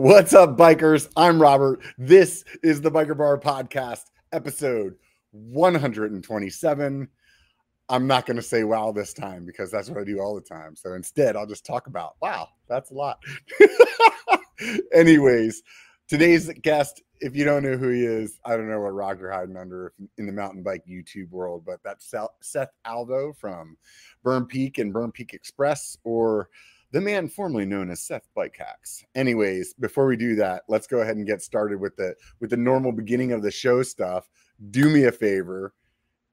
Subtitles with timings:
[0.00, 1.10] What's up, bikers?
[1.14, 1.80] I'm Robert.
[1.98, 4.94] This is the Biker Bar Podcast, episode
[5.32, 7.06] 127.
[7.90, 10.40] I'm not going to say wow this time because that's what I do all the
[10.40, 10.74] time.
[10.74, 13.22] So instead, I'll just talk about wow, that's a lot.
[14.94, 15.62] Anyways,
[16.08, 19.30] today's guest, if you don't know who he is, I don't know what rock you're
[19.30, 22.10] hiding under in the mountain bike YouTube world, but that's
[22.40, 23.76] Seth Alvo from
[24.24, 26.48] Berm Peak and Berm Peak Express, or
[26.92, 29.04] the man formerly known as Seth Bike Hacks.
[29.14, 32.56] Anyways, before we do that, let's go ahead and get started with the with the
[32.56, 34.28] normal beginning of the show stuff.
[34.70, 35.74] Do me a favor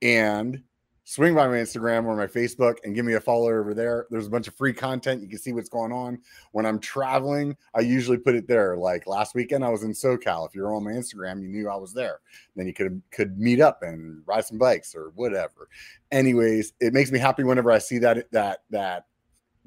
[0.02, 0.62] and
[1.10, 4.08] swing by my Instagram or my Facebook and give me a follow over there.
[4.10, 5.22] There's a bunch of free content.
[5.22, 6.20] You can see what's going on.
[6.52, 8.76] When I'm traveling, I usually put it there.
[8.76, 10.46] Like last weekend, I was in SoCal.
[10.46, 12.20] If you're on my Instagram, you knew I was there.
[12.58, 15.70] Then you could could meet up and ride some bikes or whatever.
[16.12, 19.06] Anyways, it makes me happy whenever I see that that that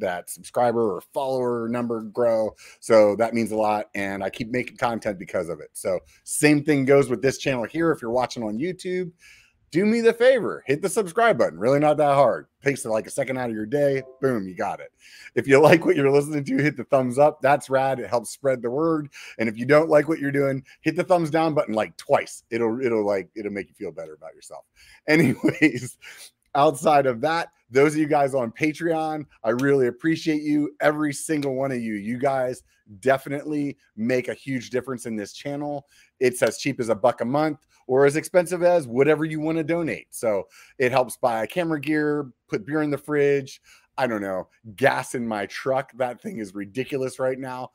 [0.01, 2.55] that subscriber or follower number grow.
[2.81, 3.87] So that means a lot.
[3.95, 5.71] And I keep making content because of it.
[5.73, 7.93] So same thing goes with this channel here.
[7.93, 9.13] If you're watching on YouTube,
[9.71, 11.59] do me the favor, hit the subscribe button.
[11.59, 12.47] Really not that hard.
[12.63, 14.03] Takes like a second out of your day.
[14.21, 14.91] Boom, you got it.
[15.37, 17.41] If you like what you're listening to, hit the thumbs up.
[17.41, 18.01] That's rad.
[18.01, 19.11] It helps spread the word.
[19.39, 22.43] And if you don't like what you're doing, hit the thumbs down button like twice.
[22.51, 24.65] It'll it'll like it'll make you feel better about yourself.
[25.09, 25.97] Anyways,
[26.55, 30.75] outside of that, those of you guys on Patreon, I really appreciate you.
[30.81, 31.95] Every single one of you.
[31.95, 32.63] You guys
[32.99, 35.87] definitely make a huge difference in this channel.
[36.19, 39.59] It's as cheap as a buck a month or as expensive as whatever you want
[39.59, 40.09] to donate.
[40.11, 43.61] So it helps buy camera gear, put beer in the fridge.
[43.99, 45.93] I don't know, gas in my truck.
[45.97, 47.71] That thing is ridiculous right now.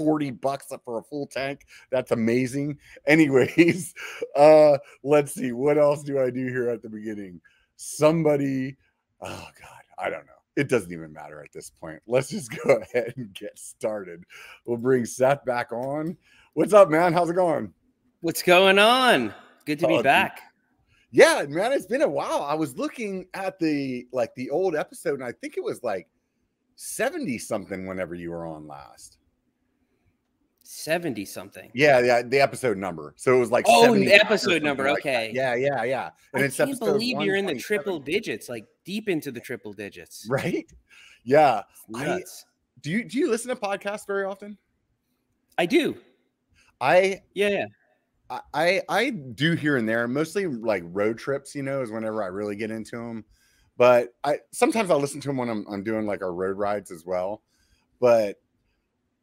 [0.00, 1.66] 240 bucks for a full tank.
[1.90, 2.78] That's amazing.
[3.06, 3.94] Anyways,
[4.36, 5.52] uh, let's see.
[5.52, 7.40] What else do I do here at the beginning?
[7.76, 8.76] Somebody,
[9.20, 12.00] oh God, I don't know it doesn't even matter at this point.
[12.06, 14.24] Let's just go ahead and get started.
[14.64, 16.16] We'll bring Seth back on.
[16.54, 17.12] What's up, man?
[17.12, 17.72] How's it going?
[18.20, 19.34] What's going on?
[19.64, 20.42] Good to be oh, back.
[21.12, 22.42] Yeah, man, it's been a while.
[22.42, 26.08] I was looking at the like the old episode, and I think it was like
[26.76, 29.18] 70 something whenever you were on last.
[30.72, 31.68] 70 something.
[31.74, 33.12] Yeah, yeah, the episode number.
[33.16, 34.88] So it was like oh, the episode number.
[34.90, 35.26] Okay.
[35.26, 36.10] Like yeah, yeah, yeah.
[36.32, 39.72] And I it's can't believe you're in the triple digits, like deep into the triple
[39.72, 40.26] digits.
[40.30, 40.70] Right?
[41.24, 41.62] Yeah.
[41.96, 42.22] I,
[42.82, 44.56] do you do you listen to podcasts very often?
[45.58, 45.96] I do.
[46.80, 47.64] I yeah.
[48.54, 51.52] I I do here and there, mostly like road trips.
[51.52, 53.24] You know, is whenever I really get into them.
[53.76, 56.92] But I sometimes I'll listen to them when I'm I'm doing like our road rides
[56.92, 57.42] as well.
[57.98, 58.36] But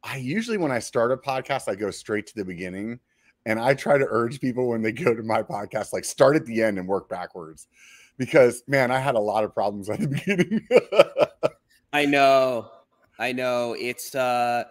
[0.08, 2.98] I usually when I start a podcast, I go straight to the beginning.
[3.46, 6.44] And I try to urge people when they go to my podcast, like start at
[6.46, 7.66] the end and work backwards.
[8.16, 10.66] Because man, I had a lot of problems at the beginning.
[11.92, 12.70] I know.
[13.18, 13.76] I know.
[13.78, 14.64] It's uh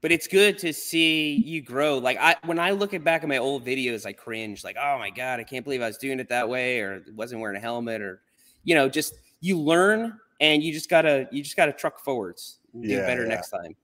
[0.00, 1.98] but it's good to see you grow.
[1.98, 4.98] Like I when I look at back at my old videos, I cringe, like, oh
[4.98, 7.60] my God, I can't believe I was doing it that way, or wasn't wearing a
[7.60, 8.22] helmet, or
[8.64, 12.58] you know, just you learn and you just gotta you just gotta truck forwards.
[12.72, 13.28] Do yeah, better yeah.
[13.28, 13.74] next time.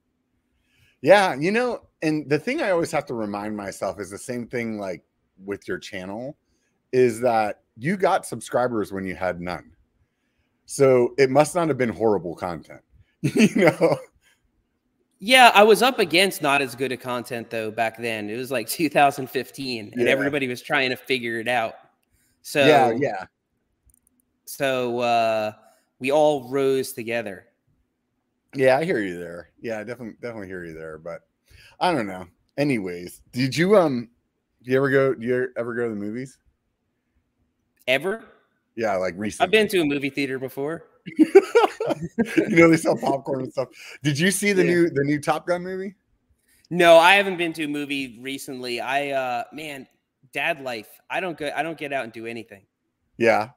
[1.05, 4.47] Yeah, you know, and the thing I always have to remind myself is the same
[4.47, 5.05] thing like
[5.45, 6.35] with your channel
[6.95, 9.71] is that you got subscribers when you had none.
[10.65, 12.81] So it must not have been horrible content.
[13.21, 13.99] you know.
[15.19, 18.31] Yeah, I was up against not as good a content though back then.
[18.31, 20.09] It was like 2015 and yeah.
[20.09, 21.75] everybody was trying to figure it out.
[22.41, 23.27] So Yeah, yeah.
[24.47, 25.53] So uh
[25.99, 27.49] we all rose together.
[28.55, 29.51] Yeah, I hear you there.
[29.61, 30.99] Yeah, I definitely definitely hear you there.
[30.99, 31.23] But
[31.81, 32.27] I don't know.
[32.57, 34.11] Anyways, did you um
[34.63, 36.39] do you ever go do you ever go to the movies?
[37.87, 38.25] Ever?
[38.77, 39.45] Yeah, like recently.
[39.45, 40.87] I've been to a movie theater before.
[41.19, 43.69] you know they sell popcorn and stuff.
[44.03, 44.71] Did you see the yeah.
[44.71, 45.95] new the new Top Gun movie?
[46.71, 48.81] No, I haven't been to a movie recently.
[48.81, 49.87] I uh man,
[50.33, 50.89] dad life.
[51.11, 52.65] I don't go I don't get out and do anything.
[53.17, 53.51] Yeah.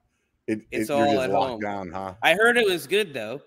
[0.48, 1.60] It, it's it, all at home.
[1.60, 2.14] down, huh?
[2.24, 3.42] I heard it was good though.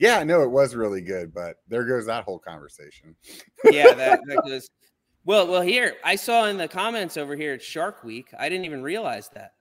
[0.00, 3.14] Yeah, no, it was really good, but there goes that whole conversation.
[3.64, 4.70] yeah, that, that goes.
[5.26, 8.28] Well, well, here I saw in the comments over here it's Shark Week.
[8.38, 9.52] I didn't even realize that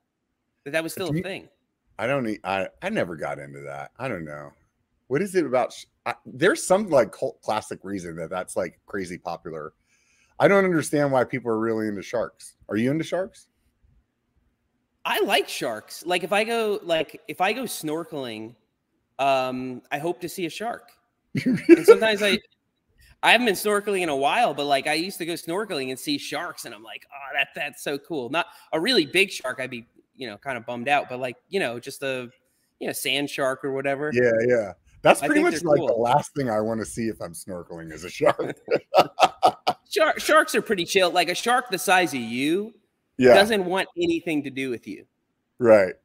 [0.64, 1.50] that that was still a thing.
[2.00, 2.38] I don't.
[2.46, 3.92] I I never got into that.
[4.00, 4.54] I don't know.
[5.08, 5.76] What is it about?
[6.06, 9.74] I, there's some like cult classic reason that that's like crazy popular.
[10.40, 12.56] I don't understand why people are really into sharks.
[12.70, 13.48] Are you into sharks?
[15.04, 16.06] I like sharks.
[16.06, 18.56] Like if I go like if I go snorkeling
[19.20, 20.90] um, I hope to see a shark.
[21.46, 22.40] and sometimes I,
[23.22, 26.00] I haven't been snorkeling in a while, but like I used to go snorkeling and
[26.00, 28.30] see sharks, and I'm like, oh, that that's so cool.
[28.30, 29.86] Not a really big shark, I'd be
[30.16, 32.30] you know kind of bummed out, but like you know just a
[32.80, 34.12] you know sand shark or whatever.
[34.14, 34.74] Yeah, yeah.
[35.02, 37.92] That's I pretty much like the last thing I want to see if I'm snorkeling
[37.92, 38.58] is a shark.
[39.92, 41.10] Shark, sharks are pretty chill.
[41.10, 42.76] Like a shark the size of you
[43.18, 45.06] yeah, doesn't want anything to do with you.
[45.58, 45.96] right.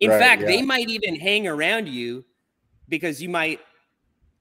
[0.00, 2.24] In Right, fact, they might even hang around you
[2.88, 3.60] because you might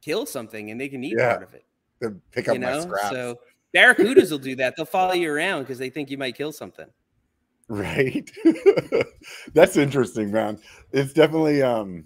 [0.02, 1.66] kill something and they can eat Yeah, part of it.
[2.02, 3.10] To pick up You my scraps.
[3.10, 3.40] so
[3.76, 4.76] barracudas will do that.
[4.76, 6.88] They'll follow you around because they think you might kill something.
[7.68, 8.30] Right.
[9.54, 10.60] That's interesting, man.
[10.92, 12.06] It's definitely um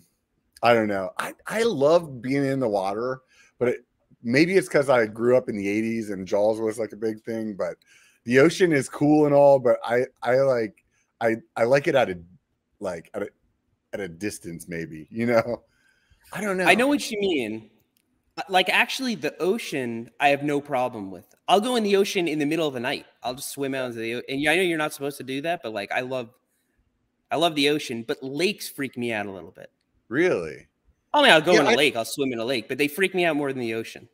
[0.61, 1.11] I don't know.
[1.17, 3.21] I I love being in the water,
[3.57, 3.85] but it,
[4.21, 7.21] maybe it's cuz I grew up in the 80s and Jaws was like a big
[7.23, 7.77] thing, but
[8.25, 10.83] the ocean is cool and all, but I I like
[11.21, 12.19] I I like it at a
[12.79, 13.29] like at a
[13.93, 15.63] at a distance maybe, you know.
[16.35, 16.65] I don't know.
[16.65, 17.69] I know what you mean.
[18.37, 21.25] Uh, Like actually, the ocean, I have no problem with.
[21.47, 23.05] I'll go in the ocean in the middle of the night.
[23.23, 24.25] I'll just swim out into the ocean.
[24.29, 26.29] And I know you're not supposed to do that, but like I love,
[27.31, 28.03] I love the ocean.
[28.07, 29.71] But lakes freak me out a little bit.
[30.09, 30.67] Really?
[31.13, 31.95] I mean, I'll go Yeah, in a I- lake.
[31.95, 34.09] I'll swim in a lake, but they freak me out more than the ocean.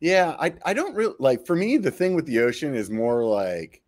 [0.00, 3.24] Yeah, I I don't really like for me the thing with the ocean is more
[3.24, 3.82] like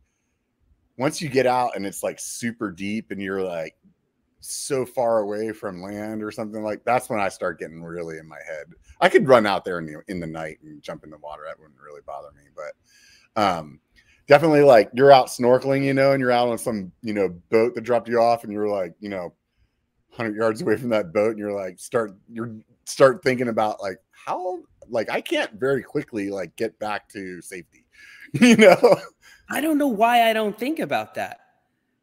[0.97, 3.75] once you get out and it's like super deep and you're like
[4.45, 8.29] so far away from land or something like that's when I start getting really in
[8.29, 8.67] my head.
[9.01, 11.43] I could run out there in the in the night and jump in the water.
[11.47, 13.81] That wouldn't really bother me, but um
[14.27, 17.75] definitely like you're out snorkeling, you know, and you're out on some, you know, boat
[17.75, 19.33] that dropped you off and you're like, you know,
[20.17, 22.55] 100 yards away from that boat and you're like start you're
[22.85, 27.81] start thinking about like how like I can't very quickly like get back to safety.
[28.41, 28.97] You know?
[29.49, 31.39] I don't know why I don't think about that.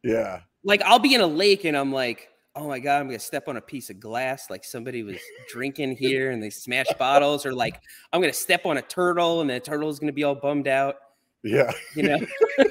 [0.02, 0.40] Yeah.
[0.64, 3.48] Like I'll be in a lake and I'm like, oh my god, I'm gonna step
[3.48, 4.50] on a piece of glass.
[4.50, 5.18] Like somebody was
[5.48, 7.80] drinking here and they smashed bottles, or like
[8.12, 10.96] I'm gonna step on a turtle and the turtle is gonna be all bummed out.
[11.42, 11.72] Yeah.
[11.96, 12.18] You know.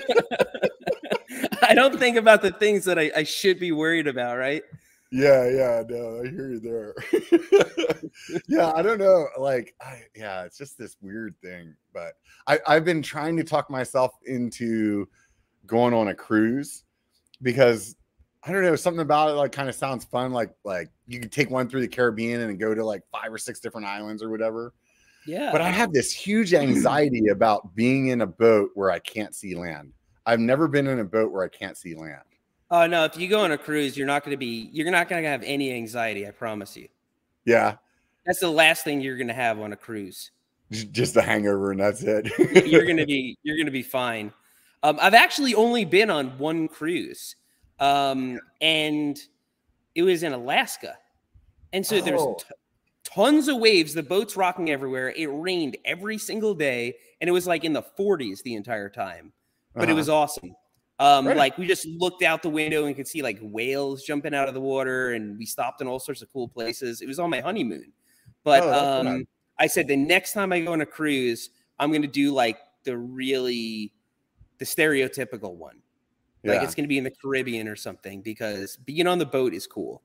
[1.62, 4.64] I don't think about the things that I, I should be worried about, right?
[5.12, 6.96] Yeah, yeah, no, I hear you there.
[8.48, 9.28] yeah, I don't know.
[9.38, 11.76] Like, I, yeah, it's just this weird thing.
[11.94, 12.14] But
[12.48, 15.08] I, I've been trying to talk myself into
[15.66, 16.86] going on a cruise
[17.42, 17.96] because
[18.44, 20.32] I don't know, something about it like kind of sounds fun.
[20.32, 23.38] Like, like you could take one through the Caribbean and go to like five or
[23.38, 24.74] six different islands or whatever.
[25.28, 25.52] Yeah.
[25.52, 29.56] But I have this huge anxiety about being in a boat where I can't see
[29.56, 29.94] land.
[30.26, 32.22] I've never been in a boat where I can't see land.
[32.72, 35.28] Oh no, if you go on a cruise, you're not gonna be you're not gonna
[35.28, 36.88] have any anxiety, I promise you.
[37.46, 37.76] Yeah,
[38.26, 40.32] That's the last thing you're gonna have on a cruise.
[40.72, 42.32] just a hangover and that's it.
[42.66, 44.32] you're gonna be you're gonna be fine.
[44.84, 47.36] Um, I've actually only been on one cruise,
[47.82, 49.20] um, and
[49.96, 50.98] it was in Alaska,
[51.74, 52.36] and so there's Oh.
[52.36, 52.46] t-
[53.04, 53.94] tons of waves.
[53.94, 55.10] The boat's rocking everywhere.
[55.10, 59.34] It rained every single day, and it was like in the 40s the entire time.
[59.74, 59.96] But it Uh-huh.
[59.98, 60.56] was awesome.
[61.00, 61.36] Um, Right.
[61.36, 64.54] like we just looked out the window and could see like whales jumping out of
[64.54, 67.02] the water, and we stopped in all sorts of cool places.
[67.02, 67.92] It was on my honeymoon,
[68.44, 69.28] but Oh, um.
[69.58, 71.50] I said the next time I go on a cruise,
[71.80, 73.94] I'm going to do like the really
[74.60, 75.82] the stereotypical one.
[76.44, 79.54] Like it's going to be in the Caribbean or something because being on the boat
[79.54, 80.02] is cool.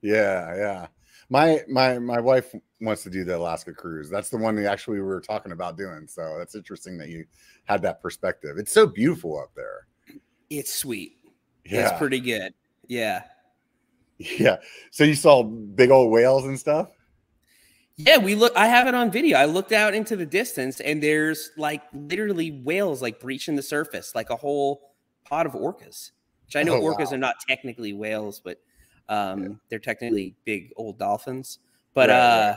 [0.00, 0.86] Yeah, yeah.
[1.30, 4.10] My my my wife wants to do the Alaska cruise.
[4.10, 6.06] That's the one that actually we were talking about doing.
[6.06, 7.24] So that's interesting that you
[7.64, 8.56] had that perspective.
[8.58, 9.86] It's so beautiful up there.
[10.50, 11.18] It's sweet.
[11.64, 12.52] Yeah, It's pretty good.
[12.86, 13.22] Yeah.
[14.18, 14.58] yeah.
[14.90, 16.90] So you saw big old whales and stuff.
[17.96, 18.54] Yeah, we look.
[18.56, 19.38] I have it on video.
[19.38, 24.14] I looked out into the distance, and there's like literally whales like breaching the surface,
[24.14, 24.93] like a whole
[25.24, 26.10] pod of orcas.
[26.46, 27.14] Which I know Oh, orcas wow.
[27.14, 28.60] are not technically whales, but
[29.08, 31.58] um, they're technically big old dolphins.
[31.94, 32.56] But Right, uh, right.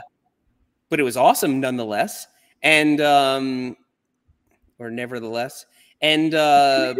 [0.90, 2.26] but it was awesome nonetheless,
[2.62, 3.76] and um,
[4.78, 5.66] or nevertheless,
[6.02, 6.94] and uh,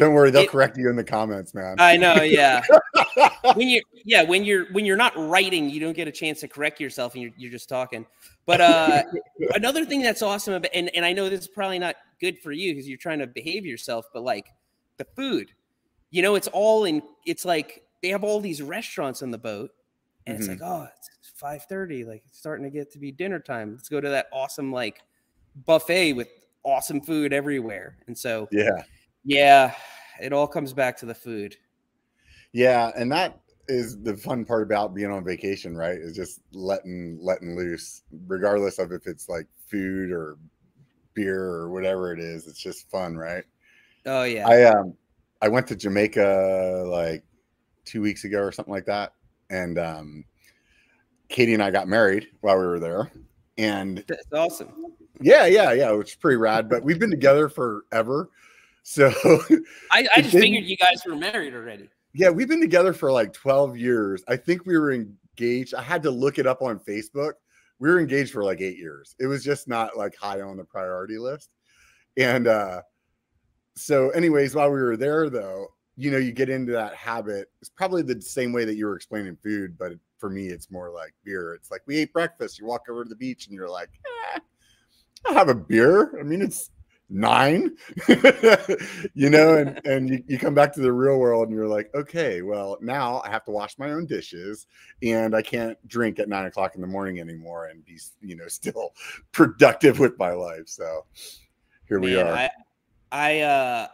[0.00, 1.76] Don't worry, they'll It- correct you in the comments, man.
[1.78, 2.62] I know, yeah.
[3.54, 6.48] when you yeah when you're when you're not writing you don't get a chance to
[6.48, 8.06] correct yourself and you're, you're just talking
[8.46, 9.02] but uh
[9.54, 12.52] another thing that's awesome about and, and i know this is probably not good for
[12.52, 14.46] you because you're trying to behave yourself but like
[14.98, 15.50] the food
[16.10, 19.70] you know it's all in it's like they have all these restaurants on the boat
[20.26, 20.60] and it's Mhm.
[20.60, 24.00] like oh it's 5.30 like it's starting to get to be dinner time let's go
[24.00, 25.00] to that awesome like
[25.66, 26.28] buffet with
[26.62, 28.82] awesome food everywhere and so yeah,
[29.24, 29.74] yeah
[30.20, 31.56] it all comes back to the food
[32.52, 35.96] yeah, and that is the fun part about being on vacation, right?
[35.96, 40.36] Is just letting letting loose, regardless of if it's like food or
[41.14, 42.46] beer or whatever it is.
[42.46, 43.44] It's just fun, right?
[44.06, 44.94] oh yeah I um
[45.42, 47.22] I went to Jamaica like
[47.84, 49.14] two weeks ago or something like that,
[49.50, 50.24] and um
[51.28, 53.12] Katie and I got married while we were there,
[53.58, 56.68] and that's awesome yeah, yeah, yeah, which is pretty rad.
[56.68, 58.30] But we've been together forever,
[58.82, 59.12] so
[59.92, 61.88] I, I just figured you guys were married already.
[62.14, 64.22] yeah, we've been together for like twelve years.
[64.28, 65.74] I think we were engaged.
[65.74, 67.32] I had to look it up on Facebook.
[67.78, 69.14] We were engaged for like eight years.
[69.18, 71.50] It was just not like high on the priority list.
[72.16, 72.82] And uh
[73.76, 77.48] so, anyways, while we were there though, you know, you get into that habit.
[77.60, 80.90] It's probably the same way that you were explaining food, but for me, it's more
[80.90, 81.54] like beer.
[81.54, 82.58] It's like we ate breakfast.
[82.58, 83.88] You walk over to the beach and you're like,
[84.34, 84.40] eh,
[85.26, 86.18] I'll have a beer.
[86.18, 86.70] I mean, it's
[87.10, 87.76] nine,
[89.14, 91.90] you know, and, and you, you come back to the real world and you're like,
[91.94, 94.66] okay, well, now I have to wash my own dishes
[95.02, 98.46] and I can't drink at nine o'clock in the morning anymore and be, you know,
[98.48, 98.94] still
[99.32, 100.68] productive with my life.
[100.68, 101.04] So
[101.88, 102.32] here Man, we are.
[102.32, 102.50] I,
[103.12, 103.88] I, uh,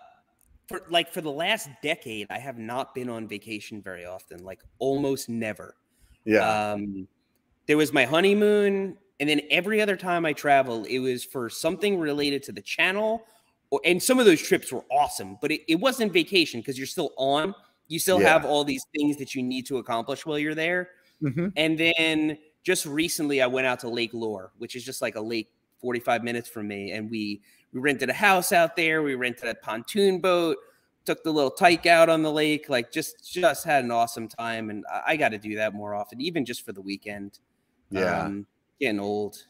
[0.68, 4.60] for like for the last decade, I have not been on vacation very often, like
[4.78, 5.76] almost never.
[6.24, 6.72] Yeah.
[6.72, 7.06] Um,
[7.66, 11.98] there was my honeymoon and then every other time I travel, it was for something
[11.98, 13.24] related to the channel.
[13.70, 16.86] Or, and some of those trips were awesome, but it, it wasn't vacation because you're
[16.86, 17.54] still on.
[17.88, 18.32] You still yeah.
[18.32, 20.90] have all these things that you need to accomplish while you're there.
[21.22, 21.48] Mm-hmm.
[21.56, 25.20] And then just recently, I went out to Lake Lure, which is just like a
[25.20, 26.92] lake 45 minutes from me.
[26.92, 27.40] And we,
[27.72, 29.02] we rented a house out there.
[29.02, 30.58] We rented a pontoon boat,
[31.06, 34.68] took the little tyke out on the lake, like just, just had an awesome time.
[34.68, 37.38] And I, I got to do that more often, even just for the weekend.
[37.90, 38.20] Yeah.
[38.20, 38.46] Um,
[38.80, 39.44] getting old.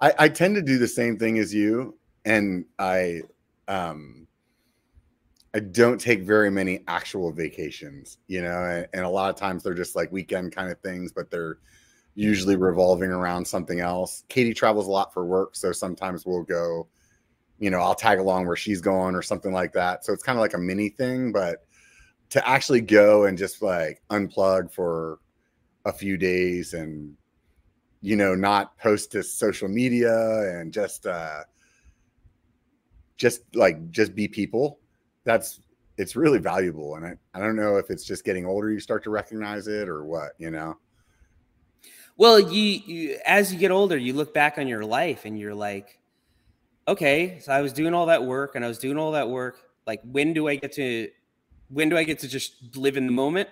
[0.00, 3.22] I, I tend to do the same thing as you, and I
[3.66, 4.26] um
[5.54, 9.62] I don't take very many actual vacations, you know, and, and, a lot of times
[9.62, 11.58] they're just like weekend kind of things, but they're
[12.14, 14.24] usually revolving around something else.
[14.28, 16.86] Katie travels a lot for work, so sometimes we'll go,
[17.58, 20.04] you know, I'll tag along where she's going or something like that.
[20.04, 21.64] So it's kind of like a mini thing, but
[22.30, 25.18] to actually go and just like unplug for
[25.86, 27.16] a few days and
[28.00, 31.40] you know, not post to social media and just uh
[33.16, 34.78] just like just be people.
[35.24, 35.60] That's
[35.96, 36.94] it's really valuable.
[36.94, 39.88] And I, I don't know if it's just getting older you start to recognize it
[39.88, 40.78] or what, you know.
[42.16, 45.54] Well, you, you as you get older, you look back on your life and you're
[45.54, 45.98] like,
[46.86, 49.58] okay, so I was doing all that work and I was doing all that work.
[49.86, 51.08] Like, when do I get to
[51.68, 53.48] when do I get to just live in the moment?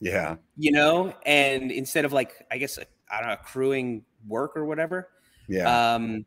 [0.00, 0.36] Yeah.
[0.56, 2.78] You know, and instead of like, I guess
[3.10, 5.08] I don't know, accruing work or whatever.
[5.48, 5.94] Yeah.
[5.94, 6.26] Um,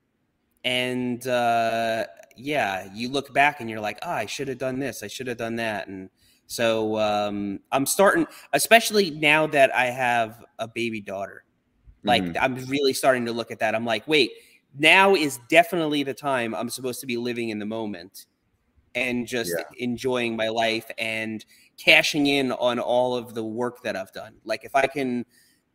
[0.64, 2.06] and uh,
[2.36, 5.28] yeah, you look back and you're like, oh, I should have done this, I should
[5.28, 6.10] have done that, and
[6.50, 11.44] so um, I'm starting, especially now that I have a baby daughter.
[12.04, 12.44] Like mm-hmm.
[12.44, 13.76] I'm really starting to look at that.
[13.76, 14.32] I'm like, wait,
[14.78, 18.26] now is definitely the time I'm supposed to be living in the moment
[18.96, 19.64] and just yeah.
[19.78, 21.46] enjoying my life and
[21.78, 24.34] cashing in on all of the work that I've done.
[24.44, 25.26] Like if I can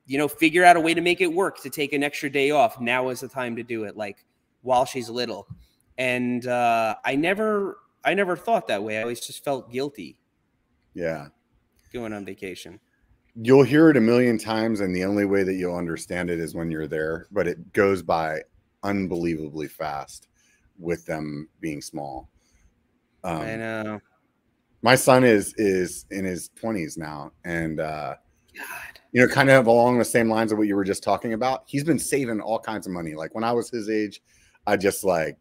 [0.07, 2.51] you know, figure out a way to make it work to take an extra day
[2.51, 2.81] off.
[2.81, 4.25] Now is the time to do it, like
[4.63, 5.47] while she's little.
[5.97, 8.99] And uh, I never, I never thought that way.
[8.99, 10.19] I always just felt guilty.
[10.95, 11.29] Yeah.
[11.93, 12.81] Going on vacation.
[13.37, 16.55] You'll hear it a million times, and the only way that you'll understand it is
[16.55, 17.27] when you're there.
[17.33, 18.43] But it goes by
[18.85, 20.29] unbelievably fast
[20.79, 22.29] with them being small.
[23.25, 24.01] Um, I know.
[24.83, 28.15] My son is is in his 20s now, and uh,
[28.57, 31.35] God you know, kind of along the same lines of what you were just talking
[31.35, 31.63] about.
[31.67, 33.15] He's been saving all kinds of money.
[33.15, 34.21] Like when I was his age,
[34.67, 35.39] I just like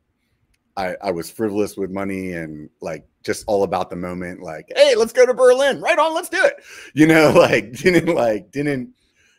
[0.78, 4.44] I, I was frivolous with money and like just all about the moment.
[4.44, 5.82] Like, hey, let's go to Berlin.
[5.82, 6.64] Right on, let's do it.
[6.94, 8.94] You know, like didn't like didn't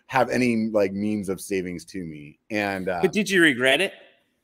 [0.07, 2.41] have any like means of savings to me.
[2.51, 3.93] And uh, but did you regret it?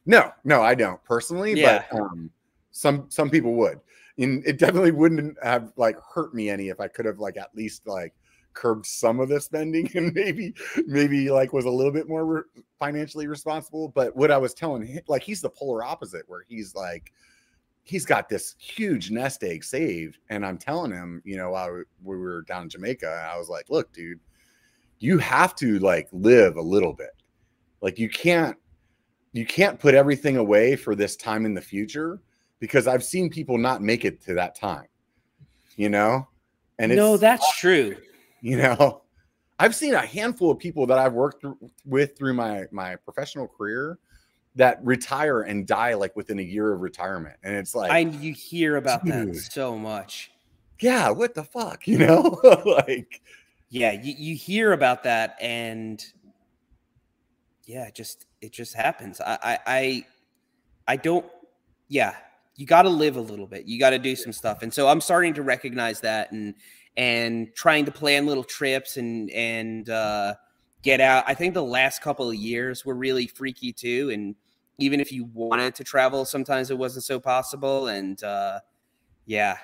[0.06, 1.54] No, no, I don't personally.
[1.54, 1.82] Yeah.
[1.90, 2.30] But um,
[2.70, 3.80] some some people would.
[4.18, 7.52] And it definitely wouldn't have like hurt me any if I could have like at
[7.56, 8.14] least like
[8.60, 10.54] curbed some of the spending and maybe
[10.86, 14.84] maybe like was a little bit more re- financially responsible but what i was telling
[14.84, 17.12] him like he's the polar opposite where he's like
[17.82, 22.16] he's got this huge nest egg saved and i'm telling him you know while we
[22.16, 24.20] were down in jamaica i was like look dude
[25.00, 27.10] you have to like live a little bit.
[27.80, 28.56] Like you can't
[29.32, 32.20] you can't put everything away for this time in the future
[32.58, 34.86] because i've seen people not make it to that time.
[35.76, 36.28] You know?
[36.78, 37.96] And no that's true
[38.50, 39.02] you know?
[39.60, 41.54] I've seen a handful of people that i've worked th-
[41.84, 43.98] with through my my professional career
[44.56, 48.32] that retire and die like within a year of retirement and it's like i you
[48.32, 50.32] hear about dude, that so much.
[50.80, 52.40] Yeah what the fuck you know?
[52.64, 53.20] Like
[53.68, 56.02] yeah you, you hear about that and
[57.66, 59.20] yeah it just it just happens.
[59.20, 60.06] I i i,
[60.88, 61.26] I don't
[61.88, 62.14] yeah
[62.56, 63.66] you got to live a little bit.
[63.66, 66.54] You got to do some stuff and so i'm starting to recognize that and
[67.00, 70.34] and trying to plan little trips and and uh,
[70.82, 71.24] get out.
[71.26, 74.34] I think the last couple of years were really freaky too, and
[74.78, 77.88] even if you wanted to travel, sometimes it wasn't so possible.
[77.88, 78.60] And uh,
[79.24, 79.56] yeah,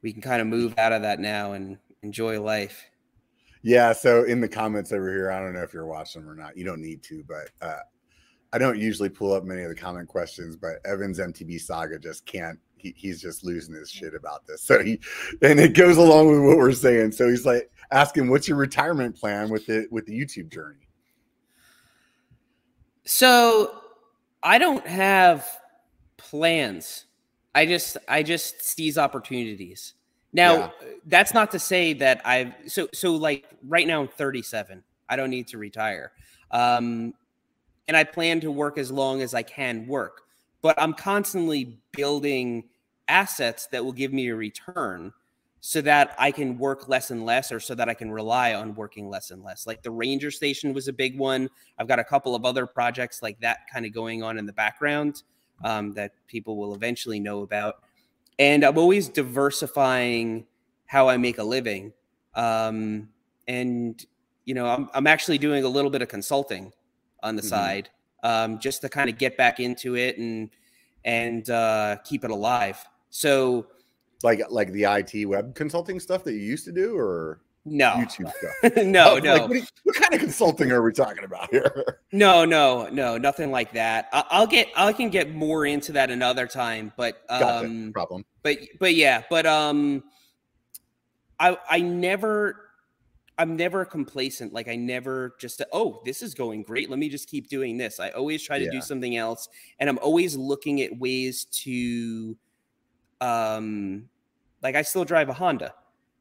[0.00, 2.84] we can kind of move out of that now and enjoy life.
[3.62, 6.56] Yeah, so in the comments over here, I don't know if you're watching or not.
[6.56, 7.80] You don't need to, but uh,
[8.52, 12.24] I don't usually pull up many of the comment questions, but Evan's MTB saga just
[12.24, 12.60] can't.
[12.80, 14.62] He, he's just losing his shit about this.
[14.62, 15.00] So he,
[15.42, 17.12] and it goes along with what we're saying.
[17.12, 20.88] So he's like asking, "What's your retirement plan with the with the YouTube journey?"
[23.04, 23.80] So
[24.42, 25.48] I don't have
[26.16, 27.06] plans.
[27.54, 29.94] I just I just seize opportunities.
[30.32, 30.70] Now, yeah.
[31.06, 34.82] that's not to say that I've so so like right now I'm 37.
[35.08, 36.12] I don't need to retire.
[36.50, 37.14] Um
[37.88, 40.22] and I plan to work as long as I can work.
[40.62, 42.64] But I'm constantly building
[43.06, 45.12] assets that will give me a return
[45.60, 48.74] so that I can work less and less or so that I can rely on
[48.74, 49.66] working less and less.
[49.66, 51.48] Like the Ranger Station was a big one.
[51.78, 54.52] I've got a couple of other projects like that kind of going on in the
[54.52, 55.22] background
[55.64, 57.82] um, that people will eventually know about.
[58.38, 60.46] And I'm always diversifying
[60.86, 61.92] how I make a living.
[62.34, 63.08] Um,
[63.48, 64.04] and,
[64.44, 66.72] you know, I'm, I'm actually doing a little bit of consulting
[67.22, 67.48] on the mm-hmm.
[67.48, 67.90] side
[68.22, 70.50] um, just to kind of get back into it and,
[71.04, 72.84] and uh, keep it alive.
[73.10, 73.66] So,
[74.22, 78.32] like like the IT web consulting stuff that you used to do, or no YouTube
[78.32, 78.76] stuff?
[78.84, 79.32] no, oh, no.
[79.34, 81.98] Like, what, you, what, kind of consulting are we talking about here?
[82.12, 84.08] no, no, no, nothing like that.
[84.12, 87.90] I, will get I can get more into that another time, but um, gotcha.
[87.92, 88.24] problem.
[88.42, 90.04] But but yeah, but um,
[91.38, 92.64] I I never.
[93.38, 94.52] I'm never complacent.
[94.52, 96.90] Like I never just oh, this is going great.
[96.90, 98.00] Let me just keep doing this.
[98.00, 98.70] I always try to yeah.
[98.72, 102.36] do something else, and I'm always looking at ways to
[103.20, 104.08] um
[104.62, 105.74] like I still drive a Honda,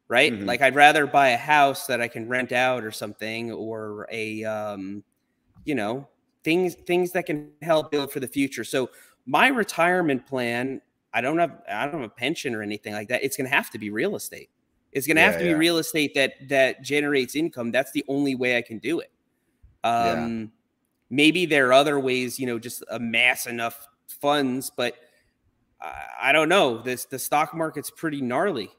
[0.07, 0.31] right?
[0.31, 0.45] Mm-hmm.
[0.45, 4.43] Like I'd rather buy a house that I can rent out or something or a
[4.43, 5.03] um
[5.65, 6.07] you know,
[6.43, 8.63] things things that can help build for the future.
[8.63, 8.89] So
[9.25, 10.81] my retirement plan,
[11.13, 13.24] I don't have I don't have a pension or anything like that.
[13.24, 14.50] It's going to have to be real estate.
[14.97, 15.53] It's going to yeah, have to yeah.
[15.53, 17.71] be real estate that that generates income.
[17.71, 19.11] That's the only way I can do it.
[19.83, 20.45] Um yeah.
[21.11, 24.95] maybe there are other ways, you know, just amass enough funds, but
[26.19, 26.81] I don't know.
[26.81, 28.71] This the stock market's pretty gnarly.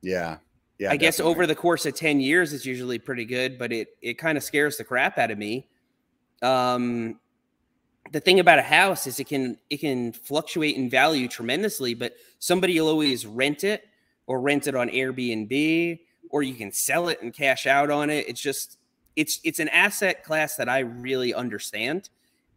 [0.00, 0.38] Yeah.
[0.78, 0.88] Yeah.
[0.88, 0.98] I definitely.
[0.98, 4.38] guess over the course of 10 years it's usually pretty good, but it it kind
[4.38, 5.68] of scares the crap out of me.
[6.40, 7.18] Um
[8.12, 12.14] the thing about a house is it can it can fluctuate in value tremendously, but
[12.38, 13.84] somebody will always rent it
[14.32, 15.98] or rent it on Airbnb
[16.30, 18.26] or you can sell it and cash out on it.
[18.26, 18.78] It's just
[19.14, 22.08] it's it's an asset class that I really understand.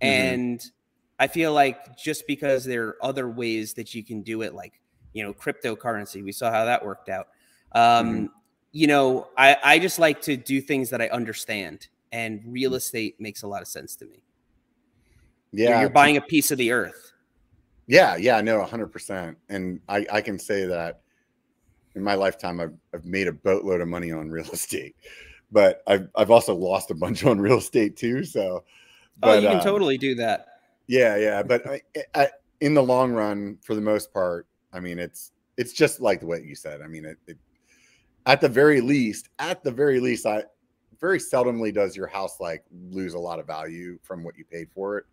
[0.01, 0.07] Mm-hmm.
[0.07, 0.71] And
[1.19, 4.79] I feel like just because there are other ways that you can do it, like
[5.11, 7.27] you know, cryptocurrency, we saw how that worked out.
[7.73, 8.25] Um, mm-hmm.
[8.71, 13.19] You know, I I just like to do things that I understand, and real estate
[13.19, 14.23] makes a lot of sense to me.
[15.51, 17.11] Yeah, you're, you're buying a piece of the earth.
[17.87, 21.01] Yeah, yeah, no, hundred percent, and I I can say that
[21.95, 24.95] in my lifetime I've I've made a boatload of money on real estate,
[25.51, 28.23] but I've I've also lost a bunch on real estate too.
[28.23, 28.63] So,
[29.19, 30.47] but, oh, you can uh, totally do that
[30.87, 31.81] yeah, yeah, but I,
[32.13, 32.29] I,
[32.61, 36.25] in the long run, for the most part, I mean, it's it's just like the
[36.25, 36.81] way you said.
[36.81, 37.37] I mean, it, it
[38.25, 40.43] at the very least, at the very least, I
[40.99, 44.69] very seldomly does your house like lose a lot of value from what you paid
[44.71, 45.05] for it.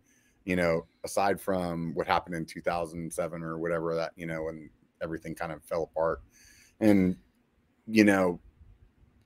[0.45, 4.69] You know, aside from what happened in 2007 or whatever that you know, when
[5.01, 6.21] everything kind of fell apart,
[6.79, 7.15] and
[7.87, 8.39] you know,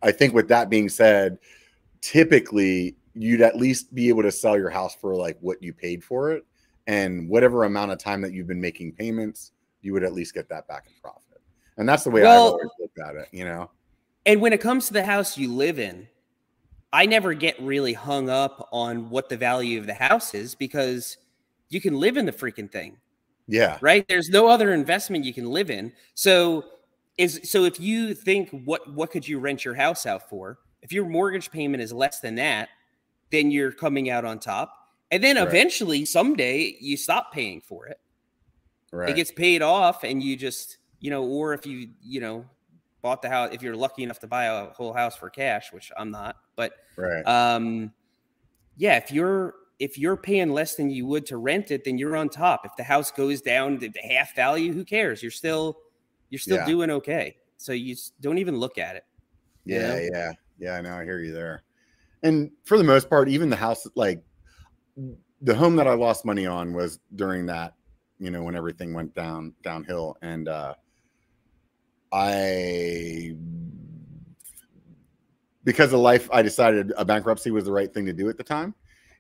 [0.02, 1.38] I think with that being said,
[2.02, 6.04] typically you'd at least be able to sell your house for like what you paid
[6.04, 6.46] for it.
[6.88, 10.48] And whatever amount of time that you've been making payments you would at least get
[10.50, 11.42] that back in profit.
[11.78, 13.70] And that's the way well, i've always looked at it you know?
[14.26, 16.08] And when it comes to the house you live in
[16.94, 21.18] i never get really hung up on what the value of the house is because
[21.70, 22.98] you can live in the freaking thing.
[23.48, 23.78] Yeah.
[23.82, 24.08] Right?
[24.08, 25.94] There's no other investment you can live in.
[26.14, 26.66] So
[27.18, 30.92] is so if you think what what could you rent your house out for if
[30.92, 32.70] your mortgage payment is less than that
[33.32, 34.74] then you're coming out on top.
[35.12, 35.48] And then right.
[35.48, 38.00] eventually, someday, you stop paying for it.
[38.92, 39.10] Right.
[39.10, 42.46] It gets paid off, and you just, you know, or if you, you know,
[43.02, 45.92] bought the house, if you're lucky enough to buy a whole house for cash, which
[45.98, 47.26] I'm not, but, right.
[47.26, 47.94] um,
[48.76, 52.16] yeah, if you're if you're paying less than you would to rent it, then you're
[52.16, 52.66] on top.
[52.66, 55.22] If the house goes down to half value, who cares?
[55.22, 55.78] You're still
[56.30, 56.66] you're still yeah.
[56.66, 57.38] doing okay.
[57.58, 59.06] So you don't even look at it.
[59.66, 60.08] Yeah, know?
[60.14, 60.72] yeah, yeah.
[60.74, 60.96] I know.
[60.96, 61.64] I hear you there
[62.24, 64.24] and for the most part, even the house, like
[65.42, 67.76] the home that I lost money on was during that,
[68.20, 70.18] you know, when everything went down downhill.
[70.22, 70.74] And uh
[72.12, 73.36] I
[75.64, 78.44] because of life, I decided a bankruptcy was the right thing to do at the
[78.44, 78.74] time.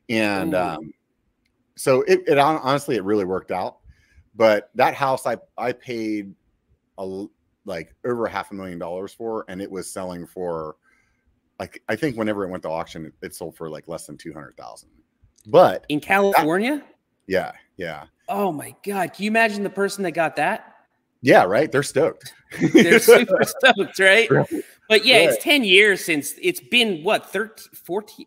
[0.10, 0.58] And Ooh.
[0.58, 0.94] um
[1.76, 3.78] so it, it honestly it really worked out.
[4.36, 6.34] But that house I I paid
[6.98, 7.26] a
[7.66, 10.76] like over half a million dollars for, and it was selling for
[11.60, 14.18] like I think whenever it went to auction, it, it sold for like less than
[14.18, 14.90] two hundred thousand.
[15.48, 16.96] But in California, that,
[17.28, 18.06] yeah, yeah.
[18.30, 19.14] Oh my god!
[19.14, 20.74] Can you imagine the person that got that?
[21.22, 21.72] Yeah, right.
[21.72, 22.34] They're stoked.
[22.74, 24.30] They're super stoked, right?
[24.88, 25.30] But yeah, right.
[25.30, 28.26] it's 10 years since it's been what 13, 14.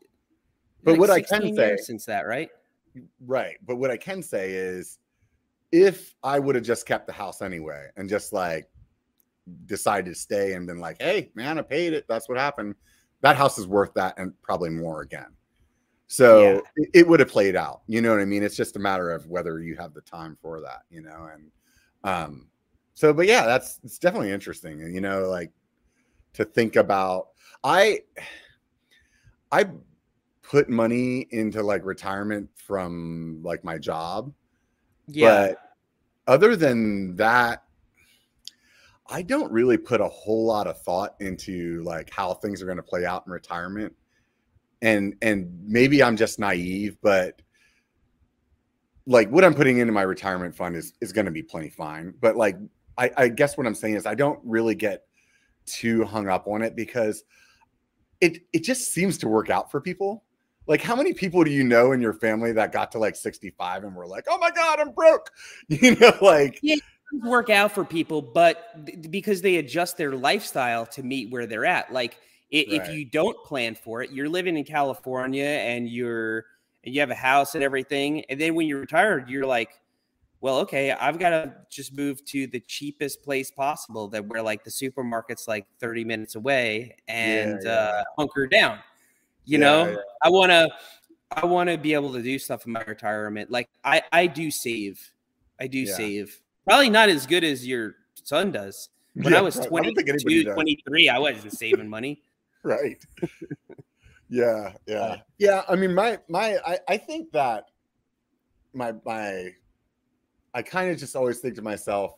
[0.83, 2.51] But like what I can say since that, right?
[3.27, 3.57] Right.
[3.67, 4.99] But what I can say is
[5.73, 8.69] if I would have just kept the house anyway and just like
[9.67, 12.07] decided to stay and been like, hey, man, I paid it.
[12.09, 12.75] That's what happened.
[13.23, 15.29] That house is worth that and probably more again.
[16.07, 16.61] So yeah.
[16.77, 17.83] it, it would have played out.
[17.87, 18.43] You know what I mean?
[18.43, 21.51] It's just a matter of whether you have the time for that, you know, and
[22.03, 22.49] um
[22.95, 24.81] so but yeah, that's it's definitely interesting.
[24.93, 25.53] You know, like
[26.35, 27.29] to think about
[27.63, 28.01] I
[29.53, 29.67] I
[30.43, 34.33] put money into like retirement from like my job.
[35.11, 35.49] Yeah.
[35.49, 35.59] But
[36.27, 37.65] other than that,
[39.09, 42.77] I don't really put a whole lot of thought into like how things are going
[42.77, 43.95] to play out in retirement.
[44.83, 47.43] And and maybe I'm just naive, but
[49.07, 52.15] like what I'm putting into my retirement fund is is going to be plenty fine.
[52.21, 52.57] But like
[52.97, 55.05] I, I guess what I'm saying is I don't really get
[55.67, 57.25] too hung up on it because
[58.21, 60.25] it it just seems to work out for people.
[60.71, 63.83] Like how many people do you know in your family that got to like 65
[63.83, 65.33] and were like, "Oh my god, I'm broke."
[65.69, 66.77] You know, like yeah,
[67.25, 71.93] work out for people, but because they adjust their lifestyle to meet where they're at.
[71.93, 72.19] Like
[72.53, 72.81] it, right.
[72.81, 76.45] if you don't plan for it, you're living in California and you're
[76.85, 79.71] and you have a house and everything, and then when you're retired, you're like,
[80.41, 84.63] well, okay, I've got to just move to the cheapest place possible that where like
[84.63, 87.73] the supermarket's like 30 minutes away and yeah, yeah.
[87.73, 88.79] Uh, hunker down.
[89.51, 90.71] You yeah, know, I want to,
[91.33, 93.51] I want to be able to do stuff in my retirement.
[93.51, 95.01] Like I, I do save.
[95.59, 96.41] I do save.
[96.65, 98.91] Probably not as good as your son does.
[99.15, 102.23] When I was 22, I 23, I wasn't saving money.
[102.63, 103.05] right.
[104.29, 104.73] yeah.
[104.87, 104.95] Yeah.
[104.95, 105.63] Uh, yeah.
[105.69, 107.65] I mean, my, my, I, I think that
[108.73, 109.49] my, my,
[110.55, 112.13] I kind of just always think to myself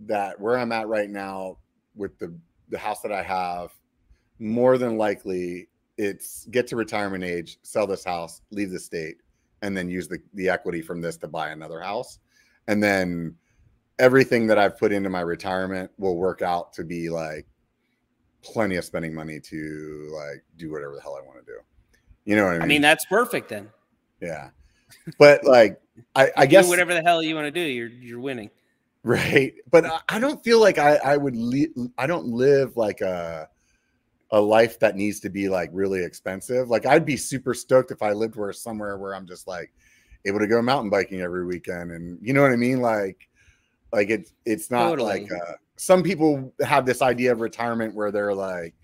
[0.00, 1.58] that where I'm at right now
[1.94, 2.34] with the
[2.70, 3.70] the house that I have,
[4.38, 9.16] more than likely it's get to retirement age, sell this house, leave the state,
[9.62, 12.20] and then use the, the equity from this to buy another house.
[12.68, 13.34] And then
[13.98, 17.46] everything that I've put into my retirement will work out to be like
[18.42, 21.58] plenty of spending money to like do whatever the hell I want to do.
[22.24, 22.62] You know what I mean?
[22.62, 23.68] I mean, that's perfect then.
[24.20, 24.50] Yeah.
[25.18, 25.80] But like
[26.14, 28.50] I, I guess whatever the hell you want to do, you're you're winning.
[29.02, 29.54] Right.
[29.70, 33.48] But I, I don't feel like I, I would li- I don't live like a
[34.30, 36.68] a life that needs to be like really expensive.
[36.68, 39.72] Like I'd be super stoked if I lived where somewhere where I'm just like
[40.26, 42.80] able to go mountain biking every weekend and you know what I mean?
[42.80, 43.28] Like
[43.92, 45.22] like it's it's not totally.
[45.22, 48.74] like uh, some people have this idea of retirement where they're like,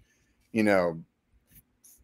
[0.52, 1.02] you know,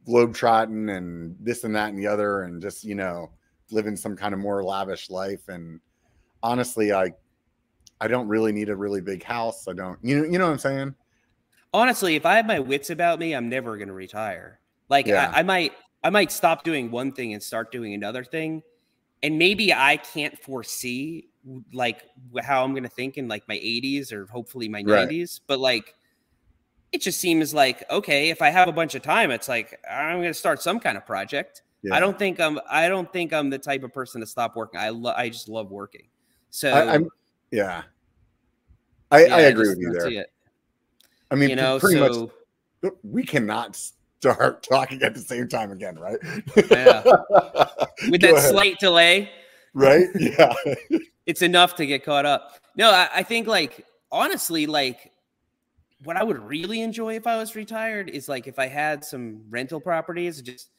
[0.05, 3.31] globe trotting and this and that and the other and just, you know,
[3.71, 5.49] living some kind of more lavish life.
[5.49, 5.81] And
[6.43, 7.13] honestly, I
[8.01, 9.69] I don't really need a really big house.
[9.69, 10.95] I don't, you know, you know what I'm saying?
[11.73, 14.61] Honestly, if I have my wits about me, I'm never gonna retire.
[14.89, 15.31] Like yeah.
[15.35, 18.63] I, I might I might stop doing one thing and start doing another thing.
[19.23, 21.29] And maybe I can't foresee
[21.73, 22.03] like
[22.43, 25.09] how I'm gonna think in like my 80s or hopefully my right.
[25.09, 25.95] 90s, but like
[26.93, 30.19] it just seems like okay, if I have a bunch of time, it's like I'm
[30.21, 31.63] gonna start some kind of project.
[31.83, 31.95] Yeah.
[31.95, 32.59] I don't think I'm.
[32.69, 34.81] I don't think I'm the type of person to stop working.
[34.81, 36.09] I lo- I just love working.
[36.51, 37.09] So I, am
[37.51, 37.83] yeah.
[39.11, 40.27] I, yeah, I agree with you there.
[41.31, 42.31] I mean, you know, pretty so,
[42.83, 42.93] much.
[43.03, 46.19] We cannot start talking at the same time again, right?
[46.71, 47.03] Yeah.
[48.11, 49.31] With that slight delay.
[49.75, 50.09] Right.
[50.19, 50.55] Yeah.
[51.27, 52.59] it's enough to get caught up.
[52.77, 55.13] No, I, I think like honestly, like
[56.03, 59.43] what I would really enjoy if I was retired is like if I had some
[59.49, 60.71] rental properties, just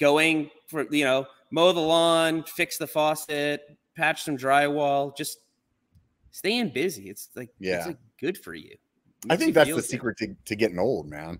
[0.00, 5.38] going for you know mow the lawn, fix the faucet, patch some drywall, just
[6.30, 7.08] staying busy.
[7.08, 8.76] It's like yeah, it's like good for you.
[9.30, 11.38] I think that's the secret to, to getting old, man.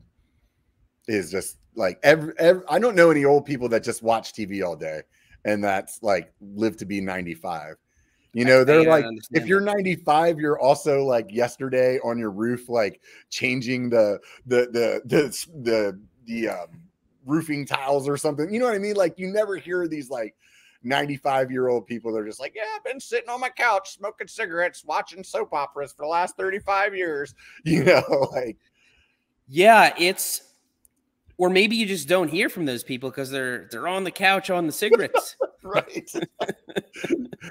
[1.07, 4.65] Is just like every, every I don't know any old people that just watch TV
[4.65, 5.03] all day
[5.45, 7.77] and that's like live to be 95.
[8.33, 13.01] You know, they're like, if you're 95, you're also like yesterday on your roof, like
[13.31, 16.83] changing the the the the the the um,
[17.25, 18.53] roofing tiles or something.
[18.53, 18.97] You know what I mean?
[18.97, 20.35] Like you never hear these like
[20.85, 22.13] 95 year old people.
[22.13, 25.93] They're just like, yeah, I've been sitting on my couch smoking cigarettes, watching soap operas
[25.93, 27.35] for the last 35 years.
[27.65, 28.59] You know, like,
[29.49, 30.55] yeah, it's,
[31.39, 34.51] or maybe you just don't hear from those people because they're they're on the couch
[34.51, 35.37] on the cigarettes.
[35.65, 36.13] right.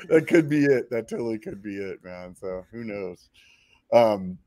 [0.09, 0.89] that could be it.
[0.89, 2.35] That totally could be it, man.
[2.35, 3.29] So who knows?
[3.91, 4.37] Um,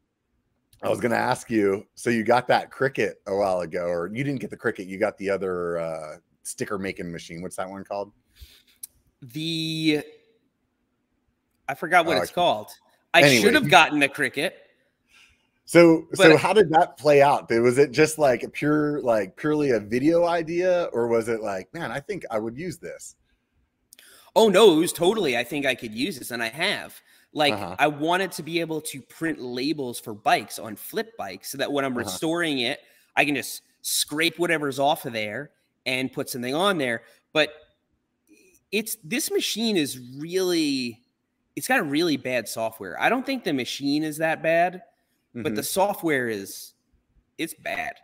[0.82, 1.86] I was gonna ask you.
[1.94, 4.86] So you got that Cricut a while ago, or you didn't get the Cricut?
[4.86, 7.42] You got the other uh, sticker making machine.
[7.42, 8.12] What's that one called?
[9.22, 10.02] The
[11.68, 12.68] I forgot what Oh, it's called.
[13.14, 14.52] I Anyway, should have gotten a Cricut.
[15.64, 17.50] So so how did that play out?
[17.50, 21.72] Was it just like a pure like purely a video idea, or was it like,
[21.74, 23.16] man, I think I would use this?
[24.36, 25.36] Oh no, it was totally.
[25.36, 27.00] I think I could use this, and I have.
[27.32, 27.76] Like, Uh-huh.
[27.78, 31.70] I wanted to be able to print labels for bikes on flip bikes, so that
[31.72, 32.04] when I'm Uh-huh.
[32.04, 32.80] restoring it,
[33.16, 35.50] I can just scrape whatever's off of there
[35.84, 37.02] and put something on there.
[37.32, 37.50] But
[38.72, 41.00] it's this machine is really,
[41.54, 43.00] it's got really bad software.
[43.00, 44.82] I don't think the machine is that bad,
[45.34, 45.56] but Mhm.
[45.56, 46.74] the software is,
[47.38, 47.94] it's bad.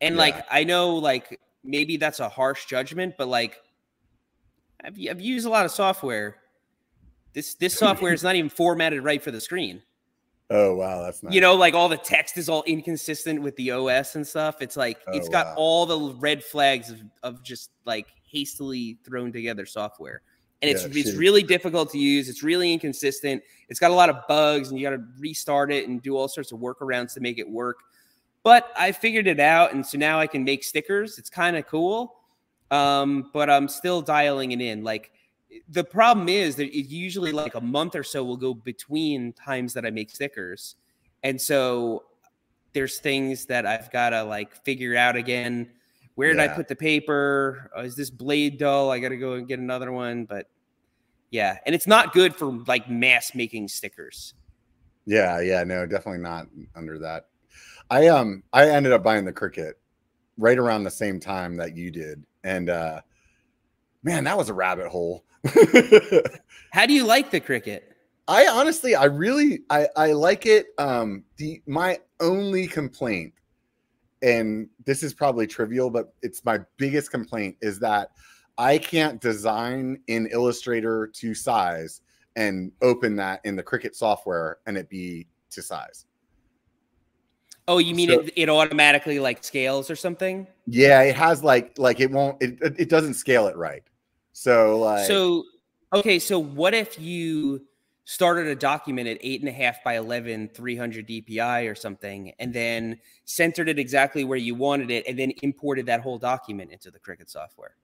[0.00, 0.20] And Yeah.
[0.20, 3.60] like, I know, like maybe that's a harsh judgment, but like,
[4.82, 6.36] I've, I've used a lot of software.
[7.32, 9.82] This this software is not even formatted right for the screen.
[10.50, 11.34] oh wow, that's nice.
[11.34, 14.62] You know, like all the text is all inconsistent with the OS and stuff.
[14.62, 15.54] It's like it's got wow.
[15.56, 20.20] all the red flags of, of just like hastily thrown together software.
[20.62, 22.28] And it's Yeah, it's really difficult to use.
[22.28, 23.42] It's really inconsistent.
[23.68, 26.28] It's got a lot of bugs and you got to restart it and do all
[26.28, 27.78] sorts of workarounds to make it work.
[28.42, 31.18] But I figured it out and so now I can make stickers.
[31.18, 32.14] It's kind of cool.
[32.70, 34.82] Um, but I'm still dialing it in.
[34.82, 35.12] Like
[35.68, 39.74] the problem is that it usually like a month or so will go between times
[39.74, 40.76] that I make stickers.
[41.22, 42.04] And so
[42.72, 45.70] there's things that I've got to like figure out again.
[46.16, 47.70] Where did I put the paper?
[47.76, 48.90] Oh, is this blade dull?
[48.90, 50.24] I got to go and get another one.
[50.24, 50.48] But
[51.30, 54.32] yeah, and it's not good for like mass making stickers.
[55.04, 57.26] Yeah, yeah, no, definitely not under that.
[57.90, 59.74] I um I ended up buying the Cricut
[60.38, 62.24] right around the same time that you did.
[62.44, 63.02] And uh
[64.02, 65.24] man, that was a rabbit hole.
[66.72, 67.82] How do you like the Cricut?
[68.26, 70.68] I honestly I really I I like it.
[70.78, 73.34] Um the my only complaint
[74.22, 78.10] and this is probably trivial, but it's my biggest complaint is that
[78.58, 82.00] I can't design in Illustrator to size
[82.36, 86.06] and open that in the Cricut software and it be to size.
[87.68, 90.46] Oh, you mean So- it, it automatically like scales or something?
[90.66, 93.82] Yeah, it has like like it won't it it it doesn't scale it right.
[94.32, 95.44] So like So,
[95.92, 97.62] okay, so what if you
[98.06, 102.54] started a document at eight and a half by 11, 300 DPI or something, and
[102.54, 106.90] then centered it exactly where you wanted it, and then imported that whole document into
[106.90, 107.76] the Cricut software?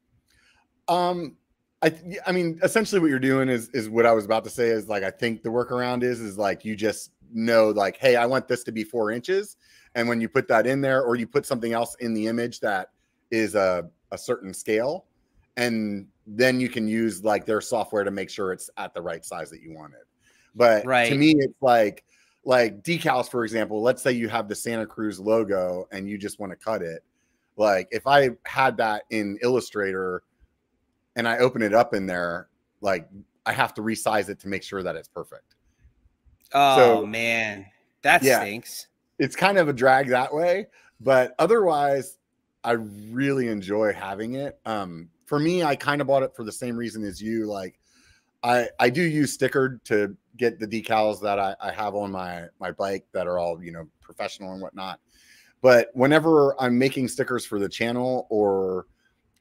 [0.88, 1.37] um
[1.82, 1.92] I
[2.26, 4.88] I mean essentially what you're doing is is what I was about to say is
[4.88, 8.48] like I think the workaround is is like you just know like hey I want
[8.48, 9.56] this to be four inches
[9.94, 12.61] and when you put that in there or you put something else in the image
[12.61, 12.90] that
[13.30, 15.06] is a, a certain scale
[15.56, 19.24] and then you can use like their software to make sure it's at the right
[19.24, 20.06] size that you want it
[20.54, 21.08] but right.
[21.08, 22.04] to me it's like
[22.44, 26.38] like decals for example let's say you have the santa cruz logo and you just
[26.40, 27.02] want to cut it
[27.56, 30.22] like if i had that in illustrator
[31.16, 32.48] and i open it up in there
[32.80, 33.08] like
[33.46, 35.54] i have to resize it to make sure that it's perfect
[36.54, 37.64] Oh So- man,
[38.02, 38.40] that Yeah.
[38.40, 38.88] stinks.
[39.18, 40.66] it's kind of a drag that way
[41.00, 42.18] but otherwise
[42.64, 46.52] i really enjoy having it um for me i kind of bought it for the
[46.52, 47.78] same reason as you like
[48.42, 52.44] i i do use stickered to get the decals that i, I have on my
[52.61, 55.00] my bike that are all you know professional and whatnot
[55.61, 58.87] but whenever i'm making stickers for the channel or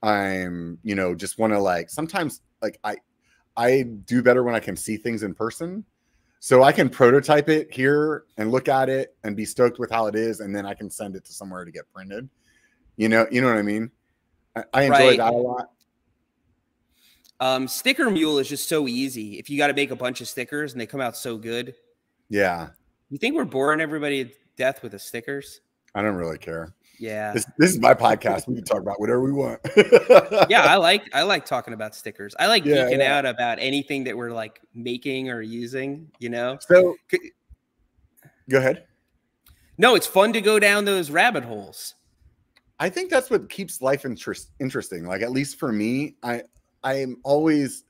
[0.03, 2.95] i'm you know just want to like sometimes like i
[3.57, 5.85] i do better when i can see things in person
[6.43, 10.07] so I can prototype it here and look at it and be stoked with how
[10.07, 12.27] it is, and then I can send it to somewhere to get printed.
[12.97, 13.91] You know, you know what I mean?
[14.55, 15.17] I, I enjoy Right.
[15.17, 15.69] that a lot.
[17.41, 19.39] Um, Sticker Mule is just so easy.
[19.39, 21.73] If you got to make a bunch of stickers and they come out so good,
[22.29, 22.69] Yeah,
[23.09, 25.61] you think we're boring everybody to death with the stickers?
[25.95, 26.73] I don't really care.
[26.99, 27.33] Yeah.
[27.33, 28.47] This this is my podcast.
[28.47, 29.59] We can talk about whatever we want.
[30.49, 32.35] yeah, I like I like talking about stickers.
[32.39, 33.17] I like Yeah, geeking yeah.
[33.17, 36.59] out about anything that we're like making or using, you know?
[36.61, 36.95] So
[38.49, 38.85] go ahead.
[39.79, 41.95] No, it's fun to go down those rabbit holes.
[42.79, 45.05] I think that's what keeps life interest interesting.
[45.05, 46.43] Like at least for me, I
[46.83, 47.83] I'm always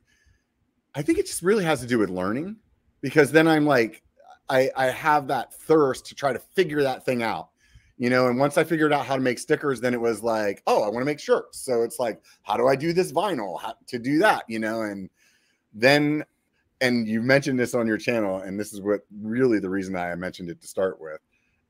[0.93, 2.57] I think it just really has to do with learning
[3.01, 4.03] because then I'm like
[4.49, 7.49] I I have that thirst to try to figure that thing out.
[7.97, 10.63] You know, and once I figured out how to make stickers, then it was like,
[10.65, 11.59] oh, I want to make shirts.
[11.59, 13.61] So it's like, how do I do this vinyl?
[13.61, 14.81] How to do that, you know?
[14.81, 15.07] And
[15.71, 16.25] then
[16.81, 20.15] and you mentioned this on your channel, and this is what really the reason I
[20.15, 21.19] mentioned it to start with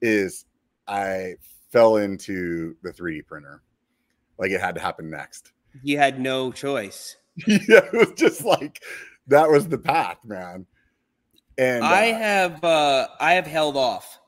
[0.01, 0.45] is
[0.87, 1.35] I
[1.69, 3.61] fell into the 3D printer.
[4.37, 5.51] Like it had to happen next.
[5.83, 7.15] You had no choice.
[7.47, 8.81] yeah, it was just like
[9.27, 10.65] that was the path, man.
[11.57, 14.19] And I uh, have uh I have held off.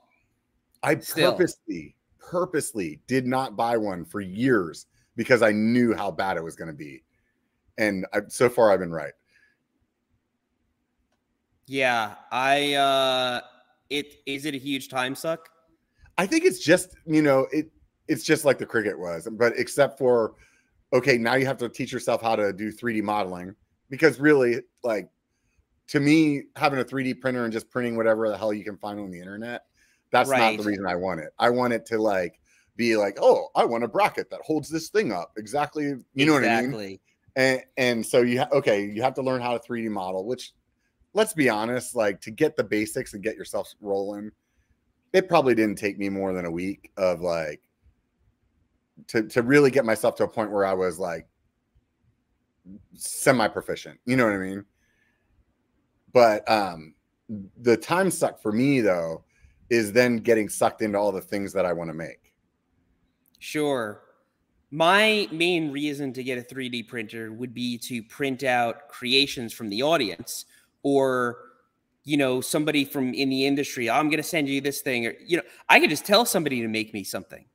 [0.82, 1.32] I Still.
[1.32, 6.56] purposely, purposely did not buy one for years because I knew how bad it was
[6.56, 7.04] going to be.
[7.78, 9.14] And I, so far, I've been right.
[11.66, 13.42] Yeah, I uh
[13.90, 15.50] it is it a huge time suck?
[16.18, 17.72] I think it's just, you know, it
[18.08, 20.34] it's just like the Cricut was, but except for
[20.94, 23.56] okay, now you have to teach yourself how to do 3D modeling
[23.90, 25.10] because really like
[25.88, 29.00] to me having a 3D printer and just printing whatever the hell you can find
[29.00, 29.64] on the internet,
[30.12, 31.34] that's not the reason I want it.
[31.40, 32.40] I want it to like
[32.76, 36.34] be like, "Oh, I want a bracket that holds this thing up." Exactly, you know
[36.34, 36.66] what I mean?
[36.66, 37.02] exactly.
[37.36, 40.54] and and so you ha- okay you have to learn how to 3d model which
[41.14, 44.32] let's be honest like to get the basics and get yourself rolling
[45.14, 47.62] it probably didn't take me more than a week of like
[49.08, 51.28] to to really get myself to a point where i was like
[52.96, 54.66] semi proficient you know what i mean?
[56.14, 56.94] But um
[57.58, 59.24] the time suck for me though
[59.70, 62.34] is then getting sucked into all the things that i want to make.
[63.40, 64.02] Sure.
[64.72, 69.70] My main reason to get a 3D printer would be to print out creations from
[69.70, 70.46] the audience
[70.84, 71.38] or
[72.06, 75.08] you know somebody from in the industry "Oh, i'm going to send you this thing
[75.08, 77.46] or you know i could just tell somebody to make me something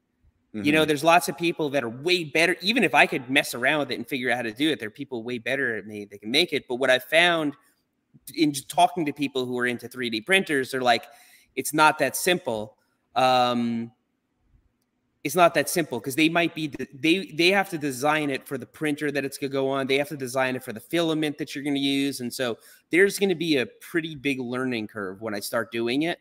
[0.55, 0.87] you know Mhm.
[0.89, 3.91] there's lots of people that are way better even if i could mess around with
[3.91, 6.05] it and figure out how to do it there are people way better at me
[6.07, 7.55] they can make it but what i found
[8.35, 11.05] in just talking to people who are into 3d printers they're like
[11.55, 12.79] it's not that simple
[13.15, 13.93] um
[15.25, 18.57] it's not that simple because they might be they they have to design it for
[18.57, 20.81] the printer that it's going to go on they have to design it for the
[20.81, 22.57] filament that you're going to use and so
[22.91, 26.21] there's going to be a pretty big learning curve when i start doing it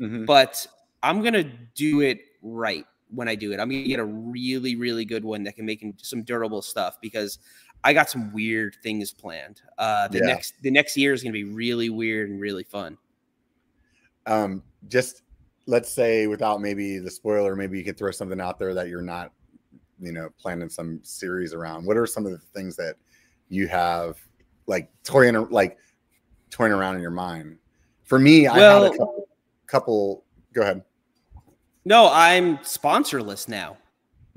[0.00, 0.26] Mhm.
[0.26, 0.66] but
[1.02, 3.60] i'm going to do it right when i do it.
[3.60, 7.38] I'm to get a really really good one that can make some durable stuff because
[7.84, 9.60] i got some weird things planned.
[9.78, 10.26] Uh the Yeah.
[10.26, 12.96] next the next year is to be really weird and really fun.
[14.26, 15.22] Um just
[15.66, 19.02] let's say without maybe the spoiler maybe you could throw something out there that you're
[19.02, 19.32] not
[20.00, 21.84] you know planning some series around.
[21.86, 22.96] What are some of the things that
[23.48, 24.18] you have
[24.66, 25.78] like toying like
[26.50, 27.58] toying around in your mind?
[28.04, 29.28] For me i had Well- a couple,
[29.66, 30.82] couple go ahead
[31.84, 33.76] no i'm sponsorless now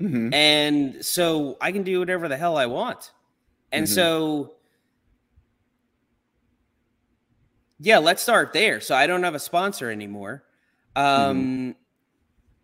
[0.00, 0.32] Mhm.
[0.32, 3.10] and so I can do whatever the hell I want.
[3.72, 3.88] And Mhm.
[3.88, 4.54] so,
[7.80, 8.80] yeah, let's start there.
[8.80, 10.44] So I don't have a sponsor anymore.
[10.96, 11.74] Um,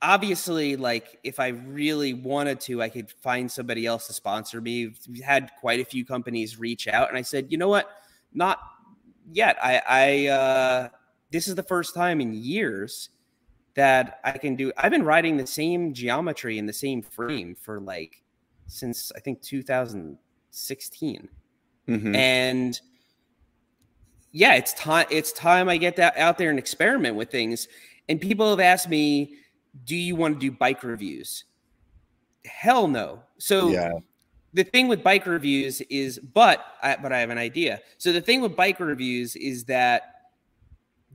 [0.02, 4.94] Obviously, like if I really wanted to, I could find somebody else to sponsor me.
[5.10, 7.88] We had quite a few companies reach out, and I said, you know what,
[8.34, 8.60] not
[9.32, 9.56] yet.
[9.62, 10.88] I, I uh,
[11.30, 13.08] this is the first time in years
[13.74, 14.72] that I can do.
[14.76, 18.22] I've been writing the same geometry in the same frame for like
[18.66, 21.28] since I think 2016.
[21.88, 22.16] Mhm.
[22.16, 22.80] And
[24.32, 27.68] yeah, it's time it's time I get that out there and experiment with things.
[28.08, 29.36] And people have asked me,
[29.84, 31.44] "Do you want to do bike reviews?"
[32.44, 33.22] Hell no.
[33.38, 33.92] So yeah
[34.54, 37.82] the thing with bike reviews is but I, but I have an idea.
[37.98, 40.13] So the thing with bike reviews is that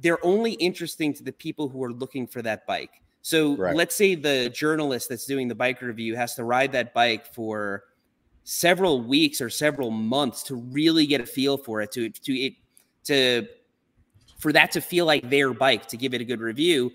[0.02, 3.02] they're only interesting to the people who are looking for that bike.
[3.22, 3.76] So Right.
[3.76, 7.84] let's say the journalist that's doing the bike review has to ride that bike for
[8.44, 12.54] several weeks or several months to really get a feel for it to to it
[13.04, 13.46] to
[14.40, 16.92] for that to feel like their bike to give it a good review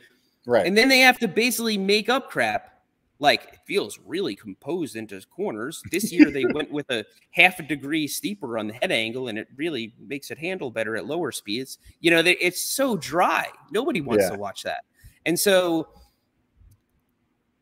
[0.47, 2.74] right and then they have to basically make up crap
[3.19, 5.85] like it feels really composed into corners.
[5.91, 9.39] This year they went with a half a degree steeper on the head angle, and
[9.39, 11.79] it really makes it handle better at lower speeds.
[12.01, 13.49] You know, they, it's so dry.
[13.71, 14.31] Nobody wants Yeah.
[14.31, 14.85] to watch that,
[15.27, 15.89] and so.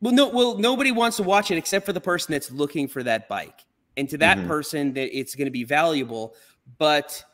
[0.01, 3.05] Well, no, well, nobody wants to watch it except for the person that's looking for
[3.05, 3.61] that bike,
[3.97, 4.49] and to that Mhm.
[4.49, 6.35] person, that it's going to be valuable.
[6.79, 7.25] But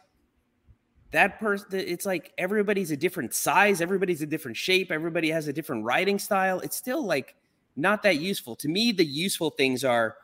[1.10, 5.52] that person it's like everybody's a different size everybody's a different shape everybody has a
[5.54, 7.34] different riding style it's still like
[7.78, 8.56] not that useful.
[8.56, 10.16] To me the useful things are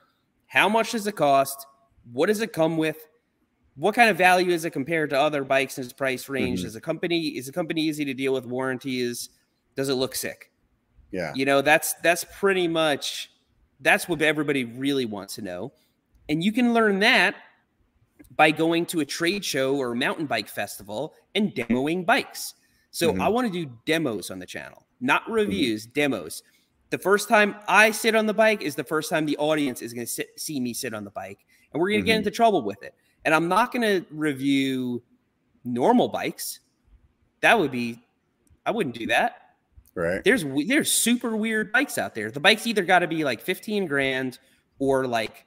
[0.46, 1.66] how much does it cost?
[2.12, 2.96] What does it come with?
[3.76, 6.62] What kind of value is it compared to other bikes in its price range?
[6.62, 6.66] Mhm.
[6.66, 9.30] is a company is a company easy to deal with warranties?
[9.76, 10.50] Does it look sick?
[11.10, 11.32] Yeah.
[11.34, 13.30] You know that's that's pretty much
[13.80, 15.72] that's what everybody really wants to know.
[16.28, 17.34] And you can learn that
[18.36, 22.54] by going to a trade show or mountain bike festival and demoing bikes.
[22.90, 23.20] So Mhm.
[23.20, 26.42] i want to do demos on the channel not reviews demos
[26.94, 29.92] the first time i sit on the bike is the first time the audience is
[29.92, 32.18] going to see me sit on the bike and we're going to get Mhm.
[32.18, 35.02] into trouble with it and i'm not going to review
[35.64, 36.60] normal bikes
[37.40, 37.98] that would be
[38.64, 39.56] i wouldn't do that
[39.94, 42.30] right there's there's super weird bikes out there.
[42.30, 44.38] The bikes either got to be like 15 grand
[44.80, 45.46] or like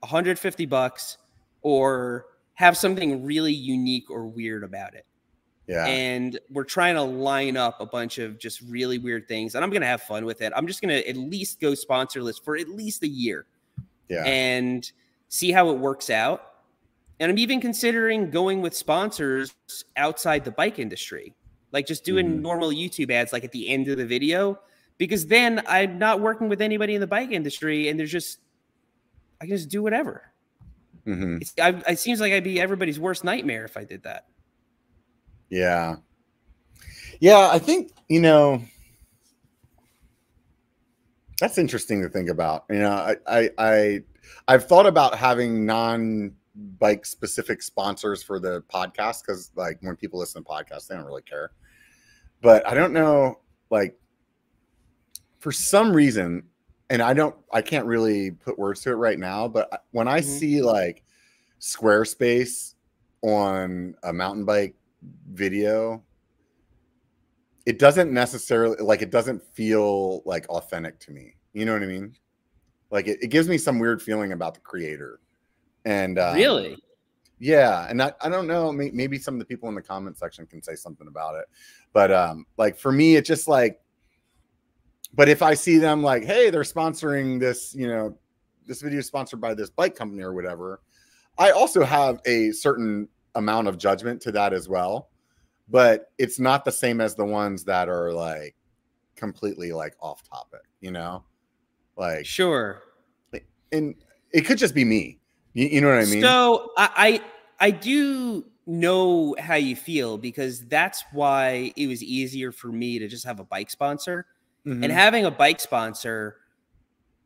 [0.00, 1.18] 150 bucks
[1.62, 5.04] or have something really unique or weird about it.
[5.66, 5.86] Yeah.
[5.86, 9.54] And we're trying to line up a bunch of just really weird things.
[9.54, 10.52] And I'm going to have fun with it.
[10.54, 13.46] I'm just going to at least go sponsorless for at least a year.
[14.08, 14.24] Yeah.
[14.24, 14.90] And
[15.28, 16.50] see how it works out.
[17.18, 19.54] And I'm even considering going with sponsors
[19.96, 21.34] outside the bike industry,
[21.72, 22.40] like just doing Mhm.
[22.42, 24.58] normal YouTube ads, like at the end of the video,
[24.98, 28.40] because then I'm not working with anybody in the bike industry, and there's just
[29.40, 30.30] I can just do whatever.
[31.06, 31.40] Mhm.
[31.40, 34.26] It's, I, it seems like I'd be everybody's worst nightmare if I did that.
[35.50, 35.96] Yeah.
[37.20, 38.62] Yeah, I think, you know,
[41.40, 42.64] that's interesting to think about.
[42.70, 44.00] You know, I I, I
[44.48, 46.34] I've thought about having non
[46.78, 51.04] bike specific sponsors for the podcast because like when people listen to podcasts, they don't
[51.04, 51.50] really care.
[52.40, 53.40] But I don't know,
[53.70, 53.98] like
[55.38, 56.44] for some reason,
[56.90, 60.20] and I don't I can't really put words to it right now, but when I
[60.20, 60.24] Mhm.
[60.24, 61.02] see like
[61.60, 62.74] Squarespace
[63.22, 64.74] on a mountain bike
[65.32, 66.02] video
[67.66, 71.34] it doesn't necessarily like it doesn't feel like authentic to me.
[71.52, 72.14] You know what i mean?
[72.90, 75.20] Like it, it gives me some weird feeling about the creator.
[75.84, 76.78] And um, really?
[77.40, 80.16] yeah and I, I don't know may, maybe some of the people in the comment
[80.16, 81.46] section can say something about it.
[81.92, 83.80] But um like for me it just like
[85.14, 88.16] but if i see them like hey they're sponsoring this you know
[88.66, 90.80] this video is sponsored by this bike company or whatever
[91.38, 95.10] i also have a certain amount of judgment to that as well
[95.68, 98.54] but it's not the same as the ones that are like
[99.16, 101.24] completely like off topic you know
[101.96, 102.82] like Sure.
[103.72, 103.94] and
[104.32, 105.18] it could just be me
[105.52, 107.20] you, you know what i mean So I,
[107.60, 112.98] I I do know how you feel because that's why it was easier for me
[112.98, 114.26] to just have a bike sponsor.
[114.66, 114.82] Mhm.
[114.82, 116.38] And having a bike sponsor,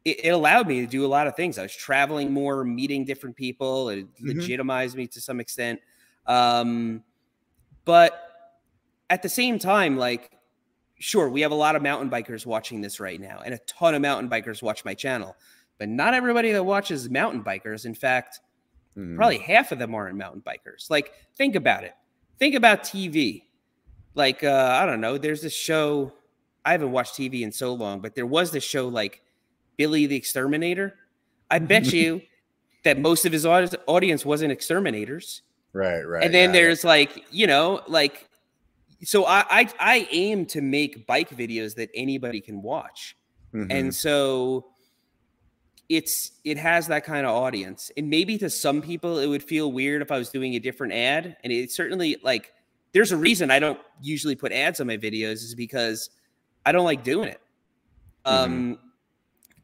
[0.04, 1.56] it, it allowed me to do a lot of things.
[1.56, 3.88] I was traveling more, meeting different people.
[3.88, 4.34] It Mhm.
[4.40, 5.80] legitimized me to some extent.
[6.29, 7.03] Um,
[7.85, 8.22] but
[9.11, 10.31] at the same time, like,
[10.99, 13.95] sure, we have a lot of mountain bikers watching this right now, and a ton
[13.95, 15.37] of mountain bikers watch my channel.
[15.79, 17.87] But not everybody that watches mountain bikers.
[17.87, 18.41] In fact,
[18.97, 19.16] Mhm.
[19.16, 20.91] probably half of them aren't mountain bikers.
[20.91, 21.95] Like, think about it.
[22.39, 23.45] Think about TV.
[24.14, 25.16] Like, uh, I don't know.
[25.18, 26.12] There's this show.
[26.64, 29.22] I haven't watched TV in so long, but there was this show like
[29.76, 30.99] Billy the Exterminator.
[31.51, 32.22] I bet you
[32.85, 35.43] that most of his audience wasn't exterminators.
[35.73, 36.25] Right right.
[36.25, 38.29] And then there's like, you know, like,
[39.05, 43.16] so I, I I aim to make bike videos that anybody can watch.
[43.55, 43.66] Mhm.
[43.71, 44.66] and so
[45.89, 47.91] it's it has that kind of audience.
[47.97, 50.93] And maybe to some people it would feel weird if i was doing a different
[50.93, 51.37] ad.
[51.43, 52.53] And it certainly like
[52.93, 56.11] there's a reason i don't usually put ads on my videos is because
[56.66, 57.41] i don't like doing it.
[58.27, 58.79] Um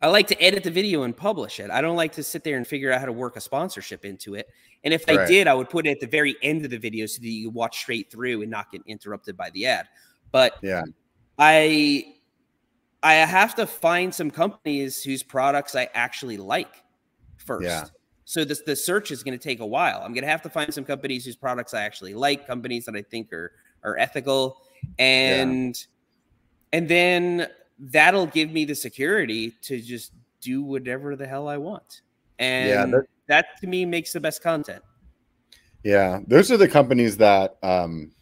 [0.01, 1.71] i like to edit the video and publish it.
[1.71, 4.35] I don't like to sit there and figure out how to work a sponsorship into
[4.35, 4.49] it
[4.85, 5.28] and if i Right.
[5.28, 7.51] did i would put it at the very end of the video so that you
[7.51, 9.87] watch straight through and not get interrupted by the ad
[10.32, 10.82] but yeah
[11.39, 12.14] I
[13.03, 16.82] I have to find some companies whose products I actually like
[17.37, 17.64] first.
[17.66, 17.85] Yeah.
[18.24, 20.01] So this the search is going to take a while.
[20.03, 22.95] I'm going to have to find some companies whose products I actually like, companies that
[22.97, 24.59] I think are are ethical,
[24.99, 25.76] and
[26.72, 32.01] and then that'll give me the security to just do whatever the hell I want.
[32.39, 34.83] And that- that to me makes the best content.
[35.83, 38.12] Yeah, those are the companies that, um,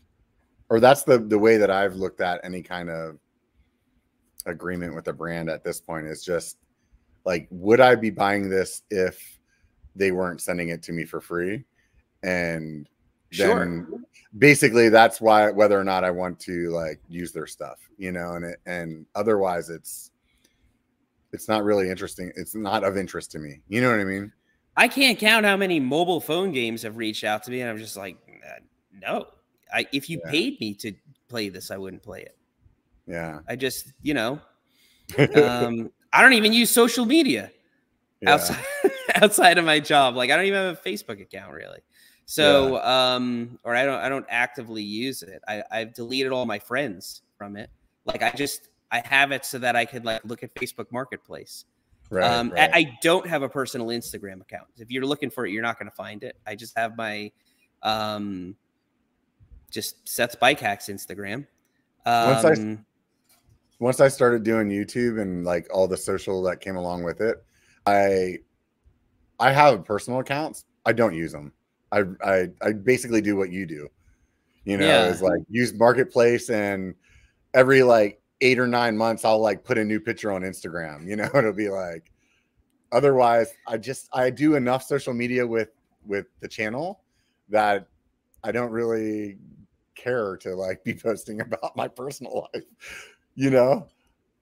[0.69, 3.19] or that's the the way that I've looked at any kind of
[4.47, 6.59] agreement with a brand at this point is just
[7.25, 9.39] like, would I be buying this if
[9.95, 11.65] they weren't sending it to me for free?
[12.23, 12.89] And
[13.31, 14.01] then Sure.
[14.39, 18.33] basically that's why whether or not I want to like use their stuff, you know,
[18.33, 20.11] and it and otherwise it's
[21.33, 22.33] it's not really interesting.
[22.37, 23.61] It's not of interest to me.
[23.69, 24.33] You know what I mean?
[24.77, 27.79] I can't count how many mobile phone games have reached out to me, and I'm
[27.79, 28.17] just like,
[28.93, 29.27] no.
[29.73, 30.31] I if you Yeah.
[30.31, 30.93] paid me to
[31.29, 32.37] play this, I wouldn't play it.
[33.07, 33.41] Yeah.
[33.49, 34.41] I just, you know,
[35.35, 37.51] um, I don't even use social media
[38.21, 38.35] Yeah.
[38.35, 38.65] outside
[39.15, 40.15] outside of my job.
[40.15, 41.81] Like I don't even have a Facebook account really.
[42.27, 45.43] So, um, or I don't I don't actively use it.
[45.49, 47.71] I, I've deleted all my friends from it.
[48.05, 51.65] Like I just I have it so that I could like look at Facebook Marketplace.
[52.13, 52.71] Right, um, I- right.
[52.75, 54.67] I don't have a personal Instagram account.
[54.77, 56.37] If you're looking for it, you're not going to find it.
[56.47, 57.33] I just have my
[57.83, 58.55] um,
[59.71, 61.47] just Seth's Bike Hacks Instagram.
[62.05, 62.85] Once I- Um,
[63.79, 67.43] once I started doing YouTube and like all the social that came along with it,
[67.87, 68.39] I
[69.41, 70.65] I have personal accounts.
[70.87, 71.53] I don't use them.
[71.91, 73.89] I I, I basically do what you do.
[74.65, 75.07] You know, Yeah.
[75.07, 76.95] is like use marketplace and
[77.55, 81.07] every like eight or nine months I'll like put a new picture on Instagram.
[81.07, 82.13] You know, it'll be like
[82.91, 85.71] otherwise I just I do enough social media with
[86.05, 87.01] with the channel
[87.49, 87.87] that
[88.45, 89.39] I don't really
[89.95, 92.65] care to like be posting about my personal life,
[93.35, 93.87] you know?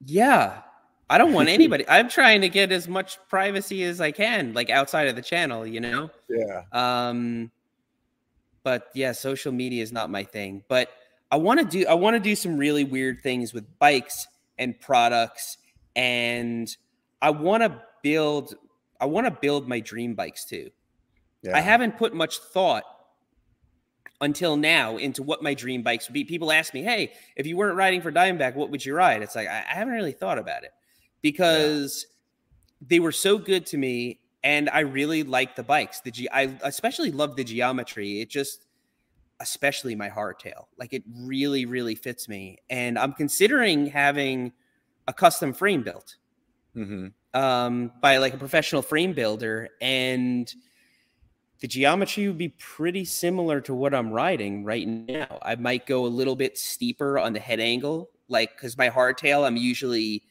[0.05, 0.61] Yeah.
[1.09, 1.85] I don't want anybody.
[1.87, 5.67] I'm trying to get as much privacy as I can, like outside of the channel,
[5.67, 6.09] you know?
[6.29, 6.63] Yeah.
[6.71, 7.51] Um,
[8.63, 10.63] but yeah, social media is not my thing.
[10.67, 10.89] But
[11.31, 14.27] I want to do I want to do some really weird things with bikes
[14.59, 15.57] and products,
[15.95, 16.75] and
[17.21, 18.55] I want to build
[18.99, 20.69] I want to build my dream bikes too.
[21.41, 21.57] Yeah.
[21.57, 22.83] I haven't put much thought
[24.19, 26.23] until now into what my dream bikes would be.
[26.23, 29.35] People ask me, "Hey, if you weren't riding for Diamondback, what would you ride?" It's
[29.35, 30.71] like I, I haven't really thought about it
[31.21, 32.05] because
[32.81, 32.87] yeah.
[32.89, 36.01] they were so good to me, and I really like the bikes.
[36.01, 38.21] The G, I especially love the geometry.
[38.21, 38.65] It just,
[39.41, 42.57] especially my hardtail, like it really, really fits me.
[42.69, 44.53] And I'm considering having
[45.07, 46.15] a custom frame built
[46.75, 47.07] mm-hmm.
[47.39, 50.53] um, by like a professional frame builder, and
[51.59, 55.39] the geometry would be pretty similar to what I'm riding right now.
[55.41, 59.45] I might go a little bit steeper on the head angle, like because my hardtail,
[59.45, 60.23] I'm usually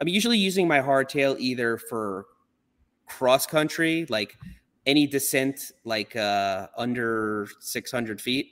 [0.00, 2.26] I'm usually using my hardtail either for
[3.06, 4.36] cross country, like
[4.86, 8.46] any descent like uh under 600 feet,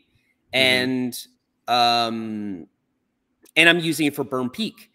[0.54, 0.58] mm-hmm.
[0.58, 1.26] and
[1.68, 2.66] um
[3.56, 4.90] and I'm using it for Berm Peak.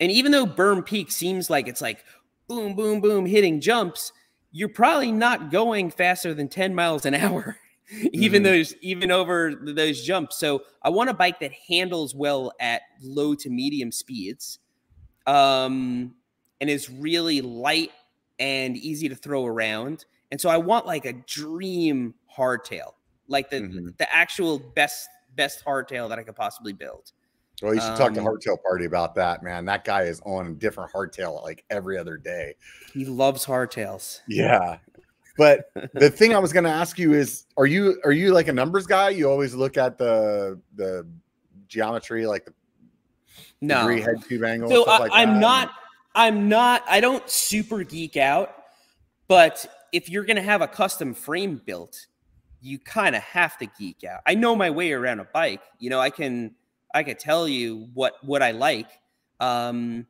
[0.00, 2.04] And even though Berm Peak seems like it's like
[2.48, 4.12] boom, boom, boom, hitting jumps,
[4.56, 7.58] you're probably not going faster than 10 miles an hour
[8.12, 8.52] even mm-hmm.
[8.52, 13.34] those even over those jumps so i want a bike that handles well at low
[13.34, 14.58] to medium speeds
[15.26, 16.14] um
[16.60, 17.90] and is really light
[18.38, 20.06] and easy to throw around
[20.36, 22.92] and so i want like a dream hardtail
[23.26, 23.88] like the mm-hmm.
[23.96, 27.12] the actual best best hardtail that i could possibly build
[27.62, 29.64] well, you should um, talk to um, Hardtail Party about that, man.
[29.64, 32.54] That guy is on a different hardtail like every other day.
[32.92, 34.20] He loves hardtails.
[34.28, 34.76] Yeah.
[35.38, 38.48] But the thing I was going to ask you is are you are you like
[38.48, 39.08] a numbers guy?
[39.08, 41.06] You always look at the the
[41.66, 42.52] geometry like the
[43.62, 45.70] no degree head tube angle so I, like I'm not
[46.14, 48.54] I'm not I don't super geek out,
[49.28, 52.06] but if you're going to have a custom frame built,
[52.60, 54.20] you kind of have to geek out.
[54.26, 55.62] I know my way around a bike.
[55.78, 56.54] You know, I can
[56.94, 58.88] I can tell you what what I like.
[59.40, 60.06] Um,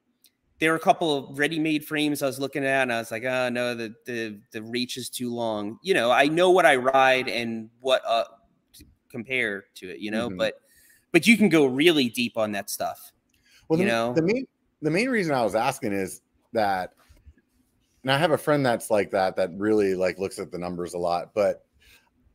[0.59, 3.25] there were a couple of ready-made frames I was looking at, and I was like,
[3.25, 5.79] oh no, the the the reach is too long.
[5.83, 8.25] You know, I know what I ride and what uh
[9.11, 9.99] compare to it.
[9.99, 10.39] You know, mm-hmm.
[10.39, 10.55] but
[11.13, 13.13] but you can go really deep on that stuff.
[13.69, 14.47] Well, you the, know, the main
[14.81, 16.23] the main reason I was asking is
[16.53, 16.93] that,
[18.07, 20.95] and I have a friend that's like that that really like looks at the numbers
[20.95, 21.65] a lot, but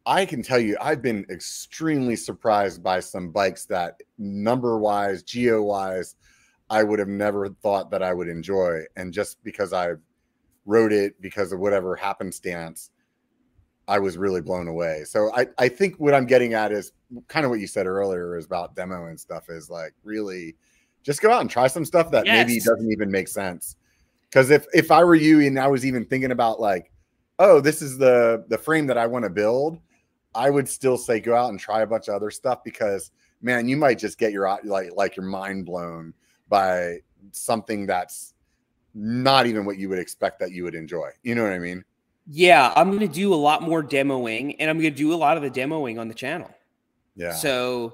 [0.05, 5.61] I can tell you, I've been extremely surprised by some bikes that number wise, geo
[5.61, 6.17] wise,
[6.69, 8.81] I would have never thought that I would enjoy.
[8.97, 9.93] And just because I
[10.65, 12.91] rode it because of whatever happenstance,
[13.87, 15.05] I was really blown away.
[15.05, 16.91] So I, I think what I'm getting at is
[17.29, 20.57] kind of what you said earlier is about demo and stuff is like really
[21.01, 22.45] just go out and try some stuff that yes.
[22.45, 23.77] maybe doesn't even make sense.
[24.31, 26.91] Because if if I were you and I was even thinking about like,
[27.39, 29.79] oh, this is the the frame that I want to build,
[30.33, 33.11] I would still say go out and try a bunch of other stuff because
[33.41, 36.13] man, you might just get your like like your mind blown
[36.47, 36.99] by
[37.31, 38.33] something that's
[38.93, 41.09] not even what you would expect that you would enjoy.
[41.23, 41.83] You know what I mean?
[42.27, 45.15] Yeah, I'm going to do a lot more demoing and I'm going to do a
[45.15, 46.53] lot of the demoing on the channel.
[47.15, 47.33] Yeah.
[47.33, 47.93] So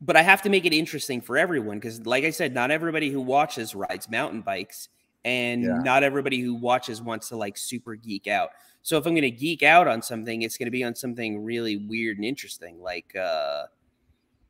[0.00, 3.10] but I have to make it interesting for everyone because like I said, not everybody
[3.10, 4.88] who watches rides mountain bikes
[5.24, 5.78] and yeah.
[5.84, 8.50] not everybody who watches wants to like super geek out.
[8.82, 11.44] So if I'm going to geek out on something, it's going to be on something
[11.44, 13.64] really weird and interesting, like uh,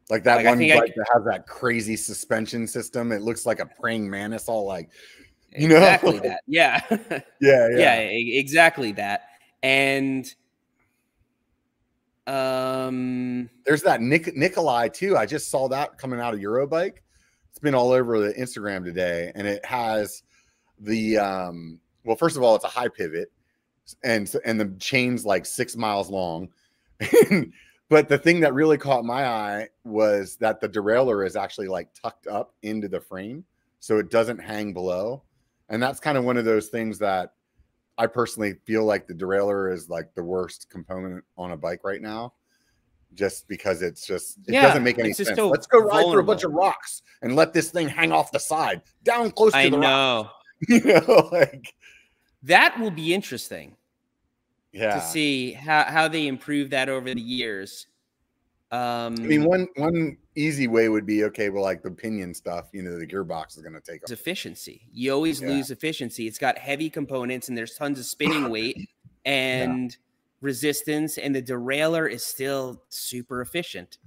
[0.08, 3.12] like that like one bike I, that has that crazy suspension system.
[3.12, 4.90] It looks like a praying mantis, all like
[5.56, 6.40] you know, exactly that.
[6.46, 9.24] Yeah, yeah, yeah, yeah, exactly that.
[9.62, 10.32] And
[12.26, 15.16] um, there's that Nick Nicolai too.
[15.16, 16.94] I just saw that coming out of Eurobike.
[17.50, 20.22] It's been all over the Instagram today, and it has
[20.82, 21.78] the um.
[22.04, 23.30] Well, first of all, it's a high pivot
[24.02, 26.48] and and the chain's like six miles long.
[27.88, 31.88] but the thing that really caught my eye was that the derailleur is actually like
[31.94, 33.44] tucked up into the frame,
[33.80, 35.22] so it doesn't hang below.
[35.68, 37.32] And that's kind of one of those things that
[37.98, 42.02] I personally feel like the derailleur is like the worst component on a bike right
[42.02, 42.34] now,
[43.14, 45.36] just because it's just it yeah, doesn't make any sense.
[45.38, 46.12] Let's go ride vulnerable.
[46.12, 49.52] through a bunch of rocks and let this thing hang off the side down close
[49.52, 50.22] to I the know.
[50.22, 50.41] Rock.
[50.68, 51.74] You know, like
[52.44, 53.76] that will be interesting.
[54.72, 54.94] Yeah.
[54.94, 57.88] To see how, how they improve that over the years.
[58.70, 61.50] Um, I mean, one one easy way would be okay.
[61.50, 64.88] Well, like the pinion stuff, you know, the gearbox is going to take efficiency.
[64.90, 65.48] You always yeah.
[65.48, 66.26] lose efficiency.
[66.26, 68.88] It's got heavy components, and there's tons of spinning weight
[69.26, 69.96] and yeah.
[70.40, 73.98] resistance, and the derailleur is still super efficient.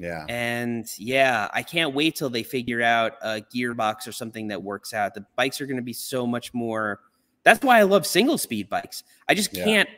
[0.00, 0.24] Yeah.
[0.30, 4.94] And yeah, I can't wait till they figure out a gearbox or something that works
[4.94, 5.12] out.
[5.14, 7.00] The bikes are going to be so much more.
[7.42, 9.04] That's why I love single speed bikes.
[9.28, 9.88] I just can't.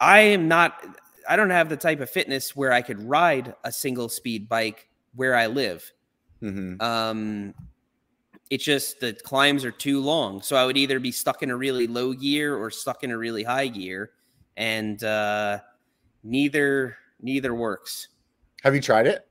[0.00, 0.82] I am not.
[1.28, 4.88] I don't have the type of fitness where I could ride a single speed bike
[5.14, 5.92] where I live.
[6.40, 7.54] hmm Um,
[8.50, 10.40] it's just the climbs are too long.
[10.42, 13.18] So I would either be stuck in a really low gear or stuck in a
[13.18, 14.10] really high gear,
[14.56, 15.60] and uh,
[16.24, 18.08] neither neither works.
[18.62, 19.26] Have you tried it?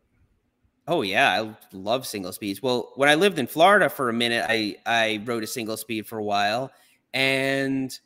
[0.88, 2.61] Oh yeah, I love single speeds.
[2.61, 6.07] Well, when I lived in Florida for a minute, I I rode a single speed
[6.07, 6.71] for a while,
[7.13, 7.97] and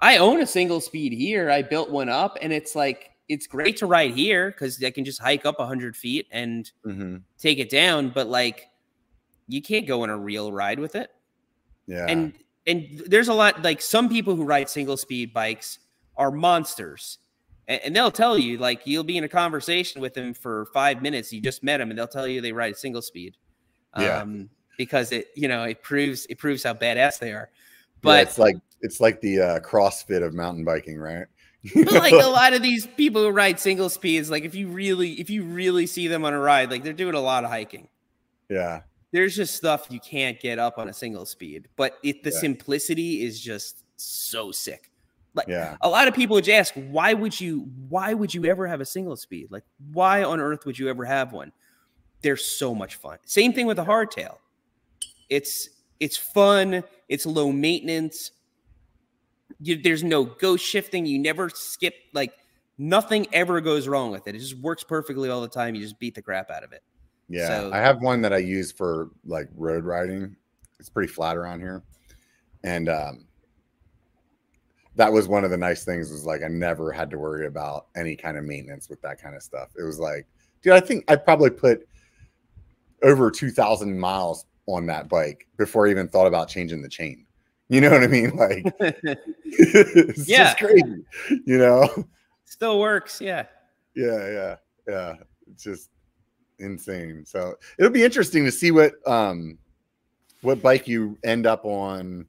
[0.00, 1.50] I own a single speed here.
[1.50, 5.04] I built one up, and it's like it's great to ride here because I can
[5.04, 8.10] just hike up hundred feet and hmm take it down.
[8.10, 8.68] But like,
[9.48, 11.10] you can't go on a real ride with it.
[11.86, 12.06] Yeah.
[12.08, 12.34] And
[12.66, 15.80] and there's a lot like some people who ride single speed bikes
[16.16, 17.18] are monsters.
[17.68, 21.00] And, and they'll tell you like you'll be in a conversation with them for five
[21.02, 21.32] minutes.
[21.32, 23.36] You just met them, and they'll tell you they ride single speed.
[23.98, 24.18] Yeah.
[24.18, 24.48] Um,
[24.78, 27.50] because it you know it proves it proves how badass they are.
[27.52, 31.26] Yeah, But it's like it's like the uh, CrossFit of mountain biking, right?
[31.74, 35.12] but like a lot of these people who ride single speeds, like if you really
[35.20, 37.88] if you really see them on a ride, like they're doing a lot of hiking.
[38.48, 38.80] yeah.
[39.12, 42.38] there's just stuff you can't get up on a single speed, but it, the Yeah.
[42.40, 44.90] simplicity is just so sick.
[45.34, 45.76] Like Yeah.
[45.80, 48.84] a lot of people would ask, why would you, why would you ever have a
[48.84, 49.48] single speed?
[49.50, 51.52] Like, why on earth would you ever have one?
[52.20, 53.18] They're so much fun.
[53.24, 54.36] Same thing with a hardtail.
[55.28, 55.68] It's
[55.98, 56.84] it's fun.
[57.08, 58.32] It's low maintenance.
[59.60, 61.06] You, there's no ghost shifting.
[61.06, 61.94] You never skip.
[62.12, 62.32] Like
[62.78, 64.34] nothing ever goes wrong with it.
[64.34, 65.74] It just works perfectly all the time.
[65.74, 66.82] You just beat the crap out of it.
[67.28, 70.36] Yeah, So- I have one that I use for like road riding.
[70.78, 71.82] It's pretty flat around here,
[72.64, 73.26] and um,
[74.96, 76.10] that was one of the nice things.
[76.10, 79.34] Was like I never had to worry about any kind of maintenance with that kind
[79.34, 79.70] of stuff.
[79.78, 80.26] It was like,
[80.62, 81.86] dude, I think I probably put
[83.02, 87.26] over two thousand miles on that bike before I even thought about changing the chain.
[87.68, 88.36] You know what I mean?
[88.36, 88.64] Like,
[89.44, 90.44] it's Yeah.
[90.44, 91.04] just crazy.
[91.46, 92.06] You know?
[92.44, 93.20] Still works.
[93.20, 93.46] Yeah.
[93.96, 94.56] Yeah, yeah,
[94.88, 95.14] yeah.
[95.50, 95.90] It's just
[96.58, 97.24] insane.
[97.26, 99.58] So it'll be interesting to see what um
[100.42, 102.26] what bike you end up on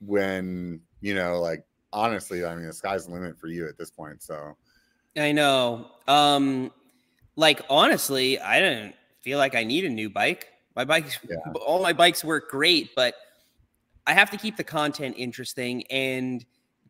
[0.00, 3.90] when you know, like honestly, I mean the sky's the limit for you at this
[3.90, 4.22] point.
[4.22, 4.56] So
[5.16, 5.90] I know.
[6.06, 6.72] Um,
[7.36, 10.48] like honestly, I don't feel like I need a new bike.
[10.76, 11.36] My bikes, Yeah.
[11.64, 13.14] all my bikes work great, but
[14.06, 16.44] I have to keep the content interesting and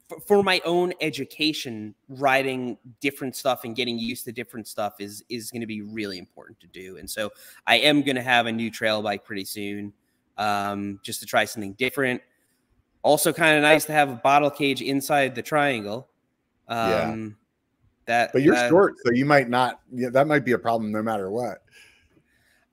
[0.08, 5.22] for, for my own education, riding different stuff and getting used to different stuff is
[5.28, 6.96] is going to be really important to do.
[6.96, 7.30] And so
[7.66, 9.92] I am going to have a new trail bike pretty soon,
[10.38, 12.22] um, just to try something different.
[13.02, 16.08] Also, kind of nice to have a bottle cage inside the triangle.
[16.68, 17.26] Um, Yeah.
[18.06, 20.90] That, but you're that- short, so you might not yeah, that might be a problem
[20.90, 21.58] no matter what.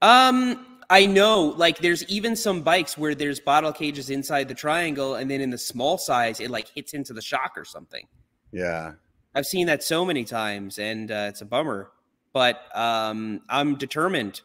[0.01, 1.53] Um, I know.
[1.57, 5.49] Like, there's even some bikes where there's bottle cages inside the triangle, and then in
[5.49, 8.07] the small size, it like hits into the shock or something.
[8.51, 8.93] Yeah.
[9.33, 11.91] I've seen that so many times, and uh, it's a bummer.
[12.31, 14.41] But um, I'm determined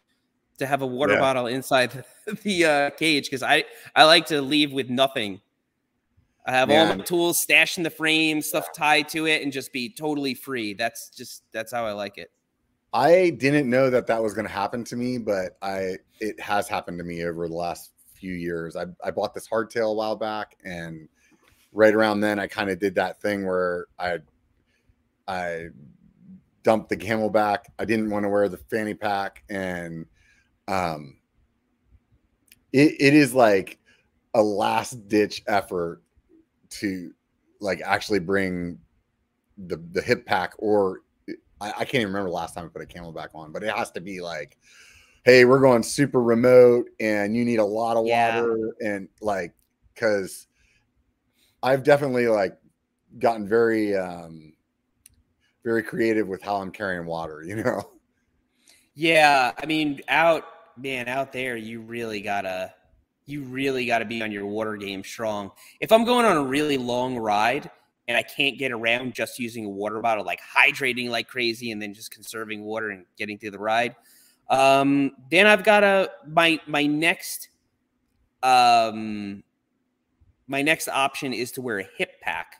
[0.57, 1.19] to have a water Yeah.
[1.19, 3.63] bottle inside the, the uh, cage because I
[3.95, 5.41] I like to leave with nothing.
[6.45, 6.89] I have Yeah.
[6.89, 10.33] all my tools stashed in the frame, stuff tied to it, and just be totally
[10.33, 10.73] free.
[10.73, 12.31] That's just that's how I like it.
[12.93, 16.67] I didn't know that that was going to happen to me, but I it has
[16.67, 18.75] happened to me over the last few years.
[18.75, 21.07] I I bought this hardtail a while back, and
[21.71, 24.17] right around then, I kind of did that thing where I
[25.27, 25.67] I
[26.63, 27.59] dumped the CamelBak.
[27.79, 30.05] I didn't want to wear the fanny pack, and
[30.67, 31.17] um,
[32.73, 33.79] it it is like
[34.33, 36.01] a last ditch effort
[36.71, 37.11] to
[37.59, 38.79] like actually bring
[39.57, 41.01] the the hip pack or
[41.59, 43.91] I, I can't even remember last time I put a CamelBak on, but it has
[43.91, 44.57] to be like,
[45.23, 48.41] hey, we're going super remote and you need a lot of Yeah.
[48.41, 49.53] water and like
[49.93, 50.47] because
[51.63, 52.57] I've definitely like
[53.19, 54.53] gotten very um
[55.63, 57.91] very creative with how I'm carrying water, you know.
[58.93, 60.45] Yeah, I mean, out
[60.77, 62.73] man, out there, you really gotta,
[63.31, 65.51] you really gotta be on your water game strong.
[65.79, 67.71] If I'm going on a really long ride
[68.07, 71.81] and I can't get around just using a water bottle, like hydrating like crazy, and
[71.81, 73.95] then just conserving water and getting through the ride,
[74.49, 77.49] um, then I've got a my my next,
[78.43, 79.43] um,
[80.47, 82.55] my next option is to wear a hip pack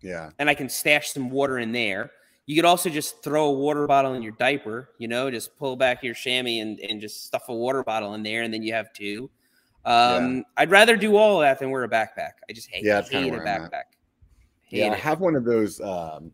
[0.00, 0.30] Yeah.
[0.38, 2.10] and I can stash some water in there.
[2.46, 5.76] You could also just throw a water bottle in your diaper, you know, just pull
[5.76, 8.72] back your chamois and, and just stuff a water bottle in there, and then you
[8.72, 9.30] have two.
[9.86, 12.32] Um, I'd rather do all of that than wear a backpack.
[12.50, 13.70] I just hate, Yeah, hate a where I'm at.
[13.70, 13.82] backpack.
[14.64, 16.32] Hate Yeah, I have one of those um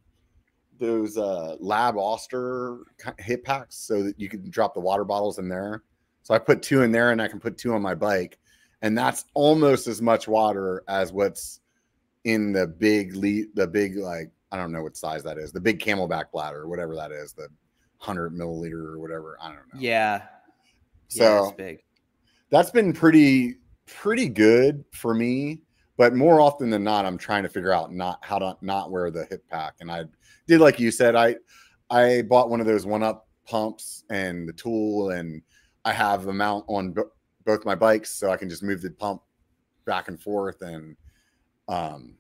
[0.78, 2.78] those uh Lab Oster
[3.18, 5.82] hip packs so that you can drop the water bottles in there.
[6.22, 8.38] So I put two in there and I can put two on my bike.
[8.80, 11.60] And that's almost as much water as what's
[12.24, 15.60] in the big le- the big like I don't know what size that is, the
[15.60, 17.48] big CamelBak bladder, whatever that is, the
[17.98, 19.36] hundred milliliter or whatever.
[19.40, 19.78] I don't know.
[19.80, 20.22] Yeah.
[21.08, 21.82] So yeah, it's big.
[22.52, 25.58] That's been pretty pretty good for me
[25.96, 29.10] but more often than not i'm trying to figure out not how to not wear
[29.10, 29.74] the hip pack.
[29.80, 30.04] And i
[30.46, 31.36] did like you said i
[31.90, 35.42] i bought one of those OneUp pumps and the tool and
[35.84, 37.10] i have a mount on bo-
[37.44, 39.22] both my bikes so i can just move the pump
[39.84, 40.62] back and forth.
[40.62, 40.96] And
[41.68, 42.14] um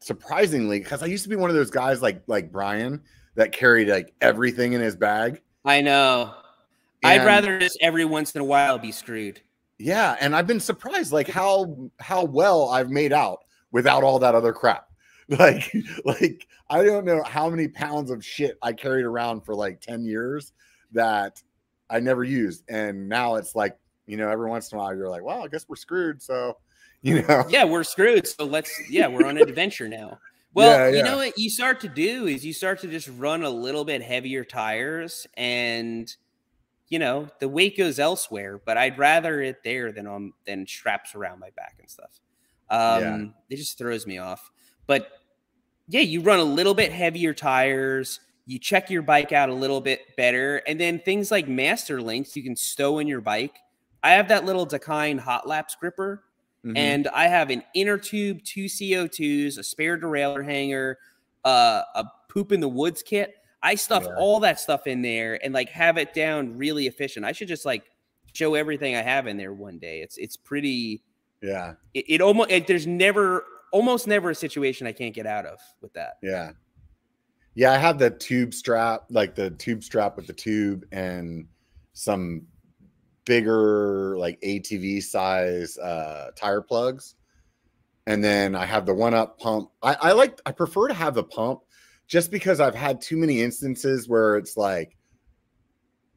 [0.00, 3.00] surprisingly because i used to be one of those guys like like brian
[3.34, 5.40] that carried like everything in his bag.
[5.64, 6.34] I know.
[7.04, 9.40] I'd rather just every once in a while be screwed.
[9.78, 13.38] Yeah, and I've been surprised like how how well I've made out
[13.72, 14.86] without all that other crap.
[15.38, 15.72] Like
[16.04, 20.04] like I don't know how many pounds of shit I carried around for like 10
[20.04, 20.52] years
[20.90, 21.40] that
[21.88, 25.08] I never used and now it's like, you know, every once in a while you're
[25.08, 26.56] like, "Well, I guess we're screwed." So,
[27.02, 27.44] you know.
[27.48, 28.26] Yeah, we're screwed.
[28.26, 30.18] So let's yeah, we're on an adventure now.
[30.52, 33.44] Well, Yeah, you know what you start to do is you start to just run
[33.44, 36.12] a little bit heavier tires and
[36.90, 41.14] you know, the weight goes elsewhere, but I'd rather it there than on than straps
[41.14, 42.20] around my back and stuff.
[42.70, 43.18] Um Yeah.
[43.50, 44.50] it just throws me off.
[44.86, 45.10] But
[45.88, 49.80] yeah, you run a little bit heavier tires, you check your bike out a little
[49.80, 53.58] bit better, and then things like master links you can stow in your bike.
[54.02, 56.24] I have that little Dakine hot laps gripper
[56.64, 56.76] Mhm.
[56.76, 60.98] and I have an inner tube, two CO2s, a spare derailleur hanger,
[61.44, 63.36] uh, a poop in the woods kit.
[63.62, 64.14] I stuff Yeah.
[64.16, 67.26] all that stuff in there and like have it down really efficient.
[67.26, 67.84] I should just like
[68.32, 70.00] show everything I have in there one day.
[70.00, 71.02] It's it's pretty.
[71.42, 71.74] yeah.
[71.94, 75.58] It, it almost it, there's never almost never a situation I can't get out of
[75.80, 76.14] with that.
[76.22, 76.52] Yeah.
[77.54, 81.46] Yeah, I have the tube strap, like the tube strap with the tube and
[81.92, 82.46] some
[83.26, 87.16] bigger like ATV size uh tire plugs.
[88.06, 89.70] And then I have the OneUp pump.
[89.82, 91.60] I, I like I prefer to have the pump
[92.10, 94.96] just because I've had too many instances where it's like,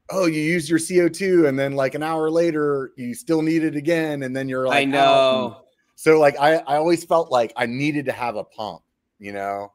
[0.09, 3.75] oh, you used your CO2 and then like an hour later you still need it
[3.75, 5.61] again, and then you're like, I know.
[5.95, 8.81] so like I, I always felt like I needed to have a pump,
[9.19, 9.71] you know.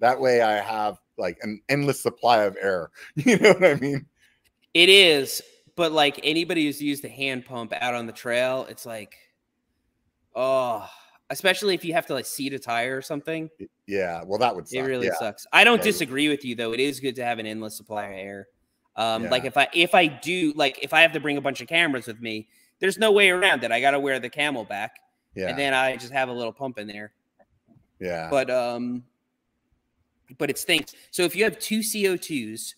[0.00, 2.90] That way I have like an endless supply of air.
[3.16, 4.06] You know what I mean?
[4.74, 5.40] It is,
[5.74, 9.14] but like anybody who's used a hand pump out on the trail, it's like,
[10.34, 10.86] oh,
[11.32, 13.50] especially if you have to like seat a tire or something.
[13.86, 14.22] Yeah.
[14.24, 14.78] Well, that would suck.
[14.78, 15.14] It really yeah.
[15.18, 15.46] sucks.
[15.52, 15.84] I don't Yeah.
[15.84, 16.72] disagree with you though.
[16.72, 18.48] It is good to have an endless supply of air.
[18.94, 21.60] Um, like if I if I do like if I have to bring a bunch
[21.62, 23.72] of cameras with me, there's no way around it.
[23.72, 24.90] I got to wear the CamelBak,
[25.34, 25.48] Yeah.
[25.48, 27.12] and then I just have a little pump in there.
[27.98, 28.28] yeah.
[28.30, 29.02] But um,
[30.38, 30.94] but it stinks.
[31.10, 32.74] So if you have two CO2s,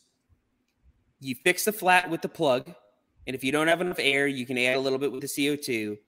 [1.20, 2.72] you fix the flat with the plug,
[3.26, 5.26] and if you don't have enough air, you can add a little bit with the
[5.26, 5.98] CO2,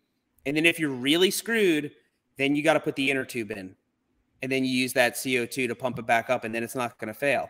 [0.45, 1.91] and then if you're really screwed,
[2.39, 3.75] then you got to put the inner tube in,
[4.43, 6.99] and then you use that CO2 to pump it back up, and then it's not
[6.99, 7.49] going to fail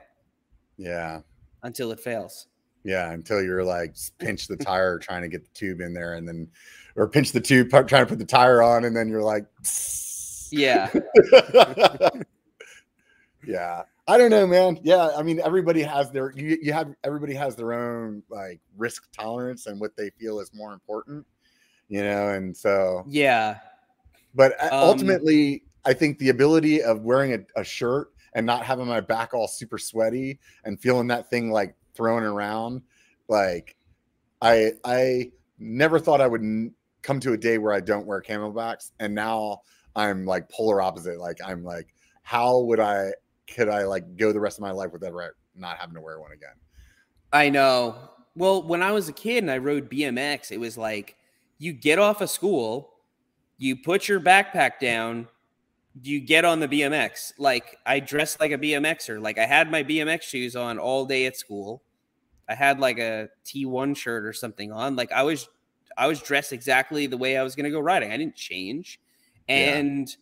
[0.76, 1.20] yeah.
[1.62, 2.47] until it fails.
[2.84, 3.11] Yeah.
[3.11, 6.49] Until you're like pinch the tire trying to get the tube in there and then
[6.95, 9.47] or pinch the tube trying to put the tire on and then you're like
[10.53, 10.93] Yeah,
[13.45, 17.34] yeah i don't know man yeah i mean everybody has their you, you have everybody
[17.34, 21.26] has their own like risk tolerance and what they feel is more important
[21.89, 23.59] you know and so yeah,
[24.37, 28.64] but uh, Um, ultimately i think the ability of wearing a, a shirt and not
[28.64, 32.82] having my back all super sweaty and feeling that thing like thrown around
[33.28, 33.76] like
[34.43, 36.70] i i never thought i would
[37.03, 39.62] come to a day where i don't wear CamelBaks and now
[39.97, 43.11] i'm like polar opposite like i'm like how would i
[43.47, 45.12] could i like go the rest of my life without
[45.55, 46.55] not having to wear one again
[47.32, 47.97] I know.
[48.34, 51.16] Well, when I was a kid and I rode BMX, it was like
[51.59, 52.93] you get off of school,
[53.59, 55.29] you put your backpack down,
[56.03, 57.33] you get on the BMX.
[57.39, 59.21] Like I dressed like a BMXer.
[59.21, 61.83] Like I had my BMX shoes on all day at school.
[62.49, 64.97] I had like a T1 shirt or something on.
[64.97, 65.49] Like I was
[65.97, 68.13] I was dressed exactly the way I was going to go riding.
[68.13, 69.01] I didn't change.
[69.49, 69.79] Yeah.
[69.79, 70.17] And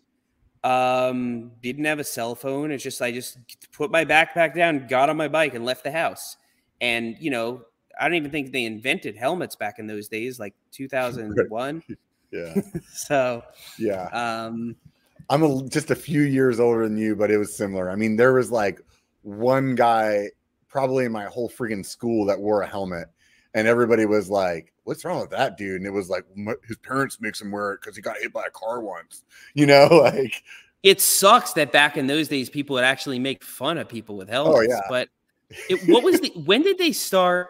[0.63, 2.71] um didn't have a cell phone.
[2.71, 3.39] It's just I just
[3.73, 6.37] put my backpack down, got on my bike and left the house.
[6.81, 7.63] And you know,
[8.01, 11.83] I don't even think they invented helmets back in those days, like 2001.
[12.31, 12.55] Yeah
[12.93, 13.43] so,
[13.79, 14.77] yeah um,
[15.31, 17.91] I'm a, just a few years older than you, but it was similar.
[17.91, 18.81] I mean, there was like
[19.23, 20.31] one guy
[20.69, 23.09] probably in my whole freaking school that wore a helmet,
[23.55, 26.25] and everybody was like, "What's wrong with that dude?" And it was like
[26.67, 29.23] his parents makes him wear it because he got hit by a car once.
[29.55, 30.43] You know, like
[30.83, 34.29] It sucks that back in those days people would actually make fun of people with
[34.29, 34.59] helmets.
[34.59, 34.81] Oh, yeah.
[34.89, 35.09] But
[35.71, 37.49] it, what was the when did they start?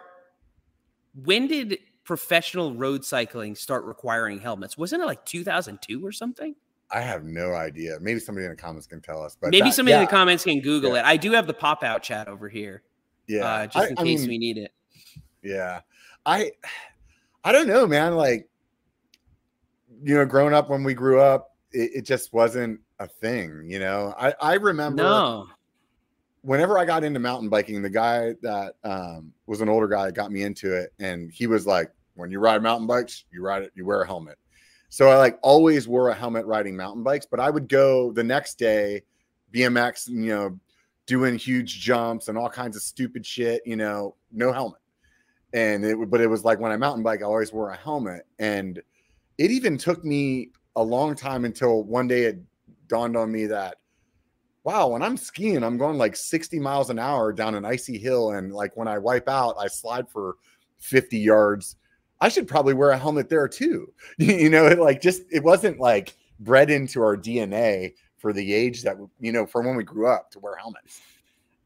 [1.23, 4.77] When did professional road cycling start requiring helmets?
[4.77, 6.55] Wasn't it like 2002 or something?
[6.91, 7.97] I have no idea.
[7.99, 9.35] Maybe somebody in the comments can tell us.
[9.39, 10.99] But Maybe that- somebody in the comments can Google Yeah.
[10.99, 11.05] it.
[11.05, 12.83] I do have the pop out chat over here,
[13.27, 14.71] Yeah, uh, just I- in I case mean, we need it.
[15.43, 15.81] Yeah.
[16.25, 16.51] I
[17.43, 18.15] I don't know, man.
[18.15, 18.47] Like,
[20.03, 23.77] you know, growing up when we grew up, it, it just wasn't a thing, you
[23.79, 24.13] know.
[24.17, 25.47] I, I remember No,
[26.45, 30.31] whenever I got into mountain biking, the guy that um, was an older guy got
[30.31, 33.71] me into it, and he was like, when you ride mountain bikes, you ride it,
[33.75, 34.37] you wear a helmet.
[34.89, 38.23] So I like always wore a helmet riding mountain bikes, but I would go the
[38.23, 39.01] next day,
[39.53, 40.59] BMX, you know,
[41.07, 44.79] doing huge jumps and all kinds of stupid shit, you know, no helmet.
[45.53, 48.25] And it but it was like when I mountain bike, I always wore a helmet.
[48.39, 48.81] And
[49.37, 52.39] it even took me a long time until one day it
[52.87, 53.79] dawned on me that
[54.65, 58.31] wow, when I'm skiing, I'm going like 60 miles an hour down an icy hill.
[58.31, 60.37] And like when I wipe out, I slide for
[60.79, 61.77] 50 yards.
[62.19, 63.93] I should probably wear a helmet there too.
[64.17, 68.81] you know, it like just, it wasn't like bred into our DNA for the age
[68.81, 70.99] that, you know, from when we grew up to wear helmets.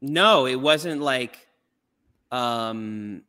[0.00, 1.46] no, it wasn't like.
[2.30, 3.22] Um,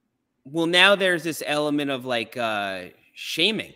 [0.44, 3.74] well, now there's this element of like uh shaming.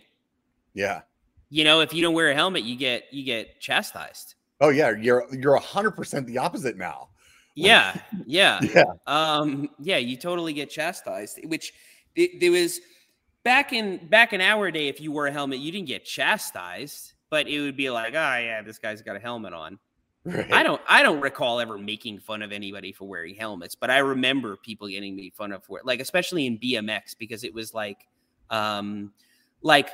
[0.73, 1.01] Yeah.
[1.49, 4.34] You know, if you don't wear a helmet, you get you get chastised.
[4.61, 4.91] Oh yeah.
[4.91, 7.09] You're, you're a hundred percent the opposite now.
[7.55, 7.95] Yeah,
[8.25, 8.59] yeah.
[8.75, 8.83] Yeah.
[9.07, 11.39] Um, yeah, you totally get chastised.
[11.45, 11.73] Which
[12.15, 12.81] it, there was
[13.43, 14.89] back in back in our day.
[14.89, 18.37] If you wore a helmet, you didn't get chastised, but it would be like, oh
[18.37, 19.79] yeah, this guy's got a helmet on.
[20.25, 20.51] Right.
[20.51, 23.99] I don't I don't recall ever making fun of anybody for wearing helmets, but I
[23.99, 27.73] remember people getting made fun of for it, like especially in BMX because it was
[27.73, 28.07] like,
[28.49, 29.13] um,
[29.61, 29.89] like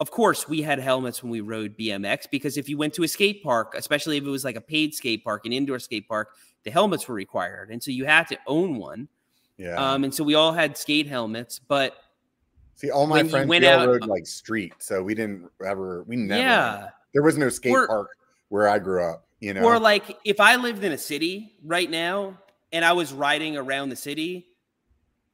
[0.00, 3.08] of course we had helmets when we rode BMX because if you went to a
[3.08, 6.34] skate park, especially if it was like a paid skate park, an indoor skate park,
[6.64, 9.08] the helmets were required, and so you had to own one.
[9.56, 9.76] Yeah.
[9.76, 11.94] Um, and so we all had skate helmets, but
[12.74, 16.02] See, all my friends went we all out- rode like street, so we didn't ever.
[16.02, 16.42] We never.
[16.42, 18.10] yeah, There was no skate Or- park
[18.50, 19.26] where I grew up.
[19.40, 19.64] You know.
[19.64, 22.38] Or like if I lived in a city right now
[22.72, 24.46] and I was riding around the city,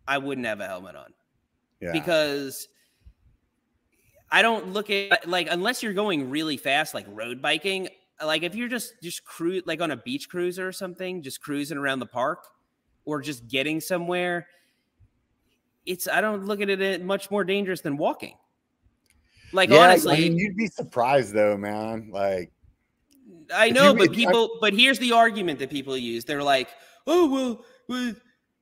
[0.06, 1.12] I wouldn't have a helmet on
[1.80, 1.92] yeah.
[1.92, 2.68] because
[4.32, 7.88] I don't look at like unless you're going really fast, like road biking.
[8.24, 11.76] Like if you're just just cruise like on a beach cruiser or something, just cruising
[11.76, 12.46] around the park
[13.04, 14.46] or just getting somewhere,
[15.84, 18.34] it's I don't look at it as much more dangerous than walking.
[19.52, 22.08] Like Yeah, honestly, I mean, you'd be surprised though, man.
[22.10, 22.50] Like,
[23.54, 26.24] I know, but if I- people, but here's the argument that people use.
[26.24, 26.68] They're like,
[27.06, 28.14] oh, well, well,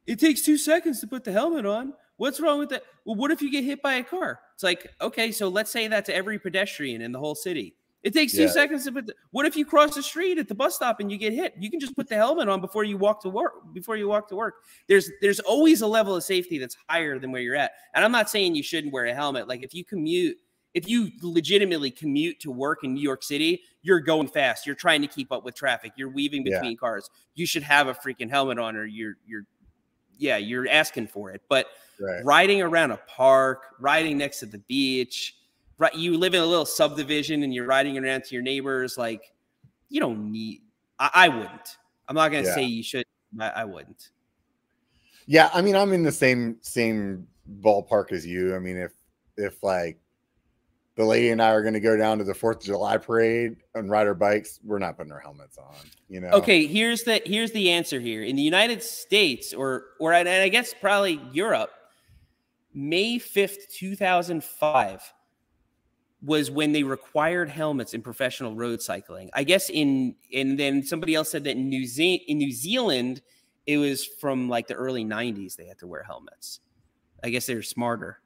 [0.07, 1.93] it takes two seconds to put the helmet on.
[2.17, 2.83] What's wrong with that?
[3.05, 4.41] Well, what if you get hit by a car?
[4.61, 7.75] It's like, okay, so let's say that to every pedestrian in the whole city.
[8.03, 8.51] It takes two Yeah.
[8.51, 11.11] seconds to put the, what if you cross the street at the bus stop and
[11.11, 11.55] you get hit?
[11.59, 14.29] You can just put the helmet on before you walk to work, before you walk
[14.29, 14.57] to work.
[14.87, 17.73] There's there's always a level of safety that's higher than where you're at.
[17.95, 19.49] And I'm not saying you shouldn't wear a helmet.
[19.49, 20.37] Like if you commute
[20.75, 24.67] if you legitimately commute to work in New York City, you're going fast.
[24.67, 25.93] You're trying to keep up with traffic.
[25.97, 26.59] You're weaving Yeah.
[26.61, 27.09] between cars.
[27.35, 29.45] You should have a freaking helmet on, or you're you're
[30.19, 31.41] yeah, you're asking for it.
[31.49, 31.67] But
[32.01, 32.25] right.
[32.25, 35.37] riding around a park, riding next to the beach,
[35.79, 35.95] right?
[35.95, 38.97] You live in a little subdivision and you're riding around to your neighbors.
[38.99, 39.33] Like
[39.89, 40.63] you don't need.
[40.99, 41.77] I, I wouldn't.
[42.09, 42.55] I'm not gonna Yeah.
[42.55, 43.05] say you should.
[43.39, 44.11] I, I wouldn't.
[45.27, 47.27] Yeah, I mean, I'm in the same same
[47.61, 48.55] ballpark as you.
[48.55, 48.93] I mean, if
[49.37, 50.01] if like
[50.97, 53.57] the lady and I are going to go down to the Fourth of July parade
[53.75, 55.75] and ride our bikes, we're not putting our helmets on.
[56.09, 56.29] You know.
[56.31, 58.23] Okay, here's the here's the answer here.
[58.23, 61.71] In the United States, or or and I guess probably Europe,
[62.75, 65.03] May fifth, two thousand five,
[66.23, 69.31] was when they required helmets in professional road cycling.
[69.35, 73.23] I guess in and then somebody else said that in New Ze- in New Zealand,
[73.67, 76.61] it was from like the early '90s they had to wear helmets.
[77.25, 78.21] I guess they're smarter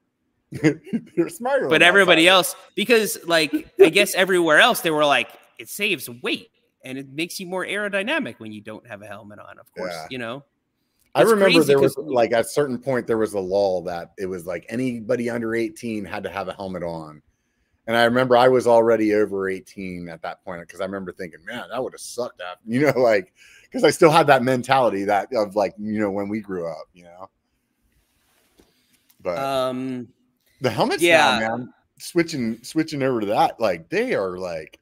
[1.17, 1.69] You're smarter.
[1.69, 5.29] but everybody else because like i guess everywhere else they were like
[5.59, 6.51] it saves weight
[6.85, 9.93] and it makes you more aerodynamic when you don't have a helmet on of course
[9.93, 10.07] Yeah.
[10.11, 10.45] you know
[11.15, 14.27] I remember there was like at a certain point there was a law that it
[14.27, 17.23] was like anybody under 18 had to have a helmet on.
[17.87, 21.45] And I remember I was already over 18 at that point because I remember thinking,
[21.45, 25.05] man, that would have sucked after, you know, like because I still had that mentality
[25.05, 27.31] that of like, you know, when we grew up, you know.
[29.21, 30.09] But um
[30.61, 31.39] the helmets yeah.
[31.41, 34.81] now, man, switching switching over to that, like they are like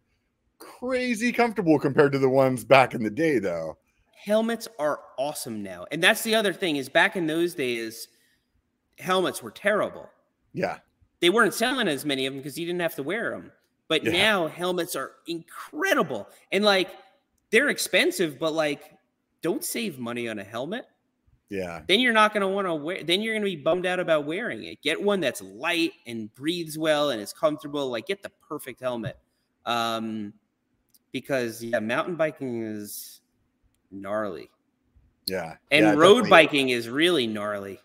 [0.58, 3.76] crazy comfortable compared to the ones back in the day, though.
[4.24, 8.08] Helmets are awesome now and that's the other thing is back in those days
[8.98, 10.08] helmets were terrible
[10.52, 10.78] Yeah.
[11.20, 13.50] they weren't selling as many of them because you didn't have to wear them
[13.88, 14.12] but Yeah.
[14.12, 16.88] now helmets are incredible and like
[17.52, 18.92] they're expensive, but like,
[19.42, 20.86] don't save money on a helmet.
[21.50, 21.82] Yeah.
[21.86, 23.04] Then you're not going to want to wear.
[23.04, 24.80] Then you're going to be bummed out about wearing it.
[24.80, 27.90] Get one that's light and breathes well and is comfortable.
[27.90, 29.18] Like, get the perfect helmet.
[29.66, 30.32] Um,
[31.12, 33.20] because yeah, mountain biking is
[33.92, 34.50] gnarly.
[35.26, 35.56] Yeah.
[35.70, 36.30] And yeah, road definitely.
[36.30, 37.78] biking is really gnarly.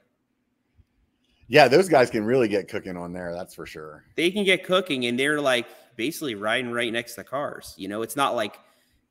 [1.49, 3.33] Yeah, those guys can really get cooking on there.
[3.33, 4.03] That's for sure.
[4.15, 7.73] They can get cooking and they're like basically riding right next to cars.
[7.77, 8.57] You know, it's not like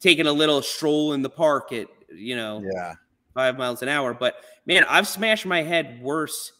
[0.01, 2.94] taking a little stroll in the park at, you know, Yeah.
[3.32, 4.12] five miles an hour.
[4.12, 4.34] But
[4.66, 6.53] man, I've smashed my head worse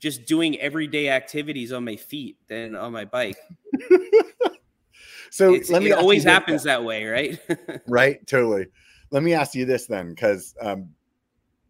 [0.00, 3.36] just doing everyday activities on my feet than on my bike.
[5.30, 6.74] So It's, let me it always happens then.
[6.82, 7.38] that way, right?
[7.88, 8.18] right?
[8.26, 8.66] Totally.
[9.12, 10.88] Let me ask you this then, because um,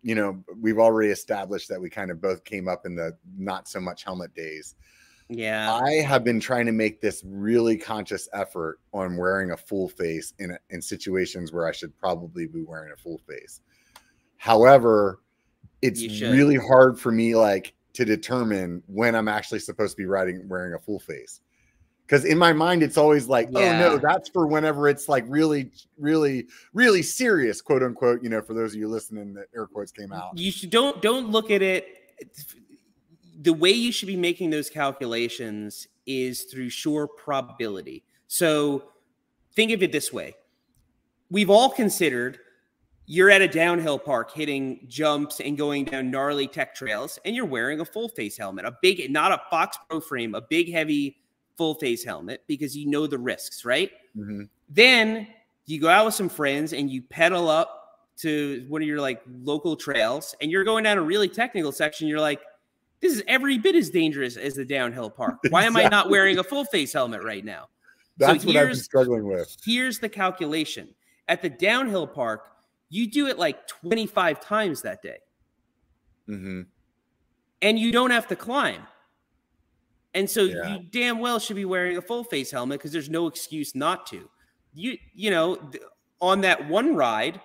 [0.03, 3.68] you know we've already established that we kind of both came up in the not
[3.68, 4.76] so much helmet days.
[5.28, 5.74] yeah.
[5.74, 10.32] I have been trying to make this really conscious effort on wearing a full face
[10.38, 13.61] in in situations where I should probably be wearing a full face.
[14.36, 15.20] However,
[15.82, 20.49] it's really hard for me like to determine when I'm actually supposed to be riding
[20.49, 21.40] wearing a full face.
[22.12, 25.70] Because in my mind, it's always like, oh no, that's for whenever it's like really,
[25.96, 28.22] really, really serious, quote unquote.
[28.22, 30.36] You know, for those of you listening, that air quotes came out.
[30.36, 31.86] you should don't don't look at it
[33.40, 38.84] the way you should be making those calculations is through sure probability so
[39.54, 40.34] think of it this way
[41.30, 42.38] we've all considered
[43.06, 47.46] you're at a downhill park hitting jumps and going down gnarly tech trails and you're
[47.46, 51.16] wearing a full face helmet a big not a fox pro frame a big heavy
[51.57, 54.48] full face helmet because you know the risks right Mhm.
[54.68, 55.26] then
[55.66, 57.78] you go out with some friends and you pedal up
[58.18, 62.07] to one of your like local trails and you're going down a really technical section.
[62.09, 62.40] You're like,
[63.00, 65.36] this is every bit as dangerous as the downhill park.
[65.50, 67.68] Why am I not wearing a full face helmet right now?
[68.18, 69.57] That's what I've been here's- struggling with.
[69.64, 70.94] Here's the calculation
[71.28, 72.48] at the downhill park,
[72.90, 75.18] you do it like 25 times that day
[76.26, 76.62] hmm
[77.62, 78.82] and you don't have to climb.
[80.14, 80.76] And so Yeah.
[80.76, 84.06] you damn well should be wearing a full face helmet because there's no excuse not
[84.08, 84.28] to.
[84.74, 85.70] You you know,
[86.20, 87.40] on that one ride,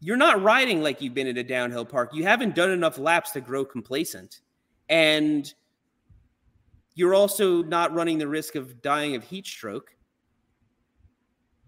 [0.00, 2.14] you're not riding like you've been at a downhill park.
[2.14, 4.40] You haven't done enough laps to grow complacent.
[4.88, 5.52] And
[6.94, 9.94] you're also not running the risk of dying of heat stroke.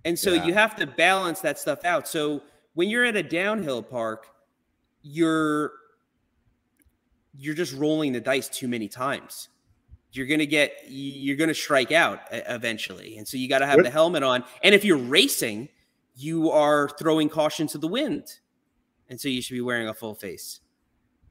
[0.05, 0.47] And so Yeah.
[0.47, 2.07] you have to balance that stuff out.
[2.09, 2.43] So
[2.75, 4.29] when you're at a downhill park,
[5.03, 5.73] you're
[7.41, 9.49] you're just rolling the dice too many times.
[10.13, 13.85] You're gonna get you're gonna strike out eventually, and so you got to have What-
[13.85, 14.43] the helmet on.
[14.63, 15.69] And if you're racing,
[16.17, 18.41] you are throwing caution to the wind,
[19.09, 20.61] and so you should be wearing a full face.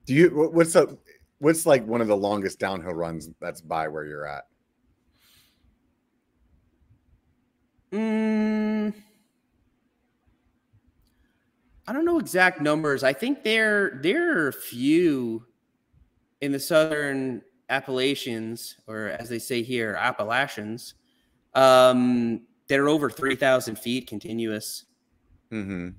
[0.06, 0.92] Do you what's up?
[1.40, 4.46] What's like one of the longest downhill runs that's by where you're at?
[7.92, 8.94] Mm,
[11.88, 13.04] I don't know exact numbers.
[13.04, 15.46] I think there there are a few
[16.42, 20.94] in the southern Appalachians, or as they say here, Appalachians,
[21.54, 24.86] um, that are over three thousand feet continuous,
[25.52, 25.90] Mm-hmm.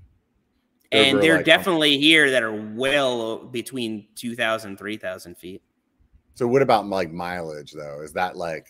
[0.91, 5.63] and they're definitely here that are well between 2,000 3,000 feet.
[6.35, 8.01] So what about like mileage though?
[8.01, 8.67] Is that like?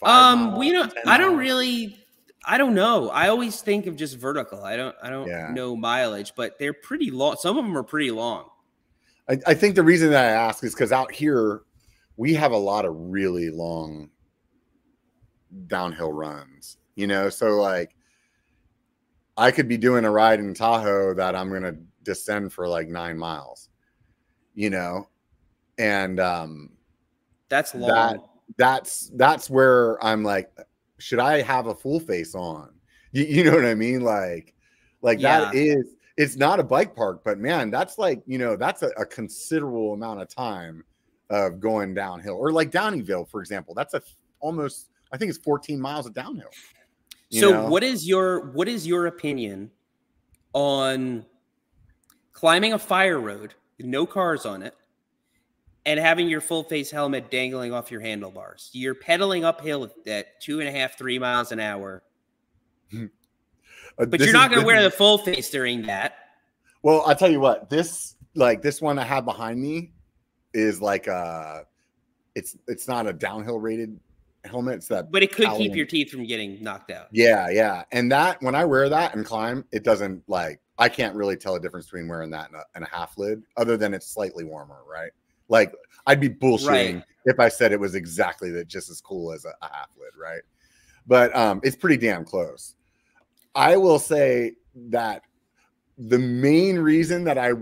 [0.00, 0.08] five
[0.38, 0.90] Um, we don't.
[0.90, 1.40] 10 I don't miles?
[1.40, 1.98] really.
[2.44, 3.10] I don't know.
[3.10, 4.64] I always think of just vertical.
[4.64, 4.96] I don't.
[5.02, 5.50] I don't Yeah.
[5.52, 7.36] know mileage, but they're pretty long.
[7.38, 8.46] Some of them are pretty long.
[9.28, 11.60] I, I think the reason that I ask is because out here
[12.22, 14.08] we have a lot of really long
[15.66, 17.28] downhill runs, you know.
[17.28, 17.96] So like,
[19.36, 23.18] I could be doing a ride in Tahoe that I'm gonna descend for like nine
[23.18, 23.70] miles,
[24.54, 25.08] you know,
[25.78, 26.70] and um,
[27.48, 27.88] That's long.
[27.90, 28.20] That-
[28.56, 30.48] that's that's where I'm like,
[30.98, 32.70] should I have a full face on?
[33.14, 34.02] You, you know what I mean?
[34.02, 34.54] Like,
[35.00, 38.82] like that is it's not a bike park, but man, that's like you know that's
[38.82, 40.84] a, a considerable amount of time
[41.32, 43.74] of going downhill, or like Downieville, for example.
[43.74, 44.02] That's a
[44.40, 46.50] almost I think it's 14 miles of downhill.
[47.30, 47.68] so, know?
[47.68, 49.70] what is your what is your opinion
[50.52, 51.24] on
[52.32, 54.74] climbing a fire road with no cars on it
[55.84, 58.70] and having your full face helmet dangling off your handlebars?
[58.72, 62.02] You're pedaling uphill at two and a half, three miles an hour,
[63.98, 66.14] Uh, but you're not going to wear the full face during that.
[66.82, 69.91] Well, I'll tell you what, this like this one I have behind me
[70.54, 71.62] is like uh
[72.34, 73.98] it's it's not a downhill rated
[74.44, 74.76] helmet.
[74.76, 77.08] It's that But it could keep your teeth from getting knocked out.
[77.12, 77.84] yeah, yeah.
[77.92, 81.54] And that when I wear that and climb, it doesn't like I can't really tell
[81.54, 84.44] a difference between wearing that and a, and a half lid, other than it's slightly
[84.44, 85.10] warmer, right?
[85.48, 85.72] Like
[86.06, 87.04] I'd be bullshitting Right.
[87.26, 90.10] if I said it was exactly that just as cool as a, a half lid,
[90.20, 90.42] right?
[91.06, 92.74] But um it's pretty damn close.
[93.54, 94.54] I will say
[94.88, 95.22] that
[95.98, 97.52] the main reason that I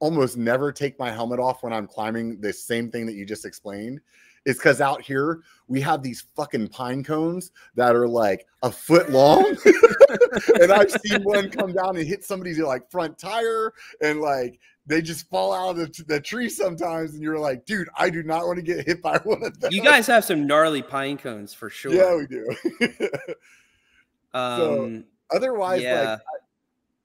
[0.00, 3.44] almost never take my helmet off when I'm climbing the same thing that you just
[3.44, 4.00] explained
[4.44, 9.10] is because out here we have these fucking pine cones that are like a foot
[9.10, 9.44] long.
[10.60, 15.02] and I've seen one come down and hit somebody's like front tire and like they
[15.02, 17.12] just fall out of the, the tree sometimes.
[17.12, 19.70] And you're like, dude, I do not want to get hit by one of them.
[19.70, 21.92] You guys have some gnarly pine cones for sure.
[21.92, 22.48] Yeah, we do.
[24.32, 25.02] um, so
[25.36, 26.12] otherwise, yeah.
[26.12, 26.20] like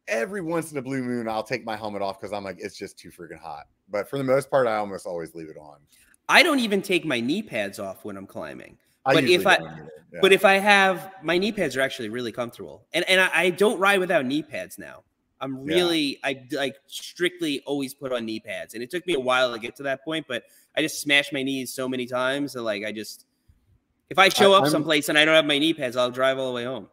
[0.07, 2.77] every once in a blue moon, I'll take my helmet off because I'm like, it's
[2.77, 3.65] just too freaking hot.
[3.89, 5.77] But for the most part, I almost always leave it on.
[6.29, 8.77] I don't even take my knee pads off when I'm climbing.
[9.05, 10.19] I But if I- Yeah.
[10.21, 13.49] But if I have my knee pads are actually really comfortable, and and I, I
[13.49, 15.03] don't ride without knee pads now.
[15.41, 15.73] I'm Yeah.
[15.75, 19.51] really I like strictly always put on knee pads, and it took me a while
[19.51, 20.25] to get to that point.
[20.27, 20.43] But
[20.77, 23.25] I just smashed my knees so many times that like I just
[24.11, 26.11] if I show I- up I'm- someplace and I don't have my knee pads, I'll
[26.11, 26.87] drive all the way home.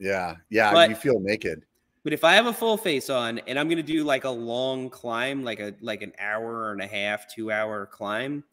[0.00, 1.62] yeah, yeah, But- you feel naked.
[2.04, 4.90] But if I have a full face on and I'm gonna do like a long
[4.90, 8.44] climb, like a like an hour and a half, two hour climb,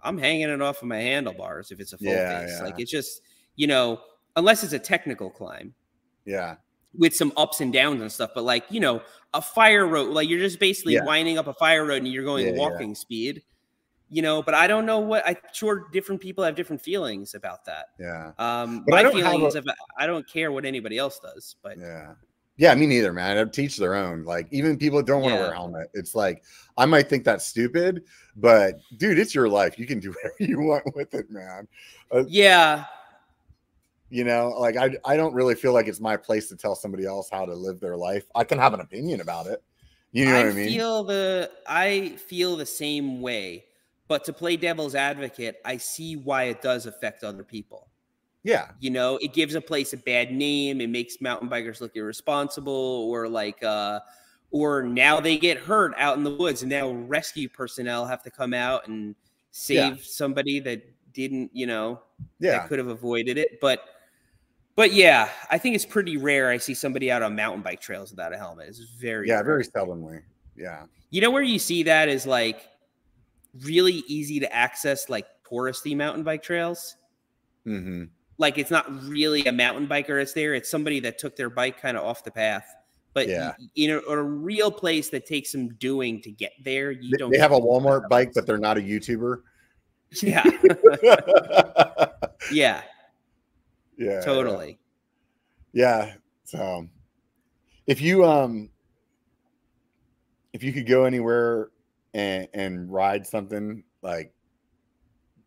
[0.00, 2.56] I'm hanging it off of my handlebars if it's a full Yeah, face.
[2.58, 2.64] yeah.
[2.64, 3.22] Like it's just,
[3.56, 4.00] you know,
[4.36, 5.74] unless it's a technical climb
[6.24, 6.56] Yeah,
[6.96, 9.02] with some ups and downs and stuff, but like, you know,
[9.34, 11.04] a fire road, like you're just basically Yeah.
[11.04, 13.42] winding up a fire road and you're going walking speed.
[14.10, 17.64] You know, but I don't know what I'm sure different people have different feelings about
[17.66, 17.88] that.
[17.98, 19.12] yeah, Um But my don't
[19.66, 22.14] a- I don't care what anybody else does, but yeah.
[22.58, 23.38] Yeah, me neither, man.
[23.38, 24.24] I teach their own.
[24.24, 25.88] Like even people that don't want to wear a helmet.
[25.94, 26.44] It's like
[26.76, 28.04] I might think that's stupid,
[28.36, 29.78] but dude, it's your life.
[29.78, 31.68] You can do whatever you want with it, man.
[32.12, 32.86] Uh yeah,
[34.10, 37.04] You know, like I I don't really feel like it's my place to tell somebody
[37.06, 38.24] else how to live their life.
[38.34, 39.62] I can have an opinion about it.
[40.12, 40.78] You know I what I mean?
[40.78, 43.64] feel the I feel the same way,
[44.08, 47.87] but to play devil's advocate, I see why it does affect other people.
[48.48, 48.70] Yeah.
[48.80, 52.72] You know, it gives a place a bad name, it makes mountain bikers look irresponsible,
[53.10, 54.00] or like uh
[54.50, 58.30] or now they get hurt out in the woods and now rescue personnel have to
[58.30, 59.14] come out and
[59.50, 60.02] save Yeah.
[60.02, 60.80] somebody that
[61.12, 62.00] didn't, you know,
[62.40, 62.52] Yeah.
[62.52, 63.60] that could have avoided it.
[63.60, 63.80] But
[64.76, 68.10] but yeah, I think it's pretty rare I see somebody out on mountain bike trails
[68.10, 68.68] without a helmet.
[68.68, 69.44] It's very Yeah, rare.
[69.44, 70.22] very seldomly.
[70.56, 70.86] Yeah.
[71.10, 72.66] You know where you see that is like
[73.64, 76.96] really easy to access, like touristy mountain bike trails.
[77.64, 78.04] hmm
[78.38, 81.80] Like it's not really a mountain biker that's there; it's somebody that took their bike
[81.80, 82.66] kind of off the path.
[83.14, 83.54] But Yeah.
[83.74, 86.92] you know, a real place that takes some doing to get there.
[86.92, 87.30] You don't.
[87.32, 89.42] they have a Walmart bike, but they're not a YouTuber.
[90.22, 90.44] yeah,
[92.52, 92.82] yeah,
[93.98, 94.20] yeah.
[94.20, 94.78] totally.
[95.72, 96.14] Yeah.
[96.44, 96.86] So
[97.86, 98.70] if you um
[100.52, 101.70] if you could go anywhere
[102.14, 104.32] and and ride something like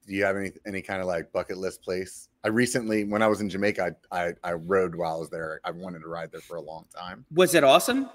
[0.08, 2.30] do you have any any kind of like bucket list place?
[2.44, 5.62] I recently when I was in Jamaica I I, I rode while I was there.
[5.64, 7.26] I wanted to ride there for a long time.
[7.34, 8.10] Was it awesome?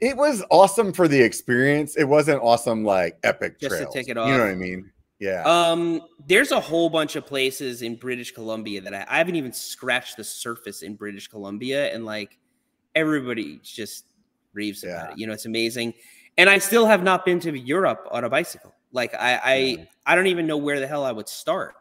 [0.00, 1.96] It was awesome for the experience.
[1.96, 4.28] It wasn't awesome like epic Just to take it off.
[4.28, 4.50] You know what.
[4.50, 4.90] I mean?
[5.20, 5.42] Yeah.
[5.44, 9.52] Um, there's a whole bunch of places in British Columbia that I, I haven't even
[9.52, 12.38] scratched the surface in British Columbia, and like
[12.96, 14.06] everybody just
[14.52, 15.12] raves about Yeah.
[15.12, 15.18] it.
[15.18, 15.94] You know, it's amazing.
[16.36, 18.74] And I still have not been to Europe on a bicycle.
[18.92, 19.88] Like I, I.
[20.06, 21.76] I don't even know where the hell I would start.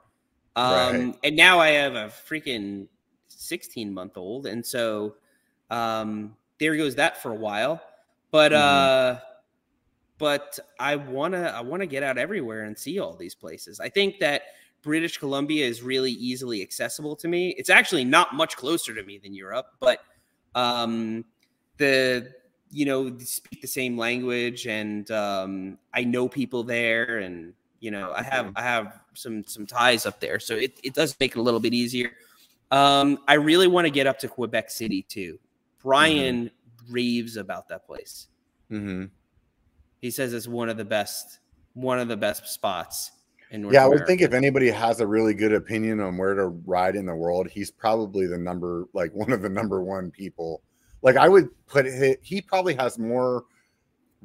[0.55, 1.15] Um, Right.
[1.23, 2.87] and now I have a freaking
[3.27, 5.17] 16 month old, and so
[5.69, 7.81] um, there goes that for a while.
[8.31, 8.93] But Mhm.
[8.93, 9.19] uh,
[10.17, 13.79] but I wanna I wanna get out everywhere and see all these places.
[13.79, 14.43] I think that
[14.81, 17.49] British Columbia is really easily accessible to me.
[17.57, 19.99] It's actually not much closer to me than Europe, but
[20.55, 21.25] um,
[21.77, 22.33] the
[22.69, 28.13] you know speak the same language, and um, I know people there, and you know
[28.13, 28.55] I have Mhm.
[28.55, 31.59] I have some some ties up there, so it it does make it a little
[31.59, 32.11] bit easier.
[32.71, 35.39] Um, I really want to get up to Quebec City too.
[35.81, 36.49] Brian
[36.89, 38.27] raves about that place.
[38.71, 39.09] Mhm.
[39.99, 41.39] He says it's one of the best,
[41.73, 43.11] one of the best spots
[43.51, 46.33] in North yeah, I would think if anybody has a really good opinion on where
[46.33, 50.11] to ride in the world, he's probably the number, like one of the number one
[50.11, 50.61] people.
[51.01, 53.45] Like I would put it, he probably has more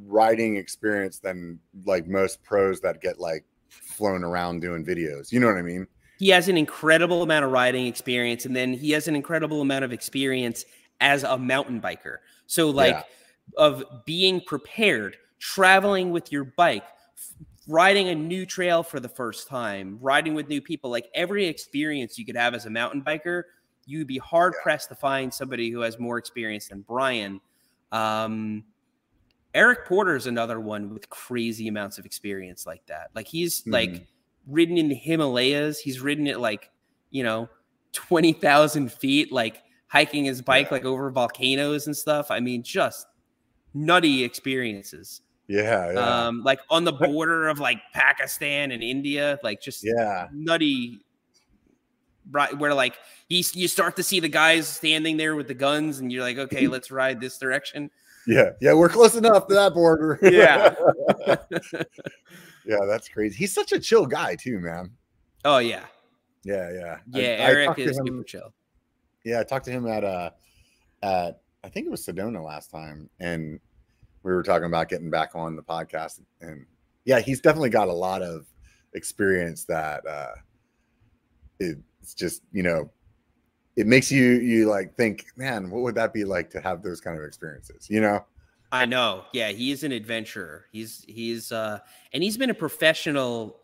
[0.06, 5.32] riding experience than like most pros that get like flown around doing videos.
[5.32, 5.86] You know what I mean?
[6.18, 9.84] he has an incredible amount of riding experience, and then he has an incredible amount
[9.84, 10.64] of experience
[11.00, 12.16] as a mountain biker.
[12.48, 13.02] So, like, Yeah.
[13.56, 16.82] of being prepared, traveling with your bike,
[17.68, 22.18] riding a new trail for the first time, riding with new people, like every experience
[22.18, 23.44] you could have as a mountain biker,
[23.86, 27.40] you'd be hard pressed to find somebody who has more experience than Brian.
[27.92, 28.64] Um,
[29.54, 33.08] Eric Porter is another one with crazy amounts of experience like that.
[33.14, 34.06] Like he's like Mhm.
[34.46, 35.80] ridden in the Himalayas.
[35.80, 36.70] He's ridden at like,
[37.10, 37.48] you know,
[37.92, 40.74] 20,000 feet, like hiking his bike Yeah.
[40.74, 42.30] like over volcanoes and stuff.
[42.30, 43.06] I mean, just
[43.74, 45.22] nutty experiences.
[45.46, 50.28] Yeah, yeah, Um, like on the border of like Pakistan and India, like just yeah,
[50.30, 51.00] nutty
[52.30, 52.98] right where like
[53.30, 56.36] you, you start to see the guys standing there with the guns and you're like
[56.36, 57.90] okay let's ride this direction
[58.28, 58.74] yeah, yeah.
[58.74, 60.18] We're close enough to that border.
[60.22, 60.74] Yeah.
[62.66, 63.36] yeah, that's crazy.
[63.36, 64.90] He's such a chill guy too, man.
[65.44, 65.84] oh yeah
[66.44, 68.54] Yeah, yeah, yeah I eric to is him- super chill
[69.24, 70.30] Yeah, I talked to him at uh
[71.02, 73.58] at I think it was Sedona last time, and
[74.22, 76.20] we were talking about getting back on the podcast.
[76.40, 76.66] And
[77.04, 78.46] yeah, he's definitely got a lot of
[78.94, 80.34] experience that uh
[81.60, 82.90] it's just you know
[83.78, 87.00] it makes you you like think, man, what would that be like to have those
[87.00, 87.88] kind of experiences?
[87.88, 88.24] You know?
[88.70, 91.78] i know yeah he is an adventurer he's he's uh
[92.12, 93.60] and he's been a professional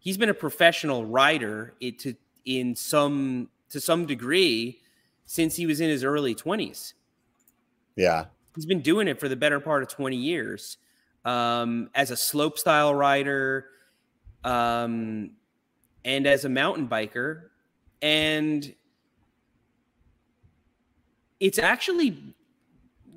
[0.00, 2.14] he's been a professional rider it to
[2.44, 4.80] in some to some degree
[5.24, 6.94] since he was in his early 20s
[7.96, 10.78] Yeah, he's been doing it for the better part of 20 years
[11.24, 13.66] um, as a slope style rider
[14.44, 15.32] um,
[16.04, 17.42] and as a mountain biker
[18.02, 18.74] and
[21.40, 22.34] it's actually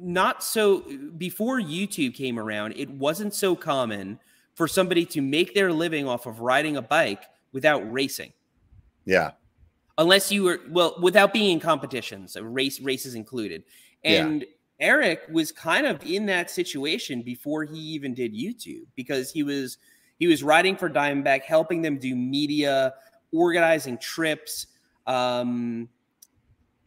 [0.01, 0.81] not so
[1.17, 4.19] before youtube came around it wasn't so common
[4.59, 7.23] for somebody to make their living off of riding a bike
[7.53, 8.33] without racing.
[9.05, 9.31] Yeah,
[9.97, 13.63] unless you were well without being in competitions uh, race races included.
[14.03, 14.25] Yeah.
[14.25, 14.45] and
[14.79, 19.77] eric was kind of in that situation before he even did youtube because he was
[20.19, 22.93] he was riding for diamondback helping them do media
[23.33, 24.67] organizing trips
[25.05, 25.89] um,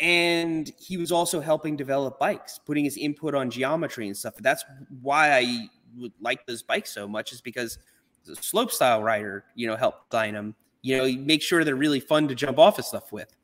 [0.03, 4.35] and he was also helping develop bikes putting his input on geometry and stuff.
[4.41, 4.65] That's
[5.01, 7.79] why i would like those bikes so much is because
[8.25, 12.01] the slope style rider you know helped design them you know make sure they're really
[12.01, 13.35] fun to jump off of stuff with.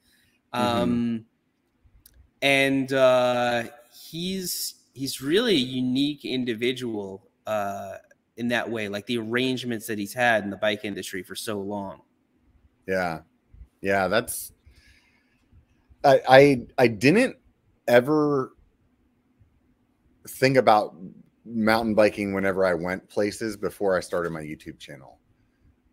[0.52, 1.26] Um
[2.42, 7.96] and uh he's he's really a unique individual uh
[8.36, 11.60] in that way like the arrangements that he's had in the bike industry for so
[11.60, 12.00] long.
[12.86, 13.20] Yeah,
[13.82, 14.08] yeah.
[14.08, 14.52] That's
[16.28, 17.36] I I didn't
[17.86, 18.52] ever
[20.28, 20.94] think about
[21.44, 25.18] mountain biking whenever I went places before I started my YouTube channel.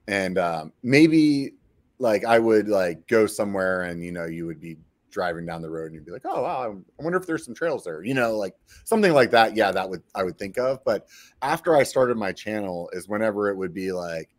[0.07, 1.53] And um, maybe
[1.97, 4.77] like I would like go somewhere and you know you would be
[5.09, 7.55] driving down the road and you'd be like, oh wow, I wonder if there's some
[7.55, 9.55] trails there, you know, like something like that.
[9.55, 10.83] Yeah, that would I would think of.
[10.83, 11.07] But
[11.41, 14.29] after I started my channel is whenever it would be like,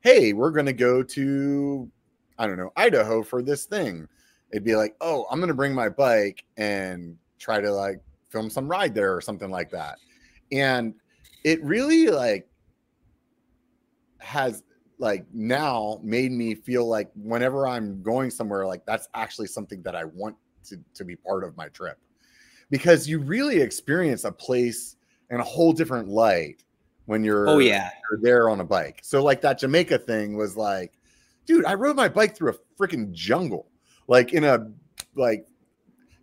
[0.00, 1.90] hey, we're gonna go to
[2.38, 4.08] I don't know Idaho for this thing.
[4.52, 8.00] It'd be like, oh, I'm gonna bring my bike and try to like
[8.30, 9.98] film some ride there or something like that.
[10.50, 10.94] And
[11.44, 12.48] it really like
[14.18, 14.62] has
[14.98, 19.96] like now made me feel like whenever I'm going somewhere, like that's actually something that
[19.96, 21.98] I want to, to be part of my trip.
[22.70, 24.96] Because you really experience a place
[25.30, 26.64] in a whole different light
[27.06, 29.00] when you're oh yeah you're there on a bike.
[29.02, 30.92] So like that Jamaica thing was like,
[31.46, 33.66] dude, I rode my bike through a freaking jungle,
[34.08, 34.70] like in a
[35.14, 35.46] like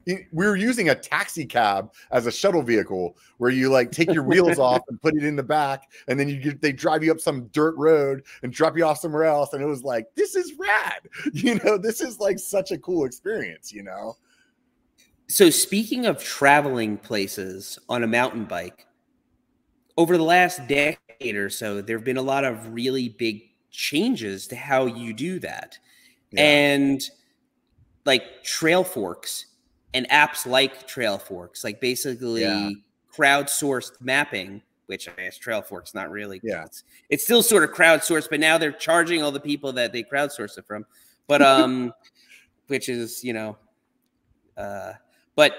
[0.05, 4.23] we were using a taxi cab as a shuttle vehicle where you like take your
[4.23, 7.11] wheels off and put it in the back and then you get they drive you
[7.11, 10.35] up some dirt road and drop you off somewhere else and it was like this
[10.35, 11.01] is rad
[11.33, 14.15] you know this is like such a cool experience you know
[15.31, 18.87] So speaking of traveling places on a mountain bike,
[19.95, 24.47] over the last decade or so, there have been a lot of really big changes
[24.47, 25.77] to how you do that.
[26.31, 26.41] Yeah.
[26.41, 27.01] And
[28.05, 29.45] like Trailforks
[29.93, 32.69] and apps like Trailforks, like basically Yeah.
[33.15, 36.39] crowdsourced mapping, which I guess Trailforks not really.
[36.43, 36.65] Yeah.
[36.65, 40.03] It's, it's still sort of crowdsourced, but now they're charging all the people that they
[40.03, 40.85] crowdsource it from.
[41.27, 41.93] But um
[42.67, 43.57] which is, you know,
[44.57, 44.93] uh
[45.35, 45.53] but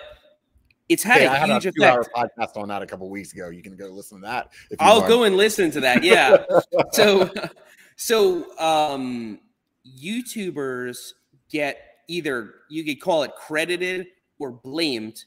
[0.88, 2.08] it's had Hey, a I had huge a effect.
[2.16, 3.48] podcast on that a couple weeks ago.
[3.50, 4.48] You can go listen to that.
[4.70, 5.08] If you I'll want.
[5.08, 6.02] go and listen to that.
[6.02, 6.38] Yeah.
[6.92, 7.30] so
[7.96, 9.38] so um
[9.86, 11.12] YouTubers
[11.48, 14.08] get either you could call it credited
[14.38, 15.24] or blamed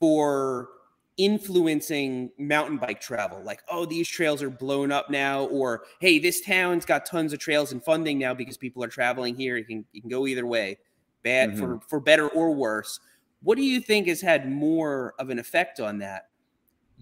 [0.00, 0.68] for
[1.16, 3.40] influencing mountain bike travel.
[3.42, 7.38] Like oh these trails are blown up now or hey this town's got tons of
[7.38, 9.56] trails and funding now because people are traveling here.
[9.56, 10.78] You can you can go either way
[11.22, 11.86] bad for mm-hmm.
[11.88, 12.98] for better or worse.
[13.42, 16.28] What do you think has had more of an effect on that?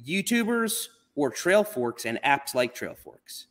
[0.07, 3.47] Youtubers or Trailforks and apps like Trailforks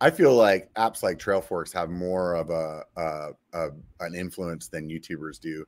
[0.00, 3.68] I feel like apps like Trailforks have more of a, a, a
[4.00, 5.64] an influence than YouTubers do,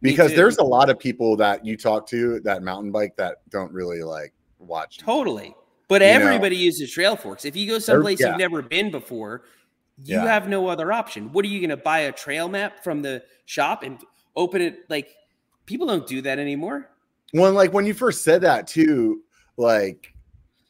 [0.00, 3.72] because there's a lot of people that you talk to that mountain bike that don't
[3.72, 4.98] really like watch.
[4.98, 5.54] Totally.
[5.88, 6.14] But You know?
[6.14, 7.44] everybody uses Trailforks.
[7.44, 8.28] If you go someplace yeah.
[8.28, 9.42] you've never been before,
[10.02, 10.24] you Yeah.
[10.24, 11.30] have no other option.
[11.32, 13.98] What are you going to buy a trail map from the shop and
[14.36, 15.14] open it like
[15.66, 16.90] people don't do that anymore.
[17.32, 19.22] Well, like when you first said that too,
[19.56, 20.13] like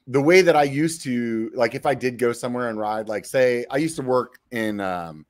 [0.06, 3.24] the way that I used to, like if I did go somewhere and ride, like
[3.24, 5.24] say I used to work in um,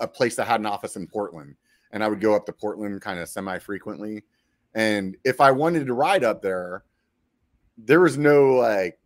[0.00, 1.56] a place that had an office in Portland,
[1.92, 4.22] and I would go up to Portland kind of semi frequently.
[4.74, 6.84] And if I wanted to ride up there,
[7.76, 8.98] there was no like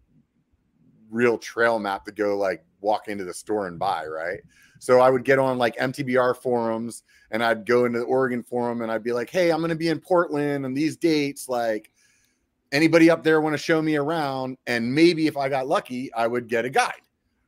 [1.11, 4.41] real trail map to go like walk into the store and buy, right?
[4.79, 8.83] So I would get on like MTBR forums and I'd go into the Oregon forum
[8.83, 11.49] and I'd be like, hey, I'm going to be in Portland on these dates.
[11.49, 11.91] Like,
[12.73, 14.57] anybody up there want to show me around?
[14.67, 17.03] And maybe if I got lucky, I would get a guide,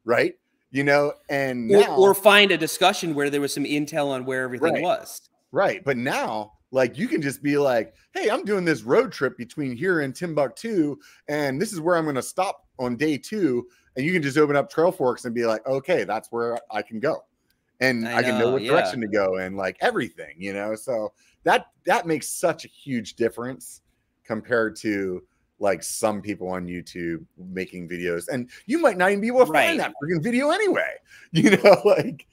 [0.04, 0.34] right?
[0.70, 4.24] You know, and or, now, or find a discussion where there was some intel on
[4.24, 4.82] where everything Right.
[4.82, 5.28] was.
[5.52, 5.84] right.
[5.84, 9.76] But now, like, you can just be like, hey, I'm doing this road trip between
[9.76, 10.96] here and Timbuktu,
[11.28, 13.66] and this is where I'm going to stop on day two.
[13.96, 17.00] And you can just open up Trailforks and be like, okay, that's where I can
[17.00, 17.24] go.
[17.80, 18.70] And I I, can know know, what yeah.
[18.70, 20.76] direction to go and like everything, you know.
[20.76, 23.80] So that that makes such a huge difference
[24.30, 25.20] compared to
[25.58, 28.28] like some people on YouTube making videos.
[28.28, 29.66] And you might not even be able to Right.
[29.66, 30.94] find that freaking video anyway.
[31.32, 32.26] You know, like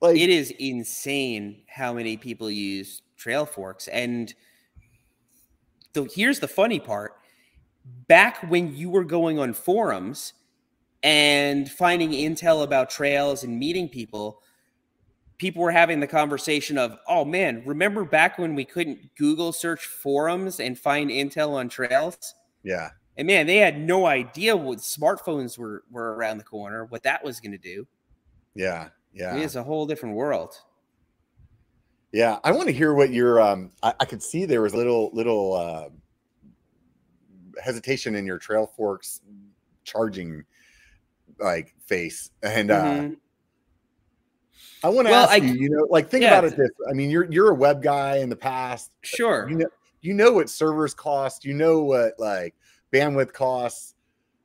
[0.00, 3.88] like It is insane how many people use Trailforks.
[3.92, 4.32] And
[5.92, 7.14] the here's the funny part.
[8.06, 10.34] Back when you were going on forums
[11.02, 14.40] and finding intel about trails and meeting people,
[15.38, 19.86] people were having the conversation of, oh man, remember back when we couldn't Google search
[19.86, 22.34] forums and find intel on trails?
[22.62, 22.90] yeah.
[23.16, 27.24] And man, they had no idea what smartphones were, were around the corner, what that
[27.24, 27.86] was going to do.
[28.54, 28.90] Yeah.
[29.12, 29.36] Yeah.
[29.36, 30.54] It is a whole different world.
[32.12, 34.76] Yeah, I want to hear what your um I, I could see there was a
[34.76, 35.88] little little uh
[37.62, 39.20] hesitation in your Trailforks
[39.84, 40.44] charging
[41.38, 42.30] like face.
[42.42, 43.20] And uh Mhm.
[44.84, 46.70] I want to Well, ask I- you, you know, like think yeah, about it this.
[46.88, 48.90] I mean, you're you're a web guy in the past.
[49.02, 49.48] Sure.
[49.50, 49.66] You know
[50.00, 52.54] you know what servers cost, you know what like
[52.92, 53.94] bandwidth costs.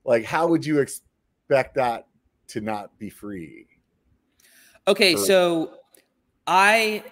[0.03, 2.07] Like how would you expect that
[2.47, 3.67] to not be free?
[4.87, 5.75] Okay, or- so
[6.47, 7.03] I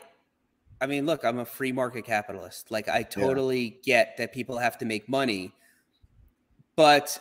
[0.82, 2.72] I mean, look, I'm a free market capitalist.
[2.72, 5.53] Like I totally get that people have to make money.
[6.76, 7.19] But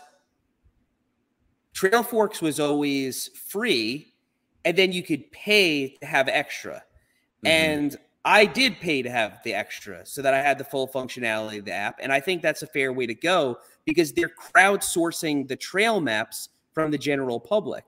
[1.74, 4.09] Trailforks was always free
[4.64, 6.84] and then you could pay to have extra.
[7.44, 7.48] Mhm.
[7.48, 11.58] And I did pay to have the extra so that I had the full functionality
[11.58, 11.98] of the app.
[12.02, 16.50] And I think that's a fair way to go because they're crowdsourcing the trail maps
[16.74, 17.84] from the general public.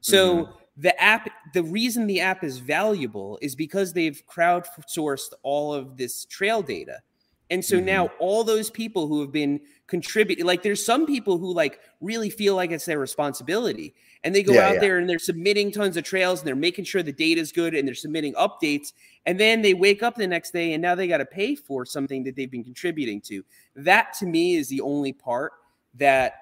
[0.00, 5.96] So the app, the reason the app is valuable is because they've crowdsourced all of
[5.96, 7.02] this trail data.
[7.50, 7.84] And so Mhm.
[7.84, 12.30] now all those people who have been contributing, like there's some people who like really
[12.30, 14.80] feel like it's their responsibility and they go Yeah, out yeah.
[14.80, 17.74] there and they're submitting tons of trails and they're making sure the data is good
[17.74, 18.92] and they're submitting updates.
[19.26, 21.84] And then they wake up the next day and now they got to pay for
[21.84, 23.44] something that they've been contributing to.
[23.76, 25.52] That to me is the only part
[25.94, 26.34] that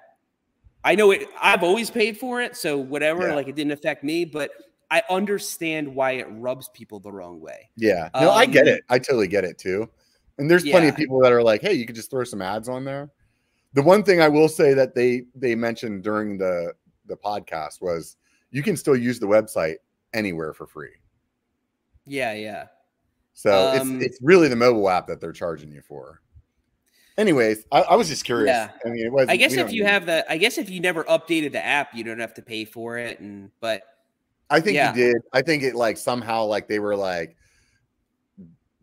[0.83, 1.27] I know it.
[1.41, 3.27] I've always paid for it, so whatever.
[3.27, 3.35] Yeah.
[3.35, 4.51] Like it didn't affect me, but
[4.89, 7.69] I understand why it rubs people the wrong way.
[7.75, 8.09] Yeah.
[8.19, 8.83] No, I get Um, it.
[8.89, 9.89] I totally get it too.
[10.37, 12.67] And there's plenty of people that are like, "Hey, you could just throw some ads
[12.67, 13.11] on there."
[13.73, 16.73] The one thing I will say that they they mentioned during the
[17.07, 18.17] the podcast was
[18.51, 19.77] you can still use the website
[20.13, 20.91] anywhere for free.
[22.05, 22.65] Yeah, yeah.
[23.33, 26.21] So Um, it's it's really the mobile app that they're charging you for.
[27.17, 28.47] Anyways, I, I was just curious.
[28.47, 28.71] Yeah.
[28.85, 29.27] I mean, it was.
[29.29, 32.03] I guess if you have the, I guess if you never updated the app, you
[32.03, 33.19] don't have to pay for it.
[33.19, 33.83] And but
[34.49, 34.93] I think yeah.
[34.93, 35.21] you did.
[35.31, 37.35] I think it like somehow like they were like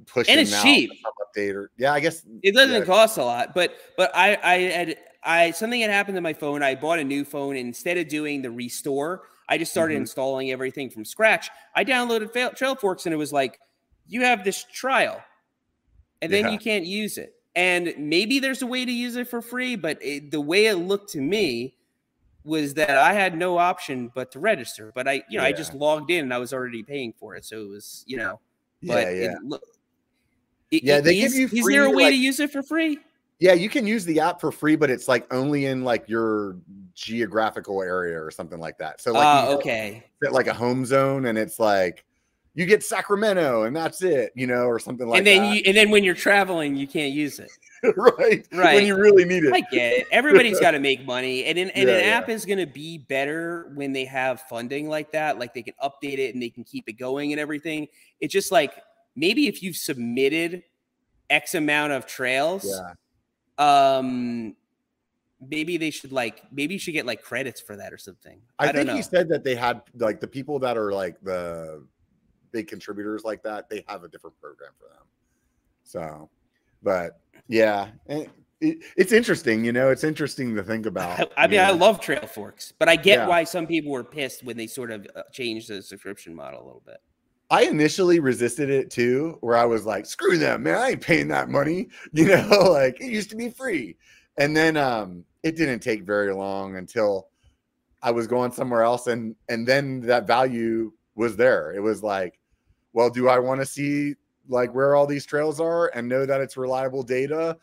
[0.06, 0.90] pushing it's out cheap.
[1.02, 1.92] some update or yeah.
[1.92, 2.84] I guess it doesn't yeah.
[2.84, 3.52] cost a lot.
[3.54, 6.62] But but I I had I something had happened to my phone.
[6.62, 10.02] I bought a new phone instead of doing the restore, I just started Mhm.
[10.02, 11.50] installing everything from scratch.
[11.74, 13.58] I downloaded Fail- Trailforks and it was like,
[14.06, 15.22] you have this trial,
[16.22, 16.50] and then Yeah.
[16.52, 17.34] you can't use it.
[17.56, 20.76] And maybe there's a way to use it for free, but it, the way it
[20.76, 21.74] looked to me
[22.44, 24.92] was that I had no option but to register.
[24.94, 27.44] But I, you know, I just logged in and I was already paying for it,
[27.44, 28.38] so it was, you know.
[28.82, 29.32] But yeah, yeah.
[29.32, 29.62] It, look,
[30.70, 32.62] it- Yeah, they give is- you Is there a way like- to use it for
[32.62, 32.98] free?
[33.40, 36.56] Yeah, you can use the app for free, but it's like only in like your
[36.94, 39.00] geographical area or something like that.
[39.00, 40.04] So like Ah, okay.
[40.22, 42.04] get like a home zone and it's like
[42.54, 45.56] you get Sacramento and that's it, you know, or something like and then that.
[45.56, 47.50] you and then when you're traveling, you can't use it.
[47.96, 48.46] right.
[48.52, 48.74] Right.
[48.74, 49.54] When you really need it.
[49.54, 50.06] I get it.
[50.12, 52.10] Everybody's got to make money, and an, and Yeah, an yeah.
[52.18, 55.38] app is going to be better when they have funding like that.
[55.38, 57.88] Like they can update it and they can keep it going and everything.
[58.20, 58.74] It's just like
[59.16, 60.62] maybe if you've submitted
[61.30, 62.92] X amount of trails, yeah.
[63.60, 64.56] Um,
[65.48, 68.40] maybe they should like maybe you should get like credits for that or something.
[68.58, 68.96] I, I, think know.
[68.96, 71.84] he said that they had like the people that are like the
[72.52, 75.06] big contributors like that, they have a different program for them.
[75.84, 76.28] So
[76.82, 78.30] But yeah, it,
[78.60, 79.64] it, it's interesting.
[79.64, 81.20] You know, it's interesting to think about.
[81.20, 83.26] I, I mean, I love Trailforks, but I get Yeah.
[83.26, 86.64] why some people were pissed when they sort of uh, changed the subscription model a
[86.64, 86.98] little bit.
[87.50, 90.76] I initially resisted it too, where I was like, screw them, man.
[90.78, 91.88] I ain't paying that money.
[92.12, 93.96] You know, like it used to be free.
[94.38, 97.28] And then um it didn't take very long until
[98.02, 101.72] I was going somewhere else and and then that value was there.
[101.72, 102.38] It was like,
[102.92, 104.14] well, do I want to see
[104.48, 107.56] like where all these trails are and know that it's reliable data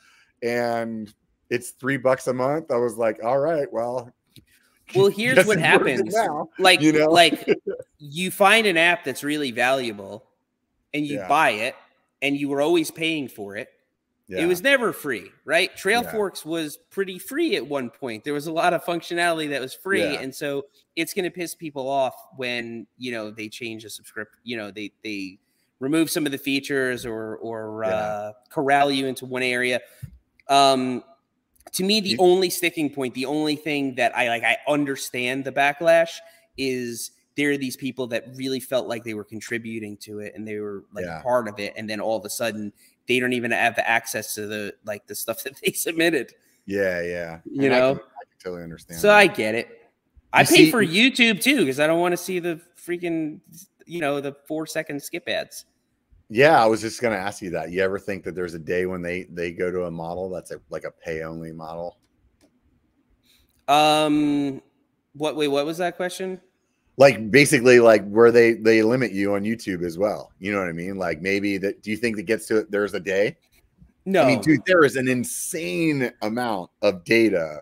[0.44, 1.14] and
[1.50, 2.72] it's three bucks a month?
[2.72, 4.12] I was like, all right, well,
[4.96, 6.14] Well, here's what it's worth it happens.
[6.14, 6.50] now.
[6.60, 7.08] Like, you know?
[7.08, 7.46] like
[8.12, 10.26] you find an app that's really valuable,
[10.94, 11.28] and you Yeah.
[11.28, 11.76] buy it,
[12.22, 13.70] and you were always paying for it.
[14.30, 14.40] Yeah.
[14.40, 15.74] It was never free, right?
[15.78, 16.12] Trail Yeah.
[16.12, 18.26] Forks was pretty free at one point.
[18.26, 20.66] There was a lot of functionality that was free, and so
[20.98, 24.36] it's going to piss people off when you know they change the subscript.
[24.44, 25.40] You know, they they
[25.80, 29.80] remove some of the features or or uh, corral you into one area.
[30.50, 31.04] Um,
[31.74, 35.46] to me, the You- only sticking point, the only thing that I like, I understand
[35.46, 36.18] the backlash
[36.58, 40.46] is there are these people that really felt like they were contributing to it and
[40.46, 41.22] they were like Yeah.
[41.22, 42.74] part of it, and then all of a sudden
[43.08, 46.34] they don't even have the access to the like the stuff that they submitted.
[46.66, 47.40] yeah, yeah.
[47.46, 47.96] You And I know?
[47.96, 49.00] can- I can totally understand.
[49.00, 49.16] So that.
[49.18, 49.70] I get it.
[50.34, 53.40] I You pay see- for YouTube too because I don't want to see the freaking
[53.86, 55.66] you know the four second skip ads.
[56.30, 57.72] Yeah, I was just gonna ask you that.
[57.72, 60.52] You ever think that there's a day when they they go to a model that's
[60.52, 61.98] a, like a pay only model?
[63.68, 64.62] Um,
[65.14, 65.36] what?
[65.36, 66.42] Wait, what was that question?
[67.00, 70.32] Like basically like where they they limit you on YouTube as well.
[70.40, 70.98] You know what I mean?
[70.98, 73.38] Like maybe that do you think that gets to it there's a day?
[74.06, 77.62] No, I mean, dude, there is an insane amount of data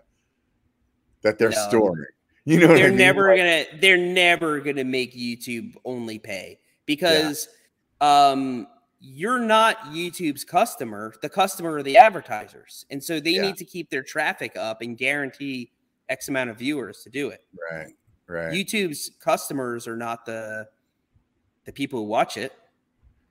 [1.22, 1.68] that they're No.
[1.68, 2.06] storing.
[2.48, 2.98] You know what I they're mean?
[2.98, 7.48] never Like, gonna they're never gonna make YouTube only pay because
[8.00, 8.68] um
[9.00, 11.12] you're not YouTube's customer.
[11.20, 13.42] The customer are the advertisers, and so they Yeah.
[13.42, 15.72] need to keep their traffic up and guarantee
[16.08, 17.44] X amount of viewers to do it.
[17.70, 17.92] right,
[18.28, 18.52] right.
[18.52, 20.68] YouTube's customers are not the
[21.64, 22.52] the people who watch it.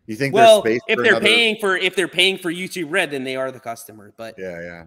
[0.07, 2.51] you think Well, there's space if for they're another- paying for if they're paying for
[2.51, 4.13] YouTube Red, then they are the customer.
[4.17, 4.85] But Yeah, yeah.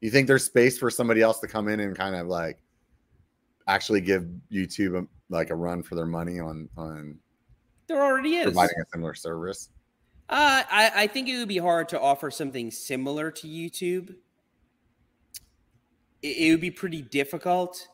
[0.00, 2.58] You think there's space for somebody else to come in and kind of like
[3.68, 7.18] actually give YouTube a, like a run for their money on on
[7.86, 8.44] there already is.
[8.44, 9.68] providing a similar service?
[10.28, 14.14] Uh, I, I think it would be hard to offer something similar to YouTube.
[16.22, 17.88] It, it would be pretty difficult.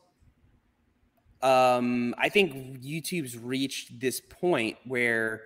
[1.43, 5.43] Um, I think YouTube's reached this point where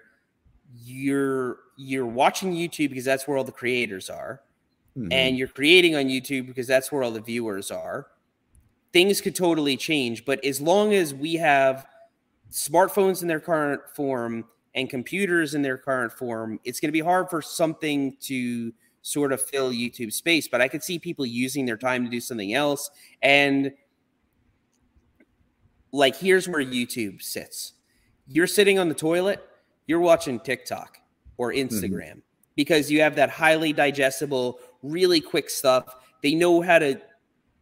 [0.84, 4.42] you're you're watching YouTube because that's where all the creators are,
[4.96, 5.12] Mhm.
[5.12, 8.06] and you're creating on YouTube because that's where all the viewers are.
[8.92, 11.86] Things could totally change, but as long as we have
[12.50, 14.44] smartphones in their current form
[14.74, 18.72] and computers in their current form, it's going to be hard for something to
[19.02, 20.46] sort of fill YouTube space.
[20.46, 22.90] But I could see people using their time to do something else.
[23.22, 23.72] And
[25.92, 27.72] like, here's where YouTube sits
[28.32, 29.44] you're sitting on the toilet,
[29.86, 30.98] you're watching TikTok
[31.36, 32.22] or Instagram
[32.54, 35.96] because you have that highly digestible, really quick stuff.
[36.22, 37.00] They know how to.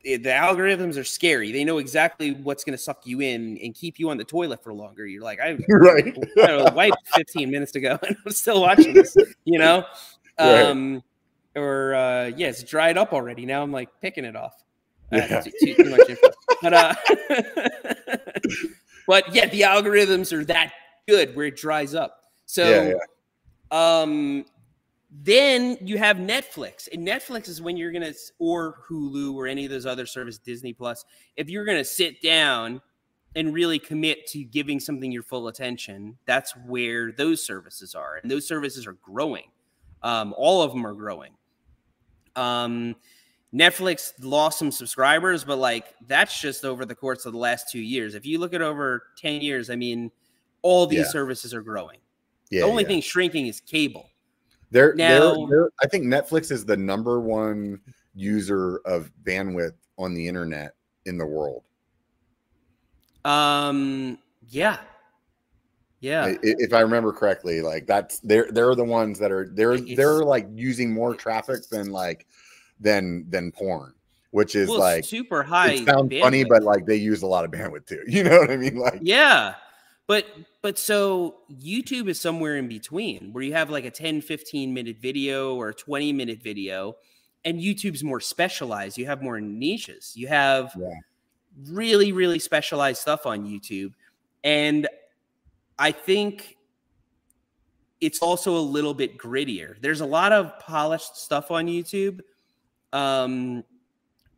[0.04, 1.52] eh, The algorithms are scary.
[1.52, 4.62] They know exactly what's going to suck you in and keep you on the toilet
[4.62, 5.06] for longer.
[5.06, 6.14] You're like, I right.
[6.38, 9.84] I know, wiped 15 minutes ago and I'm still watching this, you know?
[10.38, 10.66] Right.
[10.66, 11.02] Um,
[11.56, 13.46] or uh, yeah, it's dried up already.
[13.46, 14.52] Now I'm like picking it off.
[15.10, 15.40] Uh, Yeah.
[15.40, 16.28] too, too, too much info.
[16.60, 16.94] But, uh,
[19.06, 20.72] but yeah, the algorithms are that
[21.08, 22.24] good where it dries up.
[22.46, 22.94] So, Yeah,
[23.70, 24.44] um,
[25.10, 29.70] then you have Netflix, and Netflix is when you're gonna, or Hulu, or any of
[29.70, 31.04] those other services, Disney Plus.
[31.36, 32.82] If you're gonna sit down
[33.34, 38.30] and really commit to giving something your full attention, that's where those services are, and
[38.30, 39.50] those services are growing.
[40.02, 41.32] Um, all of them are growing.
[42.36, 42.94] Um,
[43.54, 47.80] Netflix lost some subscribers, but like that's just over the course of the last two
[47.80, 48.14] years.
[48.14, 50.10] If you look at over 10 years, I mean,
[50.62, 51.10] all these Yeah.
[51.10, 51.98] services are growing.
[52.50, 52.60] yeah.
[52.60, 52.88] the only yeah.
[52.88, 54.10] thing shrinking is cable.
[54.70, 57.80] They're, they're, Now- they're, I think Netflix is the number one
[58.14, 60.74] user of bandwidth on the internet
[61.06, 61.62] in the world.
[63.24, 64.18] Um,
[64.48, 64.78] yeah,
[66.00, 69.96] yeah, If I remember correctly, like that's they're they're the ones that are they're It's-
[69.96, 72.26] they're like using more traffic than like
[72.80, 73.94] than than porn,
[74.30, 75.72] which is well, like super high.
[75.72, 78.02] it sounds funny, but like they use a lot of bandwidth too.
[78.08, 78.76] You know what I mean?
[78.76, 79.54] Like yeah,
[80.06, 80.26] but
[80.62, 84.98] but so YouTube is somewhere in between where you have like a 10, 15 minute
[85.00, 86.96] video or a 20 minute video,
[87.44, 88.98] and YouTube's more specialized.
[88.98, 90.12] You have more niches.
[90.16, 90.88] You have Yeah.
[91.70, 93.92] really, really specialized stuff on YouTube.
[94.44, 94.88] And
[95.78, 96.56] I think
[98.00, 99.80] it's also a little bit grittier.
[99.80, 102.20] There's a lot of polished stuff on YouTube.
[102.92, 103.64] Um,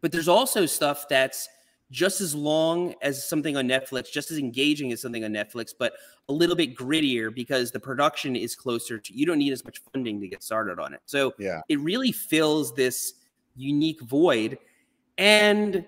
[0.01, 1.48] but there's also stuff that's
[1.90, 5.94] just as long as something on Netflix, just as engaging as something on Netflix, but
[6.28, 9.81] a little bit grittier because the production is closer to you don't need as much
[9.93, 11.01] funding to get started on it.
[11.06, 13.14] So yeah, it really fills this
[13.56, 14.59] unique void.
[15.18, 15.85] And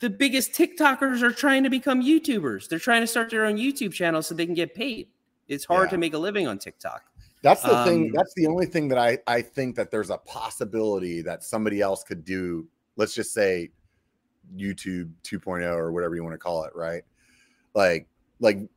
[0.00, 2.68] the biggest TikTokers are trying to become YouTubers.
[2.68, 5.08] They're trying to start their own YouTube channel so they can get paid.
[5.48, 5.92] It's hard yeah.
[5.92, 7.04] to make a living on TikTok.
[7.46, 8.12] That's the um, thing.
[8.12, 12.02] That's the only thing that I, I think that there's a possibility that somebody else
[12.02, 12.66] could do.
[12.96, 13.70] Let's just say
[14.56, 17.04] YouTube 2.0 or whatever you want to call it, right?
[17.72, 18.08] Like,
[18.40, 18.68] like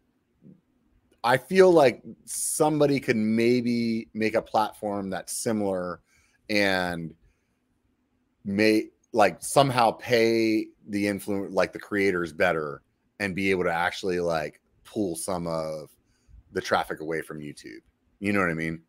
[1.23, 6.01] I feel like somebody could maybe make a platform that's similar
[6.47, 7.11] and
[8.45, 12.83] may like somehow pay the influence like the creators better
[13.19, 15.89] and be able to actually like pull some of
[16.51, 17.81] the traffic away from YouTube.
[18.19, 18.81] You know what I mean?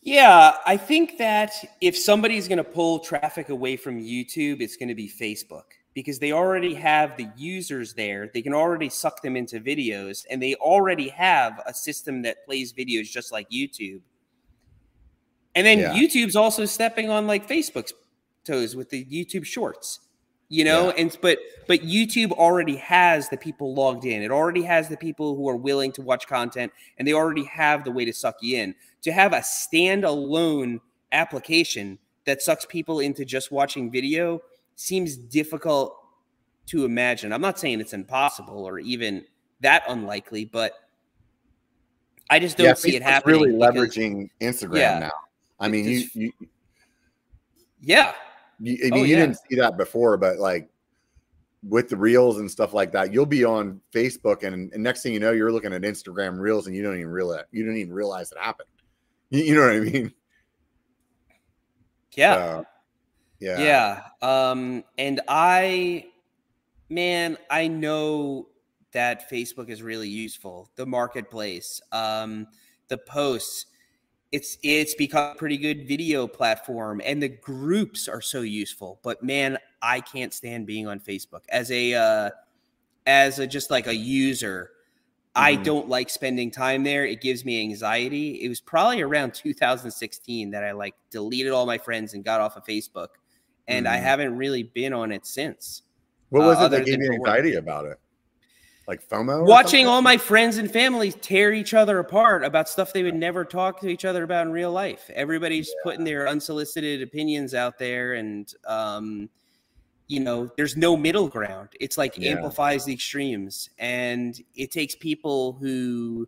[0.00, 4.88] Yeah, I think that if somebody's going to pull traffic away from YouTube, it's going
[4.88, 8.30] to be Facebook because they already have the users there.
[8.32, 12.72] They can already suck them into videos and they already have a system that plays
[12.72, 14.00] videos just like YouTube.
[15.54, 15.92] And then yeah.
[15.92, 17.92] YouTube's also stepping on like Facebook's
[18.44, 20.00] toes with the YouTube shorts
[20.48, 21.02] you know yeah.
[21.02, 24.22] and but but youtube already has the people logged in.
[24.22, 27.84] It already has the people who are willing to watch content and they already have
[27.84, 28.74] the way to suck you in.
[29.02, 30.80] To have a standalone
[31.12, 34.40] application that sucks people into just watching video
[34.74, 35.96] seems difficult
[36.66, 37.32] to imagine.
[37.32, 39.24] I'm not saying it's impossible or even
[39.60, 40.72] that unlikely but
[42.30, 45.10] i just don't yeah, see it happening really leveraging instagram yeah, now.
[45.60, 46.32] I mean you, you
[47.80, 48.12] yeah
[48.60, 49.26] you, I mean, oh, you yeah.
[49.26, 50.68] didn't see that before, but like
[51.62, 55.12] with the reels and stuff like that, you'll be on Facebook, and, and, next thing
[55.12, 57.92] you know, you're looking at Instagram reels, and you don't even realize you don't even
[57.92, 58.68] realize it happened.
[59.30, 60.12] You, you know what I mean?
[62.16, 62.34] Yeah.
[62.34, 62.62] Uh,
[63.38, 63.60] yeah.
[63.60, 64.50] Yeah.
[64.50, 66.06] Um, and I,
[66.88, 68.48] man, I know
[68.90, 70.68] that Facebook is really useful.
[70.74, 72.48] The marketplace, um,
[72.88, 73.66] the posts
[74.30, 79.22] it's it's become a pretty good video platform and the groups are so useful but
[79.22, 81.42] man i can't stand being on facebook.
[81.48, 82.30] As a uh
[83.06, 84.70] as a just like a user
[85.34, 85.44] mm-hmm.
[85.44, 87.06] i don't like spending time there.
[87.06, 88.42] It gives me anxiety.
[88.42, 92.56] It was probably around 2016 that i like deleted all my friends and got off
[92.56, 93.08] of facebook
[93.66, 93.94] and mm-hmm.
[93.94, 95.82] i haven't really been on it since
[96.28, 97.98] what was uh, it that gave you anxiety about it
[98.88, 99.46] like FOMO?
[99.46, 103.44] Watching all my friends and family tear each other apart about stuff they would never
[103.44, 105.10] talk to each other about in real life.
[105.14, 105.74] Everybody's yeah.
[105.84, 109.28] putting their unsolicited opinions out there, and um,
[110.08, 111.68] you know, there's no middle ground.
[111.78, 112.30] It's like yeah.
[112.30, 116.26] amplifies the extremes, and it takes people who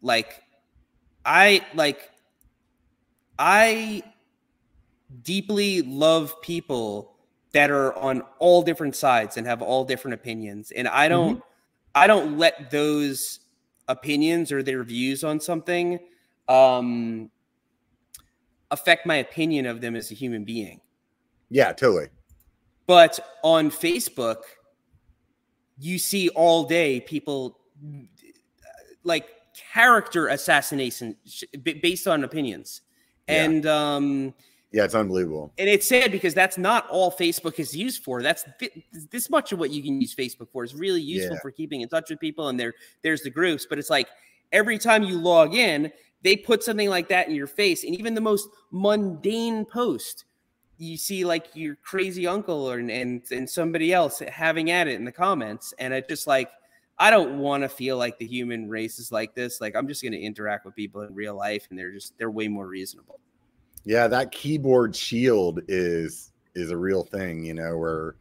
[0.00, 0.42] like
[1.26, 2.10] I like
[3.38, 4.02] I
[5.22, 7.13] deeply love people
[7.54, 10.72] that are on all different sides and have all different opinions.
[10.72, 11.48] And I don't mm-hmm.
[11.94, 13.40] I don't let those
[13.88, 16.00] opinions or their views on something
[16.48, 17.30] um
[18.70, 20.80] affect my opinion of them as a human being.
[21.48, 22.08] Yeah, totally.
[22.86, 24.42] But on Facebook,
[25.78, 27.60] you see all day people
[29.04, 29.28] like
[29.72, 31.16] character assassination
[31.62, 32.80] based on opinions.
[33.28, 33.44] Yeah.
[33.44, 34.34] And um
[34.74, 35.52] yeah, it's unbelievable.
[35.56, 38.22] And it's sad because that's not all Facebook is used for.
[38.22, 38.72] That's th-
[39.08, 41.42] this much of what you can use Facebook for is really useful yeah.
[41.42, 42.48] for keeping in touch with people.
[42.48, 44.08] And there, there's the groups, but it's like
[44.50, 45.92] every time you log in,
[46.22, 47.84] they put something like that in your face.
[47.84, 50.24] And even the most mundane post,
[50.76, 55.04] you see like your crazy uncle or, and and somebody else having at it in
[55.04, 55.72] the comments.
[55.78, 56.50] And it just like
[56.98, 59.60] I don't want to feel like the human race is like this.
[59.60, 62.28] Like I'm just going to interact with people in real life, and they're just they're
[62.28, 63.20] way more reasonable.
[63.84, 68.16] Yeah, that keyboard shield is is a real thing, you know, where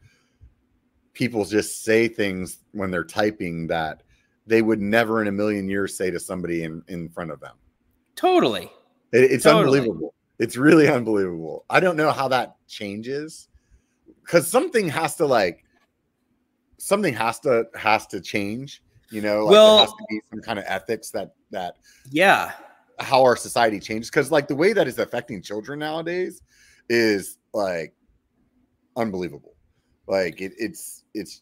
[1.13, 4.03] people just say things when they're typing that
[4.45, 7.55] they would never in a million years say to somebody in in front of them.
[8.15, 8.71] Totally.
[9.11, 9.79] It, it's totally.
[9.79, 10.13] unbelievable.
[10.39, 11.65] It's really unbelievable.
[11.69, 13.47] I don't know how that changes
[14.23, 15.63] because something has to like
[16.77, 18.81] something has to has to change.
[19.09, 21.75] You know, like well, there has to be some kind of ethics that that
[22.09, 22.53] yeah
[22.99, 26.41] how our society changes because like the way that is affecting children nowadays
[26.89, 27.93] is like
[28.95, 29.55] unbelievable
[30.07, 31.41] like it, it's it's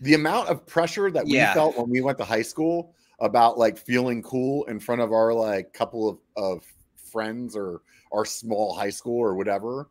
[0.00, 1.54] the amount of pressure that we yeah.
[1.54, 5.32] felt when we went to high school about like feeling cool in front of our
[5.32, 6.64] like couple of, of
[7.10, 7.80] friends or
[8.12, 9.88] our small high school or whatever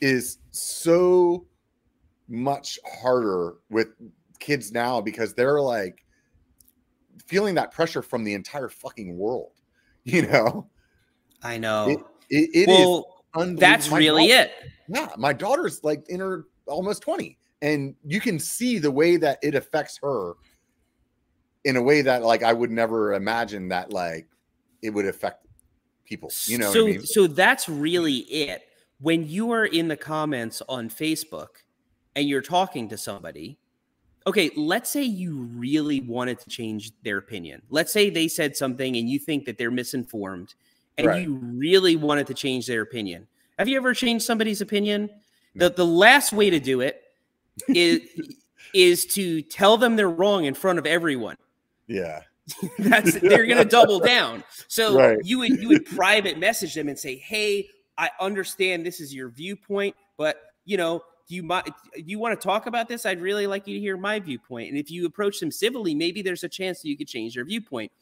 [0.00, 1.46] is so
[2.28, 3.88] much harder with
[4.38, 6.04] kids now because they're like
[7.26, 9.52] feeling that pressure from the entire fucking world.
[10.04, 10.70] You know,
[11.42, 11.88] I know.
[11.90, 11.98] it,
[12.30, 13.24] it, it is well,
[13.56, 14.52] that's My really daughter- it.
[14.88, 19.38] Yeah, my daughter's like in her almost 20, and you can see the way that
[19.42, 20.32] it affects her
[21.64, 24.28] in a way that like I would never imagine that like
[24.80, 25.44] it would affect
[26.06, 26.30] people.
[26.46, 27.06] You know so what I mean?
[27.06, 28.62] so that's really it.
[29.00, 31.48] When you are in the comments on Facebook
[32.16, 33.58] and you're talking to somebody,
[34.28, 37.62] okay, let's say you really wanted to change their opinion.
[37.70, 40.54] Let's say they said something and you think that they're misinformed
[40.98, 41.22] and Right.
[41.22, 43.26] you really wanted to change their opinion.
[43.58, 45.08] Have you ever changed somebody's opinion?
[45.54, 47.02] The the last way to do it
[47.68, 48.00] is
[48.74, 51.36] is to tell them they're wrong in front of everyone.
[51.86, 52.20] Yeah.
[52.78, 54.44] That's they're gonna double down.
[54.68, 55.18] So Right.
[55.24, 59.30] you would you would private message them and say, "Hey, I understand this is your
[59.30, 63.04] viewpoint, but you know, do you do you want to talk about this?
[63.04, 66.22] I'd really like you to hear my viewpoint." And if you approach them civilly, maybe
[66.22, 67.92] there's a chance that you could change their viewpoint.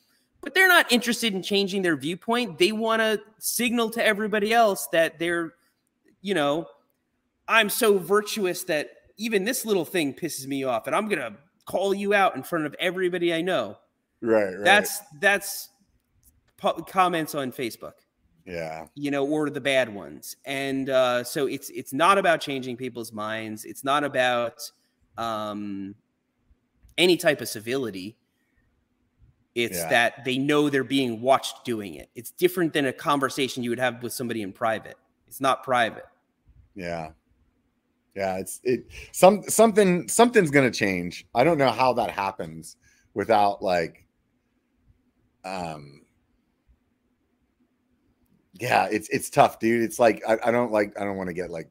[0.40, 2.59] But they're not interested in changing their viewpoint.
[2.59, 5.55] They want to signal to everybody else that they're,
[6.20, 6.69] you know,
[7.48, 11.94] I'm so virtuous that even this little thing pisses me off, and I'm gonna call
[11.94, 13.78] you out in front of everybody I know.
[14.20, 14.44] Right.
[14.44, 14.65] Right.
[14.65, 15.70] That's that's
[16.86, 17.94] comments on Facebook,
[18.47, 18.86] yeah.
[18.94, 20.36] you know, or the bad ones.
[20.44, 23.64] And uh, so it's it's not about changing people's minds.
[23.64, 24.70] It's not about
[25.18, 25.94] um,
[26.97, 28.16] any type of civility.
[29.55, 29.89] It's Yeah.
[29.89, 32.10] that they know they're being watched doing it.
[32.14, 34.97] It's different than a conversation you would have with somebody in private.
[35.27, 36.05] It's not private.
[36.74, 37.10] Yeah.
[38.14, 41.27] Yeah, it's it some something something's gonna change.
[41.35, 42.77] I don't know how that happens
[43.12, 44.06] without like
[45.44, 46.02] um
[48.61, 49.83] yeah, it's it's tough, dude.
[49.83, 51.70] It's like I, I don't like I don't want to get like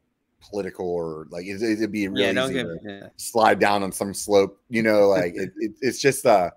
[0.49, 3.07] political or like it, it'd be really yeah, don't easy get to yeah.
[3.17, 6.51] slide down on some slope, you know, like it, it it's just uh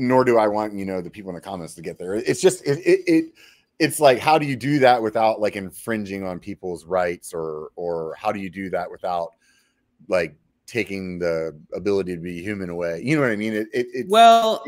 [0.00, 2.14] nor do I want, you know, the people in the comments to get there.
[2.14, 3.24] It's just it it, it
[3.78, 8.14] it's like how do you do that without like infringing on people's rights or or
[8.16, 9.32] how do you do that without
[10.08, 13.00] like taking the ability to be human away?
[13.04, 13.54] You know what I mean?
[13.54, 14.64] It it, it Well,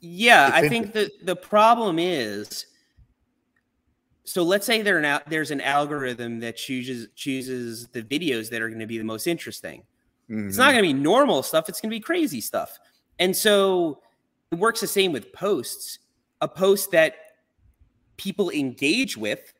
[0.00, 2.66] yeah, I think that the problem is
[4.30, 8.68] so let's say there now there's an algorithm that chooses chooses the videos that are
[8.68, 9.82] going to be the most interesting.
[10.28, 12.78] It's not mhm, going to be normal stuff, it's going to be crazy stuff.
[13.18, 14.00] And so
[14.52, 15.98] it works the same with posts.
[16.42, 17.14] A post that
[18.18, 19.52] people engage with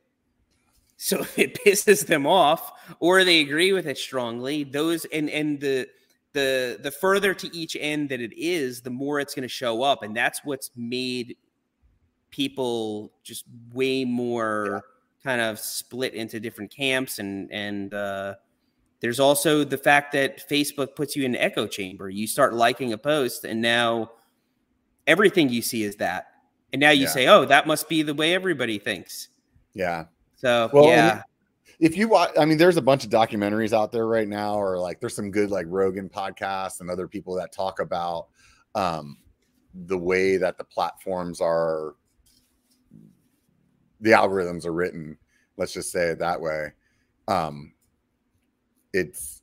[0.96, 2.70] so if it pisses them off
[3.00, 5.88] or they agree with it strongly those and and the
[6.32, 9.82] the the further to each end that it is the more it's going to show
[9.82, 11.36] up and that's what's made
[12.30, 14.82] people just way more
[15.22, 18.34] kind of split into different camps and and uh
[19.00, 22.10] there's also the fact that Facebook puts you in an echo chamber.
[22.10, 24.10] You start liking a post, and now
[25.06, 26.26] everything you see is that.
[26.74, 27.08] And now you Yeah.
[27.08, 29.28] say, "Oh, that must be the way everybody thinks."
[29.72, 30.04] yeah.
[30.36, 31.22] So Well, yeah,
[31.78, 34.78] if you watch i mean there's a bunch of documentaries out there right now or
[34.78, 38.28] like there's some good like rogan podcasts and other people that talk about
[38.74, 39.16] um
[39.86, 41.94] the way that the platforms are
[44.00, 45.16] the algorithms are written
[45.56, 46.72] let's just say it that way
[47.28, 47.72] um
[48.92, 49.42] it's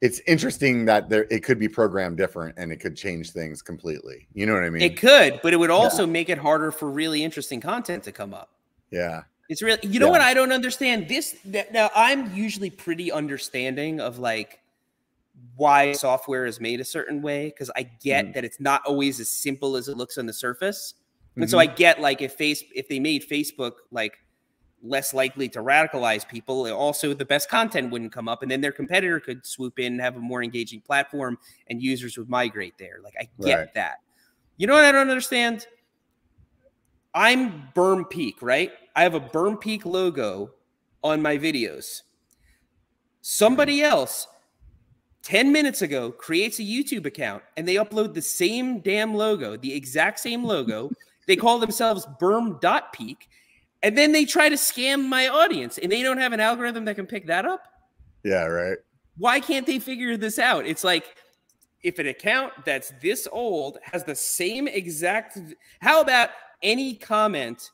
[0.00, 4.26] it's interesting that there it could be programmed different and it could change things completely
[4.34, 6.90] you know what i mean it could, but it would also make it harder for
[6.90, 8.50] really interesting content to come up.
[8.90, 10.12] yeah It's really, you know Yeah.
[10.12, 11.36] what I don't understand this.
[11.46, 14.58] That, now I'm usually pretty understanding of like
[15.56, 18.34] why software is made a certain way because I get Mm.
[18.34, 20.94] that it's not always as simple as it looks on the surface,
[21.36, 21.76] and so I Mhm.
[21.76, 24.18] get like if face if they made Facebook like
[24.82, 28.72] less likely to radicalize people, also the best content wouldn't come up, and then their
[28.72, 31.38] competitor could swoop in and have a more engaging platform,
[31.68, 32.98] and users would migrate there.
[33.02, 33.74] Like I get Right.
[33.74, 33.98] that.
[34.56, 35.66] You know what I don't understand?
[37.14, 38.72] I'm Berm Peak, right?
[38.96, 40.54] I have a Berm Peak logo
[41.04, 42.02] on my videos.
[43.20, 44.26] Somebody else
[45.22, 49.72] 10 minutes ago creates a YouTube account and they upload the same damn logo, the
[49.72, 50.90] exact same logo.
[51.26, 53.28] they call themselves Berm.peak.
[53.82, 56.94] And then they try to scam my audience and they don't have an algorithm that
[56.94, 57.66] can pick that up.
[58.22, 58.78] yeah right
[59.18, 60.66] Why can't they figure this out?
[60.66, 61.16] It's like
[61.82, 65.36] if an account that's this old has the same exact
[65.80, 66.30] how about
[66.62, 67.70] any comment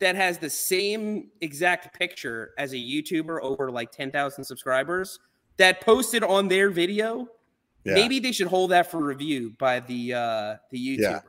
[0.00, 5.18] that has the same exact picture as a YouTuber over like 10,000 subscribers
[5.56, 7.26] that posted on their video
[7.84, 10.98] yeah maybe they should hold that for review by the uh the YouTuber.
[11.00, 11.20] Yeah.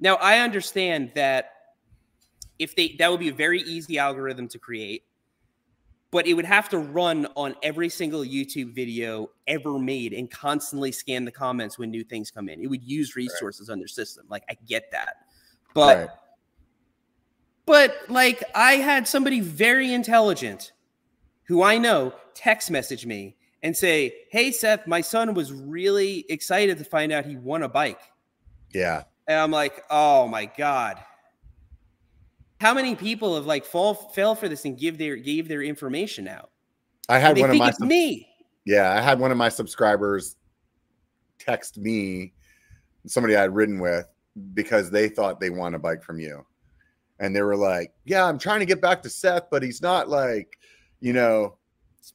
[0.00, 1.52] Now I understand that
[2.58, 5.04] if they that would be a very easy algorithm to create
[6.10, 10.90] but it would have to run on every single YouTube video ever made and constantly
[10.90, 12.60] scan the comments when new things come in.
[12.60, 13.74] It would use resources right.
[13.74, 14.24] on their system.
[14.28, 15.16] Like I get that.
[15.74, 16.08] But right.
[17.66, 20.72] but like I had somebody very intelligent
[21.44, 26.78] who I know text message me and say, "Hey Seth, my son was really excited
[26.78, 28.00] to find out he won a bike."
[28.72, 29.04] Yeah.
[29.28, 30.98] And I'm like, "Oh my god."
[32.60, 36.26] How many people have like fall fell for this and give their gave their information
[36.26, 36.50] out?
[37.08, 38.28] I had one of my me.
[38.64, 40.36] Yeah, I had one of my subscribers
[41.38, 42.32] text me
[43.06, 44.06] somebody I had ridden with
[44.54, 46.44] because they thought they won a bike from you.
[47.20, 50.08] And they were like, Yeah, I'm trying to get back to Seth, but he's not
[50.08, 50.58] like,
[51.00, 51.57] you know,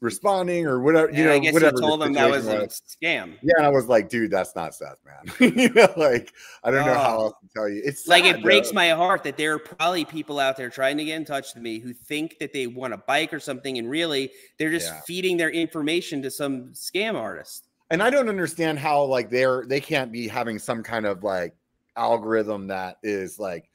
[0.02, 1.12] responding or whatever.
[1.12, 1.76] You know, I guess whatever.
[1.76, 3.34] You told them that was, was, a scam.
[3.42, 5.54] Yeah, I was like, dude, that's not Seth, man.
[5.58, 6.34] you know, like
[6.64, 7.24] I don't know how oh.
[7.24, 7.82] else to tell you.
[7.84, 8.76] It's like it breaks though.
[8.76, 11.64] my heart that there are probably people out there trying to get in touch with
[11.64, 15.02] me who think that they want a bike or something, and really they're just yeah.
[15.06, 17.68] feeding their information to some scam artist.
[17.90, 21.56] And I don't understand how like they're they can't be having some kind of like
[21.96, 23.70] algorithm that is like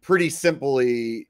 [0.00, 1.28] pretty simply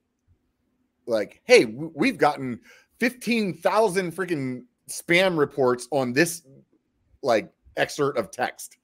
[1.06, 2.60] like, hey, we've gotten
[3.00, 6.42] 15,000 freaking spam reports on this
[7.22, 8.76] like excerpt of text.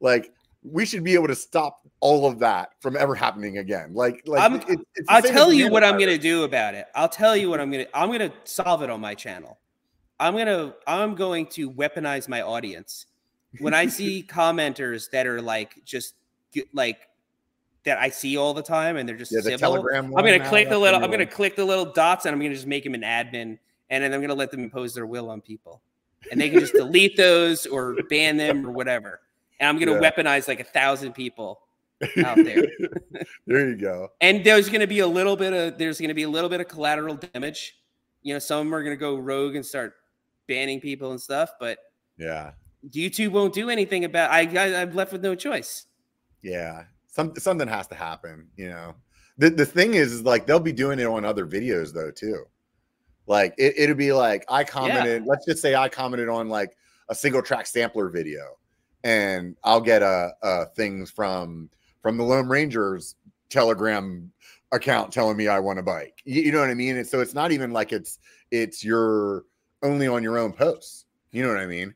[0.00, 0.32] Like
[0.62, 3.94] we should be able to stop all of that from ever happening again.
[3.94, 6.86] Like, like it, I'll tell you what I'm going to do about it.
[6.94, 9.58] I'll tell you what I'm going to, I'm going to solve it on my channel.
[10.20, 13.06] I'm going to, I'm going to weaponize my audience.
[13.58, 16.14] When I see commenters that are like, just
[16.72, 17.08] like
[17.84, 20.48] that I see all the time and they're just yeah, the Telegram I'm going to
[20.48, 22.56] click uh, the little, I'm going to click the little dots and I'm going to
[22.56, 23.58] just make them an admin
[23.92, 25.82] and then I'm going to let them impose their will on people,
[26.30, 29.20] and they can just delete those or ban them or whatever.
[29.60, 30.10] And I'm going to yeah.
[30.10, 31.60] weaponize like a thousand people
[32.24, 32.66] out there.
[33.46, 34.08] there you go.
[34.22, 36.48] And there's going to be a little bit of there's going to be a little
[36.48, 37.76] bit of collateral damage.
[38.22, 39.94] You know, some of them are going to go rogue and start
[40.48, 41.78] banning people and stuff, but
[42.16, 42.52] yeah,
[42.88, 44.30] YouTube won't do anything about.
[44.30, 45.84] I, I I'm left with no choice.
[46.40, 48.48] Yeah, some something has to happen.
[48.56, 48.94] You know,
[49.38, 52.44] the the thing is, is like they'll be doing it on other videos though too.
[53.26, 55.28] Like it, it'd be like I commented, yeah.
[55.28, 56.76] let's just say I commented on like
[57.08, 58.56] a single track sampler video,
[59.04, 61.70] and I'll get a, a things from
[62.00, 63.14] from the Loam Wranglers
[63.50, 64.32] Telegram
[64.72, 66.22] account telling me I want a bike.
[66.24, 66.96] You, you know what I mean?
[66.96, 68.18] And so it's not even like it's
[68.50, 69.44] it's your
[69.82, 71.04] only on your own posts.
[71.30, 71.94] You know what I mean?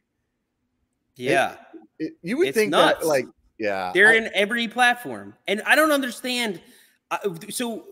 [1.17, 1.55] Yeah.
[1.99, 3.01] It, it, you would it's think nuts.
[3.01, 3.27] that like
[3.59, 6.61] yeah, they're I, in every platform, and I don't understand.
[7.11, 7.19] Uh,
[7.51, 7.85] so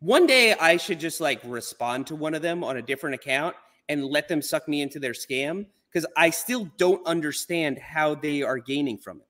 [0.00, 3.56] one day I should just like respond to one of them on a different account
[3.88, 8.42] and let them suck me into their scam because I still don't understand how they
[8.42, 9.26] are gaining from it.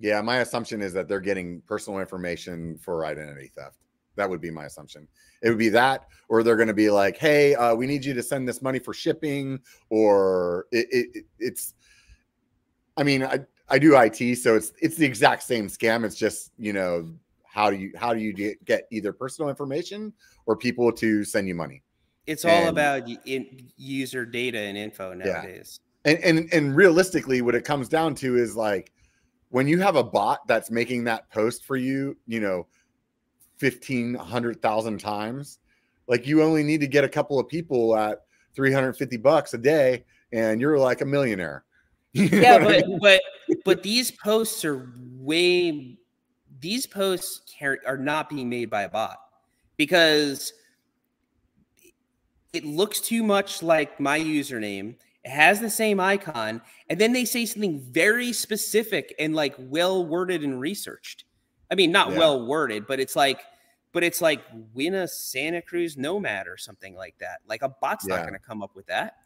[0.00, 3.78] Yeah, my assumption is that they're getting personal information for identity theft.
[4.16, 5.08] That would be my assumption.
[5.42, 8.14] It would be that, or they're going to be like, "Hey, uh, we need you
[8.14, 11.74] to send this money for shipping," or it, it, it's.
[12.96, 13.40] I mean, I
[13.70, 16.04] I do IT, so it's it's the exact same scam.
[16.04, 17.12] It's just you know
[17.58, 20.12] how do you how do you get either personal information
[20.46, 21.82] or people to send you money
[22.26, 23.02] it's all and, about
[23.76, 26.12] user data and info nowadays yeah.
[26.12, 28.92] and, and and realistically what it comes down to is like
[29.48, 32.66] when you have a bot that's making that post for you you know
[33.56, 35.58] 15 100,000 times
[36.06, 38.20] like you only need to get a couple of people at
[38.54, 41.64] 350 bucks a day and you're like a millionaire
[42.32, 43.20] yeah but but
[43.64, 45.96] but these posts are way
[46.60, 47.40] these posts
[47.86, 49.18] are not being made by a bot
[49.76, 50.52] because
[52.52, 54.96] it looks too much like my username.
[55.24, 60.04] It has the same icon, and then they say something very specific and like well
[60.04, 61.24] worded and researched.
[61.70, 62.18] I mean, not yeah.
[62.18, 63.40] well worded, but it's like,
[63.92, 64.42] but it's like
[64.74, 67.40] win a Santa Cruz Nomad or something like that.
[67.46, 68.16] Like a bot's yeah.
[68.16, 69.16] not going to come up with that.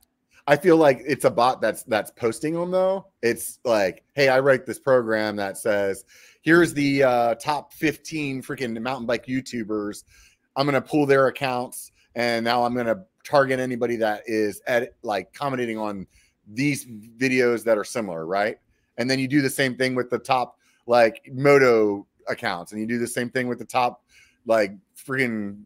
[0.47, 3.07] I feel like it's a bot that's that's posting them though.
[3.23, 6.05] It's like, hey, I write this program that says,
[6.43, 10.05] here's the uh, top 15 freaking mountain bike YouTubers.
[10.57, 15.33] I'm gonna pull their accounts, and now I'm gonna target anybody that is at like
[15.33, 16.07] commenting on
[16.47, 18.59] these videos that are similar, right?
[18.99, 22.87] And then you do the same thing with the top like moto accounts, and you
[22.87, 24.05] do the same thing with the top
[24.47, 25.63] like freaking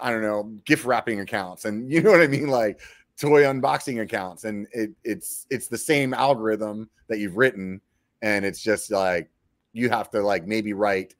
[0.00, 2.80] I don't know gift wrapping accounts, and you know what I mean, like
[3.18, 7.80] toy unboxing accounts and it, it's it's the same algorithm that you've written
[8.22, 9.30] and it's just like
[9.72, 11.14] you have to like maybe write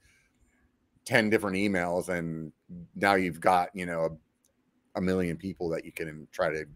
[1.06, 2.52] 10 different emails and
[2.94, 4.04] now you've got you know
[4.94, 6.66] a, a million people that you can try to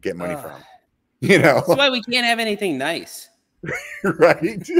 [0.00, 0.62] get money uh, from
[1.20, 1.62] you know?
[1.66, 3.28] That's why we can't have anything nice.
[4.04, 4.68] Right?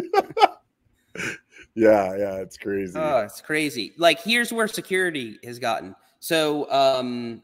[1.75, 2.99] Yeah yeah it's crazy.
[2.99, 3.93] Oh it's crazy.
[3.97, 5.95] Like here's where security has gotten.
[6.19, 7.43] So um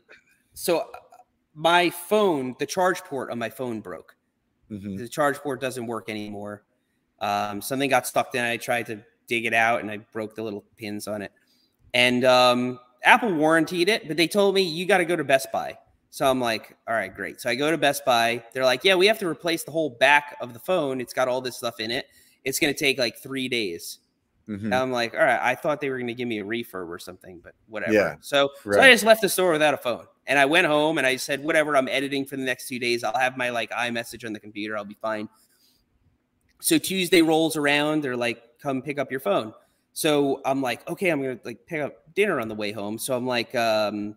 [0.54, 0.88] so
[1.54, 4.16] my phone, the charge port on my phone broke.
[4.70, 4.98] Mhm.
[4.98, 6.64] The charge port doesn't work anymore.
[7.20, 8.42] Um, something got stuck in.
[8.44, 11.32] I tried to dig it out and I broke the little pins on it.
[11.94, 15.52] And um, Apple warranted it, but they told me you got to go to Best
[15.52, 15.78] Buy.
[16.10, 17.40] So I'm like, all right, great.
[17.40, 18.42] So I go to Best Buy.
[18.52, 21.00] They're like, yeah, we have to replace the whole back of the phone.
[21.00, 22.06] It's got all this stuff in it.
[22.44, 23.98] It's going to take like three days.
[24.48, 24.64] Mhm.
[24.64, 26.88] And I'm like, all right, I thought they were going to give me a refurb
[26.88, 27.92] or something, but whatever.
[27.92, 30.06] Yeah, So, so I just left the store without a phone.
[30.26, 33.04] And I went home and I said, whatever, I'm editing for the next two days.
[33.04, 34.76] I'll have my like iMessage on the computer.
[34.76, 35.28] I'll be fine.
[36.60, 38.02] So Tuesday rolls around.
[38.02, 39.52] They're like, come pick up your phone.
[39.92, 42.98] So I'm like, okay, I'm gonna like pick up dinner on the way home.
[42.98, 44.16] So I'm like, um,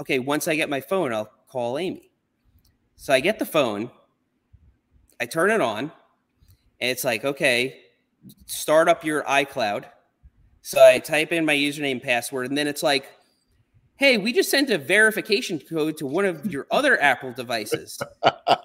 [0.00, 2.10] okay, once I get my phone, I'll call Amy.
[2.96, 3.90] So I get the phone,
[5.20, 5.90] I turn it on,
[6.80, 7.80] and it's like, okay,
[8.46, 9.84] start up your iCloud.
[10.62, 13.10] So I type in my username and password, and then it's like,
[14.00, 18.00] hey, we just sent a verification code to one of your other Apple devices,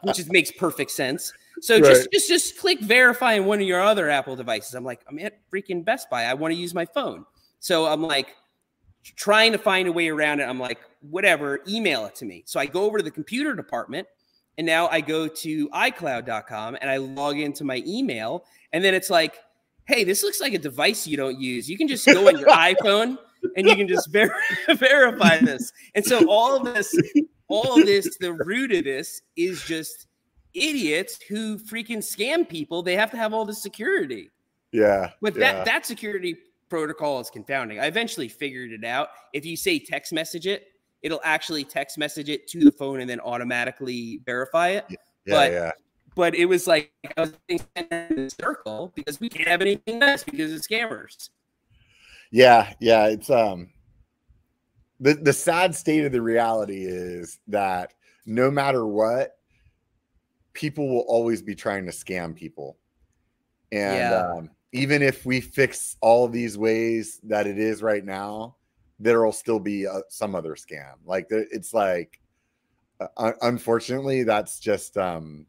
[0.04, 1.34] which is, makes perfect sense.
[1.60, 2.12] So just Right.
[2.14, 4.74] just just click verify on one of your other Apple devices.
[4.76, 6.24] I'm like, I'm at freaking Best Buy.
[6.24, 7.26] I want to use my phone.
[7.60, 8.34] So I'm like
[9.18, 10.44] trying to find a way around it.
[10.44, 12.44] I'm like, whatever, email it to me.
[12.46, 14.08] So I go over to the computer department
[14.58, 18.46] and now I go to iCloud.com and I log into my email.
[18.72, 19.36] And then it's like,
[19.86, 21.70] hey, this looks like a device you don't use.
[21.70, 23.18] You can just go on your iPhone
[23.56, 24.36] and you can just ver-
[24.76, 25.72] verify this.
[25.94, 26.96] And so all of this,
[27.48, 30.08] all of this, the root of this is just
[30.54, 32.82] idiots who freaking scam people.
[32.82, 34.30] They have to have all the security.
[34.72, 35.12] Yeah.
[35.22, 35.54] But yeah.
[35.54, 36.38] that that security
[36.70, 37.80] protocol is confounding.
[37.80, 39.10] I eventually figured it out.
[39.34, 40.68] If you say text message it,
[41.02, 44.86] it'll actually text message it to the phone and then automatically verify it.
[44.90, 44.96] yeah,
[45.28, 45.72] but- yeah.
[46.16, 47.60] But it was like I was in
[47.92, 51.30] a circle because we can't have anything else because of scammers.
[52.36, 53.70] Yeah, yeah, it's um
[55.00, 57.94] the the sad state of the reality is that
[58.26, 59.38] no matter what,
[60.52, 62.76] people will always be trying to scam people.
[63.72, 64.20] And Yeah.
[64.20, 68.58] um, even if we fix all these ways that it is right now,
[69.00, 70.96] there'll still be uh, some other scam.
[71.06, 72.20] Like it's like,
[73.00, 75.46] uh, unfortunately, that's just um,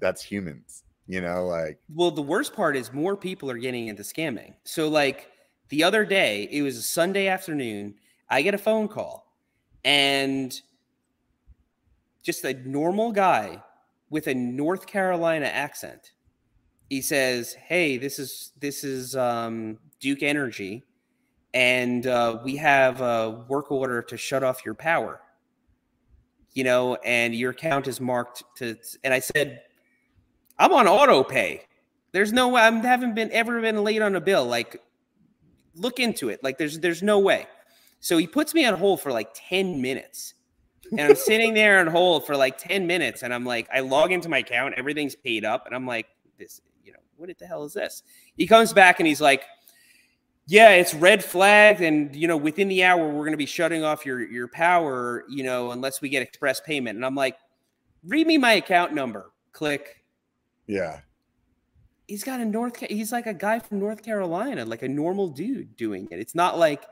[0.00, 0.82] that's humans.
[1.06, 4.54] You know, like Well, the worst part is more people are getting into scamming.
[4.64, 5.30] So, like
[5.74, 7.96] the other day, it was a Sunday afternoon.
[8.30, 9.26] I get a phone call,
[9.84, 10.54] and
[12.22, 13.60] just a normal guy
[14.08, 16.12] with a North Carolina accent.
[16.90, 20.84] He says, "Hey, this is this is um, Duke Energy,
[21.54, 25.22] and uh, we have a work order to shut off your power.
[26.52, 29.62] You know, and your account is marked to." And I said,
[30.56, 31.62] I'm on auto pay.
[32.12, 34.46] There's no way I haven't been ever been late on a bill.
[34.46, 34.80] Like,
[35.76, 36.42] look into it.
[36.42, 37.46] Like, there's there's no way.
[38.00, 40.34] So he puts me on hold for like 10 minutes.
[40.90, 43.22] And I'm sitting there on hold for like 10 minutes.
[43.22, 45.64] And I'm like, I log into my account, everything's paid up.
[45.64, 46.06] And I'm like,
[46.38, 48.02] this, you know, what the hell is this?
[48.36, 49.44] He comes back and he's like,
[50.46, 51.80] Yeah, it's red flagged.
[51.80, 55.42] And you know, within the hour, we're gonna be shutting off your your power, you
[55.42, 56.96] know, unless we get express payment.
[56.96, 57.38] And I'm like,
[58.06, 59.30] read me my account number.
[59.52, 60.04] Click
[60.66, 61.00] yeah,
[62.08, 62.78] he's got a North.
[62.80, 66.18] He's like a guy from North Carolina, like a normal dude doing it.
[66.18, 66.84] It's not like,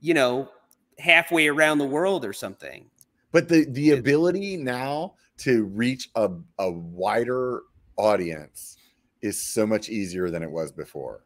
[0.00, 0.50] you know,
[0.98, 2.90] halfway around the world or something.
[3.32, 6.28] but the the It- ability now to reach a,
[6.58, 7.62] a wider
[7.96, 8.76] audience
[9.22, 11.24] is so much easier than it was before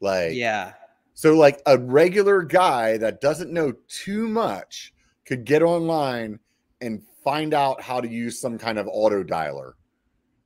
[0.00, 0.72] like Yeah,
[1.14, 4.94] so like a regular guy that doesn't know too much
[5.26, 6.38] could get online
[6.80, 9.72] and find out how to use some kind of auto dialer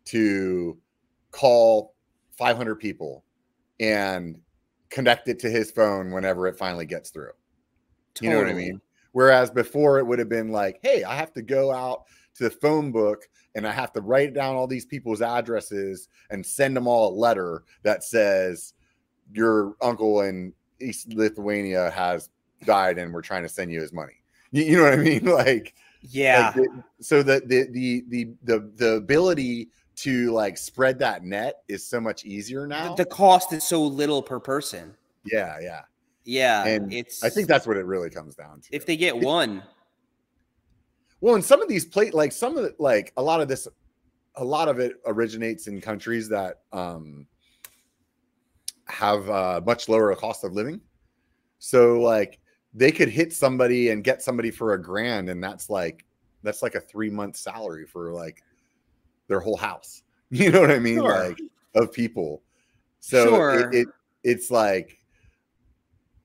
[0.06, 0.76] to
[1.34, 1.94] call
[2.38, 3.24] 500 people
[3.80, 4.40] and
[4.90, 7.32] connect it to his phone whenever it finally gets through
[8.20, 8.80] you know what I mean?
[9.12, 12.04] Whereas before it would have been like, hey, I have to go out
[12.36, 16.44] to the phone book and I have to write down all these people's addresses and
[16.44, 18.74] send them all a letter that says
[19.32, 22.28] your uncle in East Lithuania has
[22.64, 24.14] died and we're trying to send you his money.
[24.50, 25.24] You, you know what I mean?
[25.44, 30.98] Like, Yeah, like the- so the, the the the the the ability to like spread
[30.98, 32.94] that net is so much easier now.
[32.94, 34.94] the cost is so little per person.
[35.24, 35.82] yeah, yeah.
[36.26, 37.22] Yeah, And it's.
[37.22, 38.68] I think that's what it really comes down to.
[38.74, 39.62] if they get one.
[41.20, 43.68] Well, and some of these plate, like some of it, like a lot of this,
[44.36, 47.26] a lot of it originates in countries that um
[48.86, 50.80] have uh, much lower cost of living.
[51.58, 52.38] So, like,
[52.72, 56.04] they could hit somebody and get somebody for a grand, and that's like
[56.42, 58.42] that's like a three month salary for like
[59.28, 60.02] their whole house.
[60.30, 60.96] You know what I mean?
[60.98, 61.28] Sure.
[61.28, 61.38] Like
[61.76, 62.42] of people.
[63.00, 63.70] So Sure.
[63.70, 63.88] it, it
[64.24, 64.98] it's like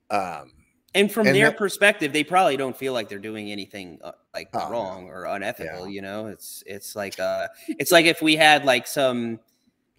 [0.10, 0.52] um
[0.96, 4.14] And from And their that- perspective, they probably don't feel like they're doing anything uh,
[4.34, 5.88] like Oh, wrong or unethical.
[5.88, 5.94] Yeah.
[5.94, 9.40] You know, it's it's like uh, it's like if we had like some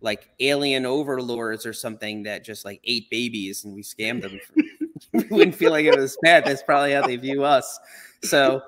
[0.01, 4.41] like alien overlords or something that just like ate babies and we scammed them.
[5.13, 6.45] we wouldn't feel like it was bad.
[6.45, 7.79] That's probably how they view us.
[8.23, 8.63] So,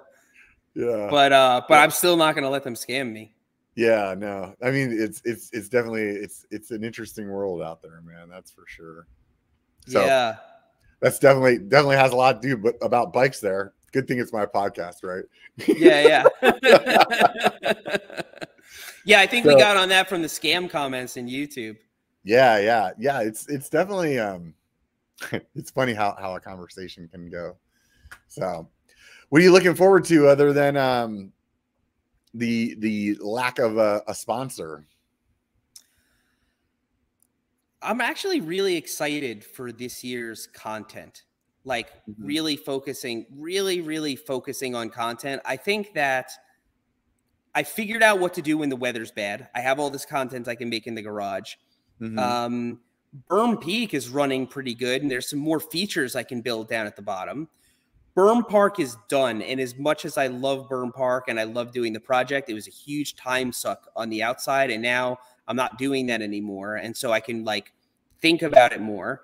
[0.74, 1.09] Yeah.
[1.10, 3.34] but uh, but I'm still not going to let them scam me.
[3.74, 4.54] Yeah, no.
[4.62, 8.28] I mean, it's it's it's definitely it's it's an interesting world out there, man.
[8.28, 9.06] That's for sure.
[9.86, 10.36] So yeah.
[11.00, 13.72] that's definitely definitely has a lot to do but about bikes there.
[13.92, 15.24] Good thing it's my podcast, right?
[15.66, 16.42] yeah, yeah.
[19.04, 21.76] yeah, I think we got on that from the scam comments in YouTube.
[22.24, 23.20] Yeah, yeah, yeah.
[23.20, 24.54] It's it's definitely um
[25.54, 27.56] it's funny how how a conversation can go.
[28.28, 28.68] So
[29.30, 31.32] what are you looking forward to other than um
[32.34, 34.86] the the lack of a, a sponsor?
[37.80, 41.24] I'm actually really excited for this year's content.
[41.64, 42.14] Like Mhm.
[42.26, 45.42] really focusing, really, really focusing on content.
[45.44, 46.32] I think that
[47.54, 49.48] I figured out what to do when the weather's bad.
[49.54, 51.54] I have all this content I can make in the garage.
[52.00, 52.18] Mhm.
[52.18, 52.80] Um,
[53.30, 56.86] Berm Peak is running pretty good, and there's some more features I can build down
[56.86, 57.48] at the bottom.
[58.14, 61.72] Berm Park is done, and as much as I love Berm Park and I love
[61.72, 65.18] doing the project, it was a huge time suck on the outside, and now
[65.48, 67.72] I'm not doing that anymore, and so I can like
[68.20, 69.22] think about it more.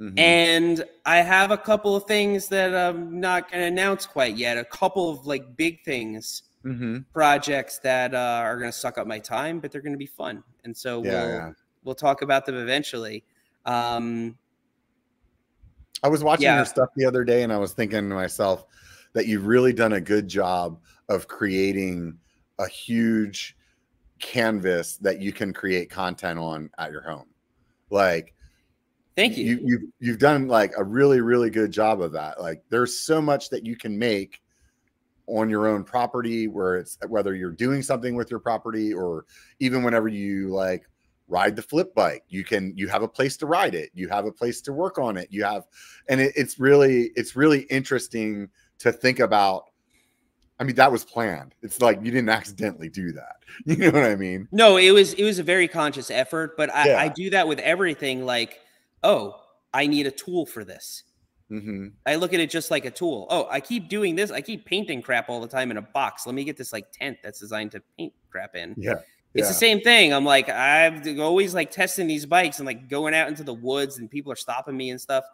[0.00, 0.18] Mhm.
[0.18, 4.56] And I have a couple of things that I'm not going to announce quite yet.
[4.56, 7.04] A couple of like big things, Mhm.
[7.12, 10.06] projects that uh, are going to suck up my time, but they're going to be
[10.06, 11.50] fun, and so Yeah, we'll yeah.
[11.82, 13.24] we'll talk about them eventually.
[13.66, 14.38] Um,
[16.02, 16.56] I was watching Yeah.
[16.56, 18.64] your stuff the other day and I was thinking to myself
[19.12, 22.18] that you've really done a good job of creating
[22.58, 23.56] a huge
[24.20, 27.26] canvas that you can create content on at your home.
[27.90, 28.34] Like
[29.16, 29.44] thank you.
[29.44, 32.40] you you've, you've done like a really really good job of that.
[32.40, 34.40] Like there's so much that you can make
[35.26, 39.24] on your own property where it's whether you're doing something with your property or
[39.60, 40.88] even whenever you like
[41.28, 44.24] ride the flip bike you can you have a place to ride it you have
[44.24, 45.64] a place to work on it you have
[46.08, 48.48] and it, it's really it's really interesting
[48.78, 49.64] to think about
[50.58, 53.36] i mean that was planned it's like you didn't accidentally do that
[53.66, 56.74] you know what i mean No, it was it was a very conscious effort, but
[56.74, 58.24] I, I do that with everything.
[58.26, 58.60] Like,
[59.02, 59.40] oh,
[59.72, 61.04] I need a tool for this.
[61.50, 61.88] Mm-hmm.
[62.06, 63.26] I look at it just like a tool.
[63.30, 64.30] Oh, I keep doing this.
[64.30, 66.26] I keep painting crap all the time in a box.
[66.26, 68.74] Let me get this like tent that's designed to paint crap in.
[68.76, 68.96] yeah
[69.34, 69.48] It's yeah.
[69.48, 70.12] the same thing.
[70.12, 73.98] I'm like, I'm always like testing these bikes and like going out into the woods
[73.98, 75.24] and people are stopping me and stuff.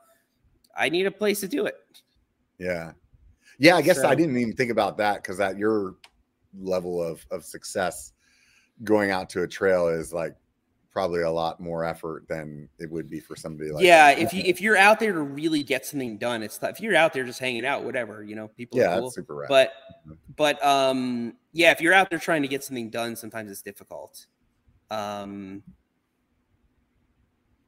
[0.76, 1.76] I need a place to do it.
[2.58, 2.92] Yeah.
[3.58, 5.94] Yeah, I guess I didn't even think about that because at your
[6.58, 8.12] level of of success,
[8.82, 10.34] going out to a trail is like
[10.94, 14.42] probably a lot more effort than it would be for somebody like yeah, if you
[14.46, 17.40] if you're out there to really get something done, it's if you're out there just
[17.40, 19.10] hanging out, whatever, you know, people yeah, are cool.
[19.10, 19.48] super rad.
[19.48, 19.72] But
[20.36, 24.26] but um yeah, if you're out there trying to get something done, sometimes it's difficult.
[24.90, 25.64] Um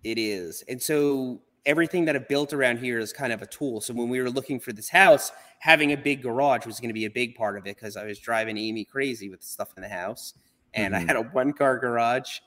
[0.05, 0.62] it is.
[0.69, 3.81] And so everything that I built around here is kind of a tool.
[3.81, 6.94] So when we were looking for this house, having a big garage was going to
[6.94, 9.73] be a big part of it because I was driving Amy crazy with the stuff
[9.77, 10.35] in the house.
[10.74, 11.07] And I Mhm.
[11.09, 12.39] had a one car garage.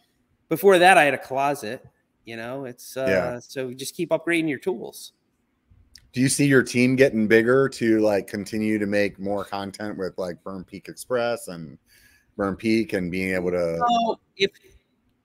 [0.49, 1.85] Before that, I had a closet.
[2.25, 3.39] You know, it's uh Yeah.
[3.39, 5.13] so just keep upgrading your tools.
[6.11, 10.17] Do you see your team getting bigger to like continue to make more content with
[10.17, 11.77] like Berm Peak Express and
[12.37, 14.51] Berm Peak and being able to No, if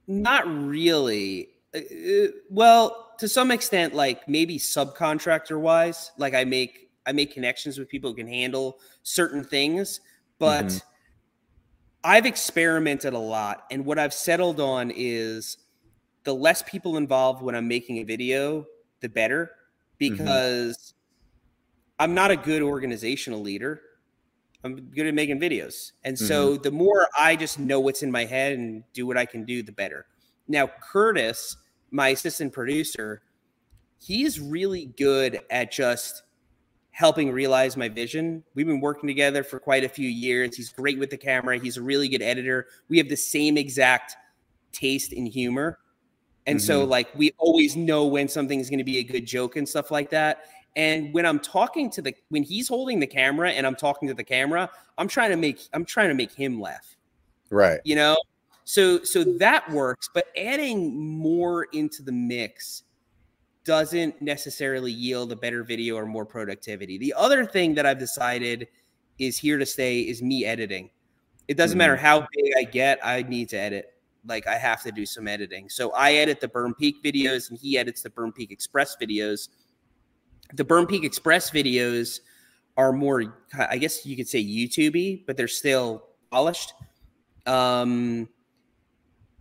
[0.06, 1.48] not really.
[1.74, 7.32] Uh, uh, well, to some extent, like maybe subcontractor wise, like I make I make
[7.34, 10.01] connections with people who can handle certain things,
[10.38, 10.82] but Mhm.
[12.05, 15.56] I've experimented a lot, and what I've settled on is
[16.24, 18.66] the less people involved when I'm making a video,
[19.01, 19.51] the better,
[20.01, 20.16] mm-hmm.
[20.16, 20.94] because
[21.98, 23.81] I'm not a good organizational leader.
[24.62, 25.93] I'm good at making videos.
[26.05, 26.62] And so mm-hmm.
[26.62, 29.62] the more I just know what's in my head and do what I can do,
[29.62, 30.06] the better.
[30.48, 31.56] Now, Curtis,
[31.90, 33.22] my assistant producer,
[33.98, 36.22] he's really good at just
[36.95, 38.43] helping realize my vision.
[38.55, 40.57] We've been working together for quite a few years.
[40.57, 41.59] He's great with the camera.
[41.59, 42.69] He's a really good editor.
[42.89, 44.16] We have the same exact
[44.73, 45.79] taste in humor.
[46.47, 46.91] And so mm-hmm.
[46.91, 49.91] like we always know when something is going to be a good joke and stuff
[49.91, 50.45] like that.
[50.77, 54.15] And when I'm talking to the when he's holding the camera and I'm talking to
[54.15, 54.69] the camera,
[54.99, 56.97] I'm trying to make I'm trying to make him laugh
[57.51, 57.81] right.
[57.85, 58.16] you know
[58.65, 62.85] so so that works but adding more into the mix
[63.65, 66.99] doesn't necessarily yield a better video or more productivity.
[66.99, 68.69] The other thing that i've decided
[69.19, 70.91] is here to stay is me editing.
[71.49, 73.95] It doesn't matter how big i get i need to edit.
[74.27, 75.69] Like i have to do some editing.
[75.69, 79.49] So i edit the berm peak videos and he edits the berm peak express videos.
[80.53, 82.20] The Berm Peak Express videos
[82.77, 86.74] are more, I guess you could say YouTubey, but they're still polished.
[87.47, 88.28] Um,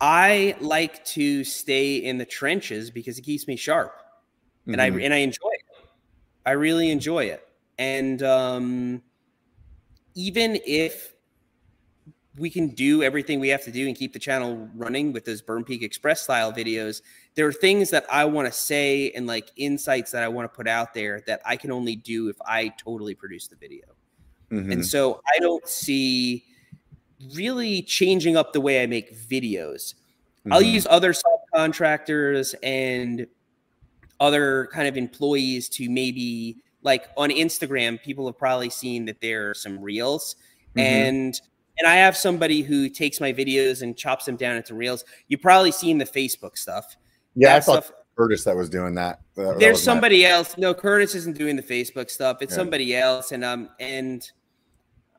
[0.00, 3.92] I like to stay in the trenches because it keeps me sharp,
[4.66, 4.98] and mm-hmm.
[4.98, 5.86] I and I enjoy it.
[6.46, 7.46] I really enjoy it,
[7.78, 9.02] and um,
[10.14, 11.14] even if
[12.36, 15.40] we can do everything we have to do and keep the channel running with those
[15.40, 17.00] Berm Peak Express style videos.
[17.36, 20.54] There are things that I want to say and like insights that I want to
[20.54, 23.84] put out there that I can only do if I totally produce the video.
[24.50, 24.72] Mm-hmm.
[24.72, 26.44] And so I don't see
[27.34, 29.94] really changing up the way I make videos.
[29.94, 30.52] Mm-hmm.
[30.52, 33.28] I'll use other subcontractors and
[34.20, 39.50] other kind of employees to maybe like on Instagram, people have probably seen that there
[39.50, 40.36] are some reels
[40.76, 40.80] mm-hmm.
[40.80, 41.40] and
[41.78, 45.04] and I have somebody who takes my videos and chops them down into reels.
[45.28, 46.96] You probably seen the Facebook stuff.
[47.34, 49.22] Yeah, that I thought stuff, Curtis that was doing that.
[49.34, 50.30] that there's somebody my...
[50.30, 50.56] else.
[50.56, 52.38] No, Curtis isn't doing the Facebook stuff.
[52.42, 52.56] It's yeah.
[52.56, 54.30] somebody else, and um, and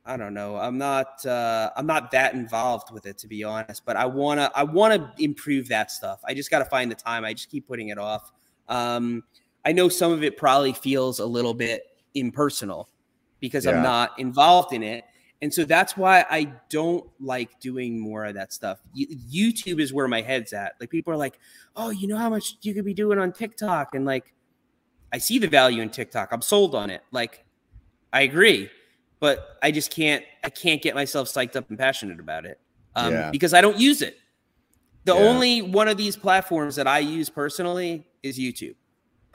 [0.05, 0.55] I don't know.
[0.55, 1.26] I'm not.
[1.26, 3.84] Uh, I'm not that involved with it to be honest.
[3.85, 4.49] But I wanna.
[4.55, 6.22] I wanna improve that stuff.
[6.26, 7.26] I just got to find the time.
[7.26, 8.31] I just keep putting it off.
[8.67, 9.23] Um,
[9.63, 11.83] I know some of it probably feels a little bit
[12.13, 12.89] impersonal
[13.39, 13.71] because yeah.
[13.71, 15.05] I'm not involved in it
[15.41, 18.79] and so that's why I don't like doing more of that stuff.
[18.97, 20.73] YouTube is where my head's at.
[20.79, 21.37] Like people are like,
[21.75, 24.33] "Oh, you know how much you could be doing on TikTok?" And like
[25.11, 26.29] I see the value in TikTok.
[26.31, 27.03] I'm sold on it.
[27.11, 27.45] Like
[28.13, 28.69] I agree,
[29.19, 32.59] but I just can't I can't get myself psyched up and passionate about it.
[32.95, 33.29] Um, yeah.
[33.29, 34.17] because I don't use it.
[35.06, 35.22] The yeah.
[35.22, 38.76] only one of these platforms that I use personally is YouTube.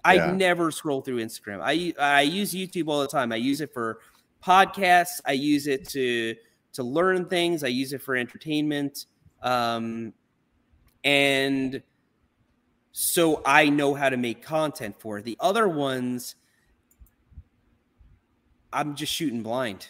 [0.05, 0.33] I yeah.
[0.33, 1.61] never scroll through Instagram.
[1.63, 3.33] I I use YouTube all the time.
[3.33, 4.01] I use it for
[4.45, 5.21] podcasts.
[5.25, 6.35] I use it to
[6.73, 7.63] to learn things.
[7.63, 9.07] I use it for entertainment,
[9.43, 10.13] um,
[11.05, 11.83] and
[12.93, 15.25] so I know how to make content for it.
[15.25, 16.35] the other ones.
[18.73, 19.89] I'm just shooting blind.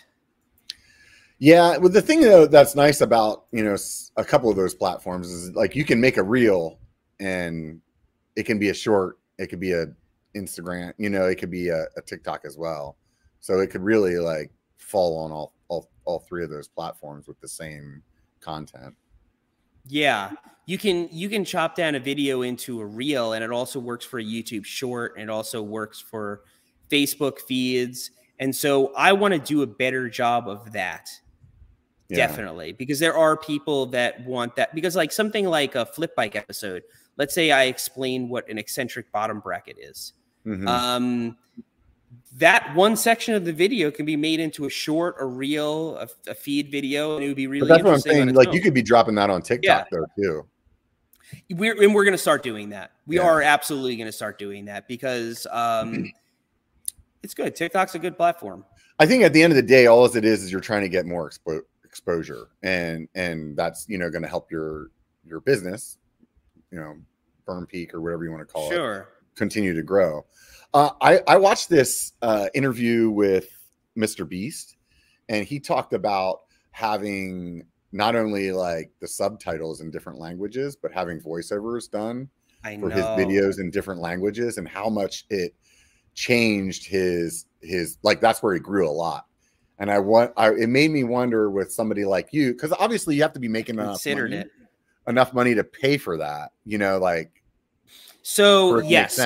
[1.40, 3.76] Yeah, well, the thing though that's nice about you know
[4.16, 6.78] a couple of those platforms is like you can make a reel,
[7.18, 7.80] and
[8.36, 9.86] it can be a short, it could be a
[10.36, 12.96] Instagram, you know, it could be a, a TikTok as well.
[13.40, 17.40] So it could really like fall on all, all all three of those platforms with
[17.40, 18.02] the same
[18.40, 18.94] content.
[19.86, 20.32] Yeah,
[20.66, 24.04] you can you can chop down a video into a reel, and it also works
[24.04, 26.42] for a YouTube short, and it also works for
[26.90, 28.10] Facebook feeds.
[28.38, 31.08] And so I want to do a better job of that.
[32.10, 32.26] Yeah.
[32.26, 34.74] Definitely, because there are people that want that.
[34.74, 36.82] Because like something like a flip bike episode,
[37.16, 40.14] let's say I explain what an eccentric bottom bracket is.
[40.44, 40.66] Mm-hmm.
[40.66, 41.36] Um,
[42.36, 46.08] that one section of the video can be made into a short, a reel, a,
[46.28, 47.68] a feed video, and it would be really.
[47.68, 48.34] But that's what I'm saying.
[48.34, 48.54] Like own.
[48.54, 49.98] you could be dropping that on TikTok yeah.
[49.98, 50.46] though too.
[51.50, 52.90] We're and we're going to start doing that.
[53.06, 53.22] We yeah.
[53.22, 56.10] are absolutely going to start doing that because um,
[57.22, 57.54] it's good.
[57.54, 58.64] TikTok's a good platform.
[58.98, 60.88] I think at the end of the day, all it is is you're trying to
[60.88, 64.90] get more expo- exposure, and and that's you know going to help your
[65.24, 65.98] your business,
[66.70, 66.94] you know,
[67.46, 69.00] Berm Peak or whatever you want to call sure.
[69.00, 69.06] it,
[69.36, 70.24] continue to grow.
[70.72, 73.48] Uh, I, I watched this uh, interview with
[73.98, 74.28] Mr.
[74.28, 74.76] Beast,
[75.28, 76.40] and he talked about
[76.70, 82.28] having not only like the subtitles in different languages, but having voiceovers done
[82.62, 82.94] I for know.
[82.94, 85.54] his videos in different languages, and how much it
[86.14, 89.26] changed his his like that's where he grew a lot.
[89.80, 93.22] And I want I, it made me wonder with somebody like you because obviously you
[93.22, 94.50] have to be making enough money, it.
[95.08, 96.52] enough money to pay for that.
[96.64, 97.42] You know, like
[98.22, 99.18] so yes.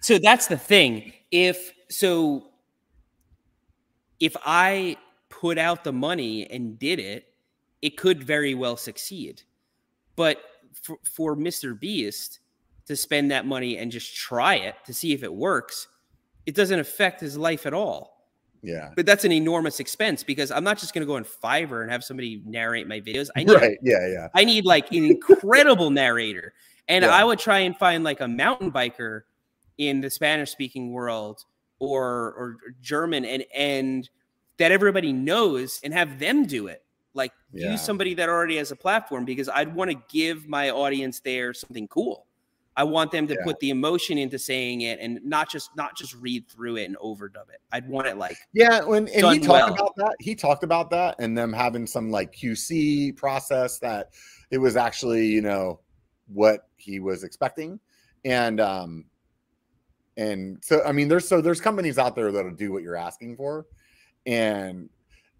[0.00, 1.12] So that's the thing.
[1.30, 2.50] If so,
[4.18, 4.96] if I
[5.28, 7.26] put out the money and did it,
[7.82, 9.42] it could very well succeed.
[10.16, 10.40] But
[10.72, 11.78] for, for Mr.
[11.78, 12.40] Beast
[12.86, 15.88] to spend that money and just try it to see if it works,
[16.46, 18.17] it doesn't affect his life at all.
[18.62, 18.90] Yeah.
[18.96, 21.90] But that's an enormous expense because I'm not just going to go on Fiverr and
[21.90, 23.28] have somebody narrate my videos.
[23.36, 23.78] I need, right.
[23.82, 24.06] Yeah.
[24.06, 24.28] Yeah.
[24.34, 26.52] I need like an incredible narrator.
[26.88, 27.10] And yeah.
[27.10, 29.22] I would try and find like a mountain biker
[29.76, 31.44] in the Spanish speaking world
[31.78, 34.08] or or German and and
[34.58, 36.82] that everybody knows and have them do it.
[37.14, 37.72] Like yeah.
[37.72, 41.54] use somebody that already has a platform because I'd want to give my audience there
[41.54, 42.26] something cool.
[42.78, 43.44] I want them to yeah.
[43.44, 46.96] put the emotion into saying it and not just not just read through it and
[46.98, 47.60] overdub it.
[47.72, 48.84] I'd want it like yeah.
[48.84, 49.74] When and he talked well.
[49.74, 54.10] about that, he talked about that, and them having some like QC process that
[54.52, 55.80] it was actually you know
[56.28, 57.80] what he was expecting,
[58.24, 59.06] and um
[60.16, 63.36] and so, I mean, there's so there's companies out there that'll do what you're asking
[63.36, 63.66] for.
[64.26, 64.88] And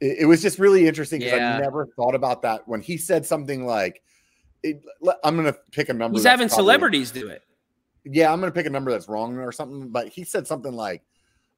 [0.01, 1.57] it, it was just really interesting because yeah.
[1.57, 4.03] I never thought about that when he said something like,
[4.63, 4.83] it,
[5.25, 6.17] I'm going to pick a number.
[6.17, 7.43] He's having probably, celebrities do it.
[8.05, 9.89] Yeah, I'm going to pick a number that's wrong or something.
[9.89, 11.03] But he said something like,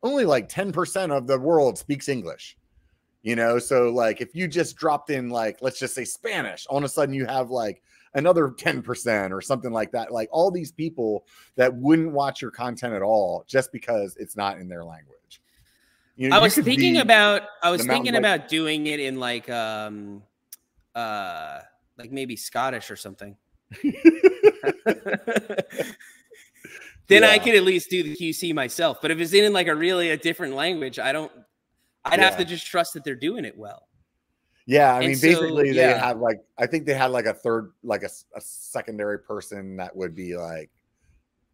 [0.02, 2.56] only like 10% of the world speaks English.
[3.22, 6.78] You know, so like if you just dropped in like let's just say Spanish, all
[6.78, 7.82] of a sudden you have like
[8.14, 10.10] another 10% or something like that.
[10.10, 14.56] Like all these people that wouldn't watch your content at all just because it's not
[14.58, 15.42] in their language.
[16.16, 20.22] You know, I was thinking about I was thinking about doing it in like um
[20.94, 21.60] uh
[22.00, 23.36] like maybe Scottish or something.
[23.82, 23.94] then
[27.08, 27.28] yeah.
[27.28, 29.00] I could at least do the QC myself.
[29.00, 31.30] But if it's in like a really a different language, I don't.
[32.04, 32.24] I'd yeah.
[32.24, 33.88] have to just trust that they're doing it well.
[34.66, 35.92] Yeah, I and mean, so, basically, yeah.
[35.92, 39.76] they had like I think they had like a third, like a, a, secondary person
[39.76, 40.70] that would be like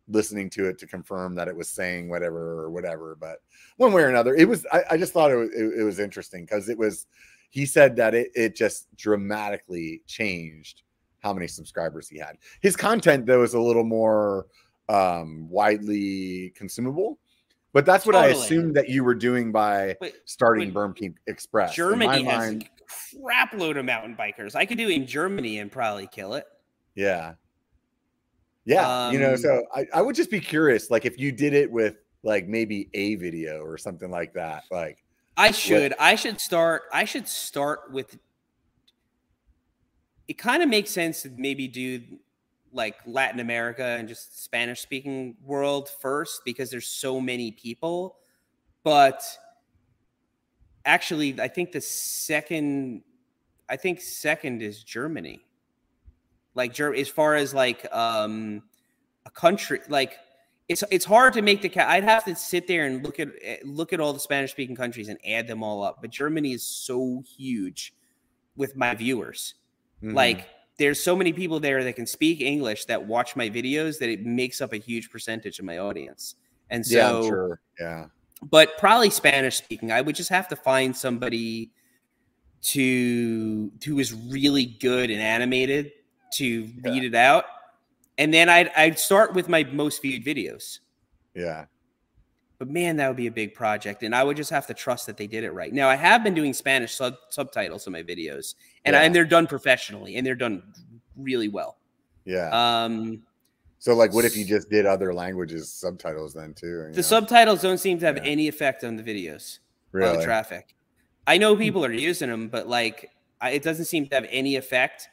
[0.09, 3.17] listening to it to confirm that it was saying whatever or whatever.
[3.19, 3.39] But
[3.79, 4.67] one way or another, it was.
[4.73, 7.07] I, I just thought it was, it, it was interesting because it was.
[7.51, 10.83] He said that it it just dramatically changed
[11.21, 12.37] how many subscribers he had.
[12.61, 14.47] His content though is a little more
[14.89, 17.19] um, widely consumable.
[17.73, 18.33] But that's what totally.
[18.33, 21.75] I assumed that you were doing by but, starting Berm Express.
[21.75, 24.55] Germany has mind, a crap load of mountain bikers.
[24.55, 26.47] I could do in Germany and probably kill it.
[26.95, 27.35] Yeah.
[28.65, 29.09] Yeah.
[29.09, 31.53] Um, you know, um, so I, I would just be curious, like if you did
[31.53, 34.65] it with like maybe a video or something like that.
[34.71, 35.05] Like
[35.37, 35.93] I should.
[35.93, 36.83] What, I should start.
[36.93, 38.19] I should start with
[40.29, 42.03] it kind of makes sense to maybe do
[42.73, 48.17] like Latin America and just Spanish speaking world first because there's so many people.
[48.83, 49.23] But
[50.85, 53.03] actually, I think the second,
[53.69, 55.41] I think second is Germany.
[56.55, 58.63] Like as far as like um
[59.27, 60.19] a country, like
[60.69, 61.89] it's it's hard to make the cat.
[61.89, 64.77] I'd have to sit there and look at eh, look at all the Spanish speaking
[64.77, 65.99] countries and add them all up.
[66.01, 67.95] But Germany is so huge
[68.57, 69.55] with my viewers.
[70.03, 70.15] Mm-hmm.
[70.15, 70.49] Like
[70.79, 74.25] there's so many people there that can speak English that watch my videos that it
[74.27, 76.35] makes up a huge percentage of my audience.
[76.71, 77.61] And so, yeah, sure.
[77.81, 78.07] yeah.
[78.43, 81.71] But probably Spanish speaking, I would just have to find somebody
[82.63, 85.93] to who is really good and animated
[86.35, 86.91] to yeah.
[86.91, 87.45] read it out,
[88.19, 90.81] and then I'd I'd start with my most viewed videos.
[91.35, 91.67] Yeah.
[92.59, 95.07] But man, that would be a big project, and I would just have to trust
[95.07, 95.73] that they did it right.
[95.73, 98.55] Now, I have been doing Spanish sub- subtitles in my videos,
[98.87, 99.01] and, yeah.
[99.01, 100.63] I, and they're done professionally, and they're done
[101.17, 101.77] really well.
[102.25, 102.49] Yeah.
[102.51, 103.23] Um.
[103.79, 106.89] So, like, what if you just did other languages subtitles then too?
[106.93, 107.03] The know?
[107.03, 108.23] subtitles don't seem to have yeah.
[108.25, 109.59] any effect on the videos,
[109.93, 110.09] really?
[110.09, 110.75] on the traffic.
[111.27, 114.57] I know people are using them, but like, I, it doesn't seem to have any
[114.57, 115.09] effect.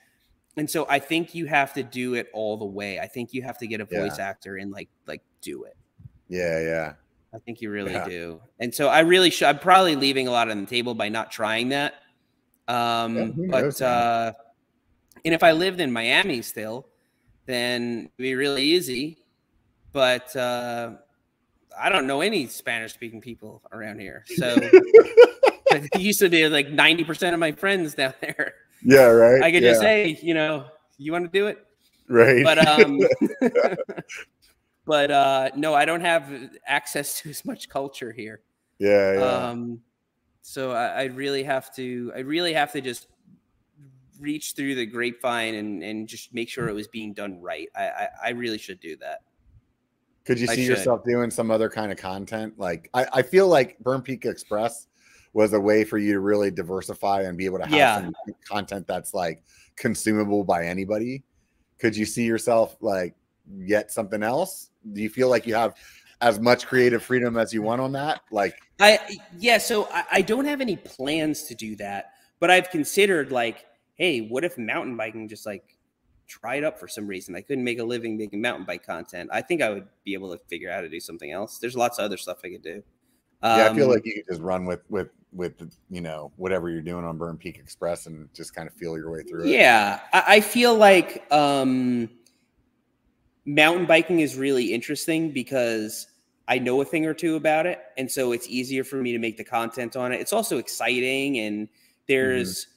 [0.55, 2.99] And so, I think you have to do it all the way.
[2.99, 4.27] I think you have to get a voice yeah.
[4.27, 5.75] actor and like, like, do it.
[6.29, 6.93] Yeah, yeah.
[7.33, 8.07] I think you really yeah.
[8.07, 8.41] do.
[8.59, 9.47] And so I really should.
[9.47, 11.95] I'm probably leaving a lot on the table by not trying that.
[12.67, 14.33] Um, yeah, but uh,
[15.25, 16.87] and if I lived in Miami still,
[17.45, 19.17] then it'd be really easy.
[19.91, 20.91] But uh,
[21.79, 26.69] I don't know any Spanish speaking people around here, so it used to be like
[26.69, 28.53] 90 percent of my friends down there.
[28.83, 29.41] Yeah, right.
[29.41, 29.69] I could yeah.
[29.71, 30.65] just say, you know,
[30.97, 31.65] you want to do it,
[32.07, 32.43] right?
[32.43, 32.99] But um,
[34.85, 36.31] but uh, no, I don't have
[36.65, 38.41] access to as much culture here.
[38.79, 39.19] Yeah, yeah.
[39.19, 39.81] Um,
[40.41, 42.11] so I, I really have to.
[42.15, 43.07] I really have to just
[44.19, 47.69] reach through the grapevine and and just make sure it was being done right.
[47.75, 49.21] I I, I really should do that.
[50.25, 52.53] Could you see yourself doing some other kind of content?
[52.57, 54.87] Like I, I feel like Berm Peak Express
[55.33, 58.01] was a way for you to really diversify and be able to have yeah.
[58.01, 58.13] some
[58.47, 59.43] content that's like
[59.75, 61.23] consumable by anybody.
[61.79, 63.15] Could you see yourself like
[63.57, 64.69] yet something else?
[64.93, 65.75] Do you feel like you have
[66.21, 68.21] as much creative freedom as you want on that?
[68.31, 68.99] Like I
[69.37, 73.65] yeah, so I, I don't have any plans to do that, but I've considered like,
[73.95, 75.77] hey, what if mountain biking just like
[76.27, 77.35] dried up for some reason?
[77.35, 79.29] I couldn't make a living making mountain bike content.
[79.33, 81.57] I think I would be able to figure out how to do something else.
[81.57, 82.83] There's lots of other stuff I could do.
[83.43, 85.53] Um, yeah, I feel um, like you could just run with with with
[85.89, 89.11] you know whatever you're doing on Berm Peak Express and just kind of feel your
[89.11, 89.49] way through it.
[89.49, 92.09] Yeah, I, I feel like um
[93.45, 96.07] mountain biking is really interesting because
[96.47, 97.79] I know a thing or two about it.
[97.97, 100.21] And so it's easier for me to make the content on it.
[100.21, 101.67] It's also exciting and
[102.07, 102.71] there's mm-hmm.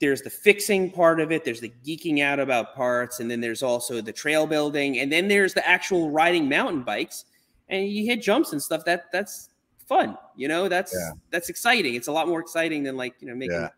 [0.00, 3.62] there's the fixing part of it, there's the geeking out about parts, and then there's
[3.62, 7.24] also the trail building, and then there's the actual riding mountain bikes.
[7.68, 8.84] And you hit jumps and stuff.
[8.84, 9.48] That that's
[9.86, 10.18] fun.
[10.36, 11.12] You know, that's yeah.
[11.30, 11.94] that's exciting.
[11.94, 13.68] It's a lot more exciting than like, you know, making yeah.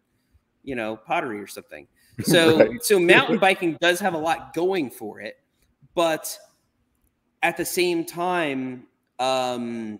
[0.64, 1.86] you know, pottery or something.
[2.24, 2.82] So right.
[2.82, 5.36] so mountain biking does have a lot going for it
[5.98, 6.38] but
[7.42, 8.84] at the same time,
[9.18, 9.98] um,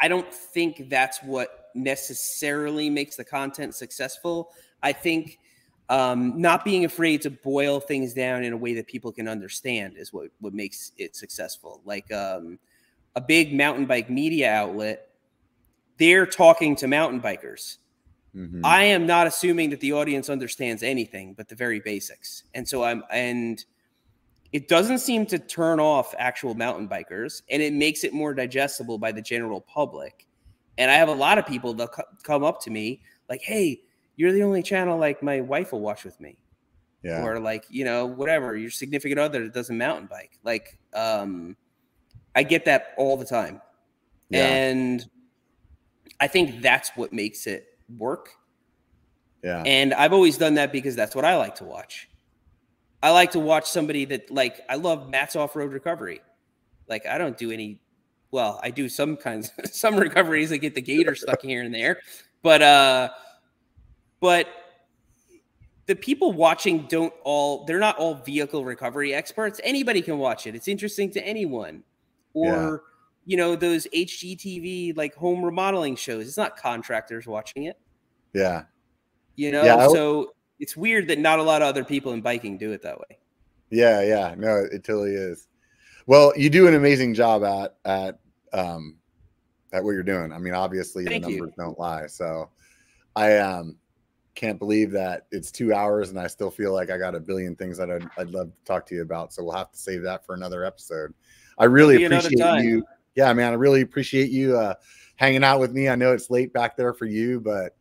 [0.00, 4.50] I don't think that's what necessarily makes the content successful.
[4.82, 5.38] I think
[5.88, 9.96] um, not being afraid to boil things down in a way that people can understand
[9.96, 11.80] is what what makes it successful.
[11.84, 12.58] Like um,
[13.14, 15.10] a big mountain bike media outlet
[15.98, 17.78] they're talking to mountain bikers.
[18.34, 18.60] Mhm.
[18.64, 22.44] I am not assuming that the audience understands anything but the very basics.
[22.54, 23.64] And so I'm and
[24.52, 28.98] it doesn't seem to turn off actual mountain bikers and it makes it more digestible
[28.98, 30.26] by the general public.
[30.78, 31.90] And I have a lot of people that
[32.24, 33.82] come up to me like, "Hey,
[34.16, 36.36] you're the only channel like my wife will watch with me."
[37.04, 37.22] yeah.
[37.22, 40.38] Or like, you know, whatever, your significant other that doesn't mountain bike.
[40.42, 41.56] Like um
[42.34, 43.60] I get that all the time.
[44.30, 44.46] Yeah.
[44.46, 45.08] And
[46.20, 47.66] I think that's what makes it
[47.98, 48.30] work.
[49.42, 49.62] yeah.
[49.66, 52.08] And I've always done that because that's what I like to watch.
[53.02, 56.22] I like to watch somebody that like I love Matt's off-road recovery.
[56.88, 57.80] Like I don't do any
[58.30, 62.00] well, I do some kinds some recoveries that get the gator stuck here and there.
[62.42, 63.10] But uh
[64.20, 64.48] but
[65.86, 69.60] the people watching don't all they're not all vehicle recovery experts.
[69.62, 70.54] Anybody can watch it.
[70.54, 71.82] It's interesting to anyone.
[72.32, 72.76] Or Yeah.
[73.24, 76.26] You know, those HGTV like home remodeling shows.
[76.26, 77.78] It's not contractors watching it.
[78.32, 78.64] yeah.
[79.36, 82.56] You know, Yeah, so it's weird that not a lot of other people in biking
[82.56, 83.18] do it that way.
[83.70, 85.48] Yeah, yeah, no, it totally is.
[86.06, 88.20] Well, you do an amazing job at at
[88.52, 88.96] um
[89.72, 90.32] at what you're doing.
[90.32, 91.38] I mean, obviously Thank the you.
[91.38, 92.06] numbers don't lie.
[92.06, 92.50] So
[93.16, 93.76] I um
[94.36, 97.56] can't believe that it's two hours and I still feel like I got a billion
[97.56, 99.32] things that I'd, I'd love to talk to you about.
[99.32, 101.12] So we'll have to save that for another episode.
[101.58, 102.84] I really appreciate you.
[103.14, 104.74] Yeah, man, I really appreciate you uh
[105.16, 105.88] hanging out with me.
[105.88, 107.72] I know it's late back there for you, but it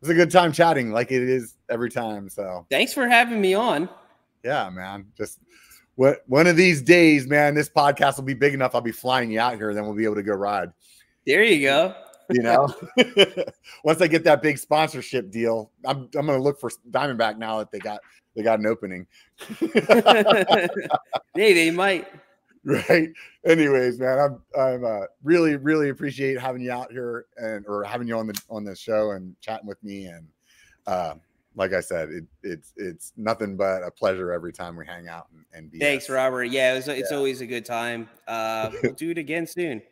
[0.00, 2.28] was a good time chatting like it is every time.
[2.28, 3.88] So Thanks for having me on.
[4.42, 5.06] yeah, man.
[5.16, 5.40] Just
[5.96, 8.74] what one of these days, man, this podcast will be big enough.
[8.74, 10.70] I'll be flying you out here, and then we'll be able to go ride.
[11.26, 11.94] There you go.
[12.30, 12.74] You know,
[13.84, 17.70] once I get that big sponsorship deal, I'm I'm gonna look for Diamondback now that
[17.70, 18.00] they got
[18.34, 19.06] they got an opening.
[19.60, 20.68] hey,
[21.34, 22.08] they might.
[22.88, 23.10] right.
[23.44, 28.08] Anyways, man, I'm I'm uh, really really appreciate having you out here and or having
[28.08, 30.26] you on the on the show and chatting with me and
[30.86, 31.14] uh,
[31.56, 35.28] like I said, it, it's it's nothing but a pleasure every time we hang out
[35.52, 36.44] and, and Thanks, Robert.
[36.44, 37.16] Yeah, it was, it's Yeah.
[37.16, 38.08] always a good time.
[38.26, 39.82] Uh, we'll do it again soon.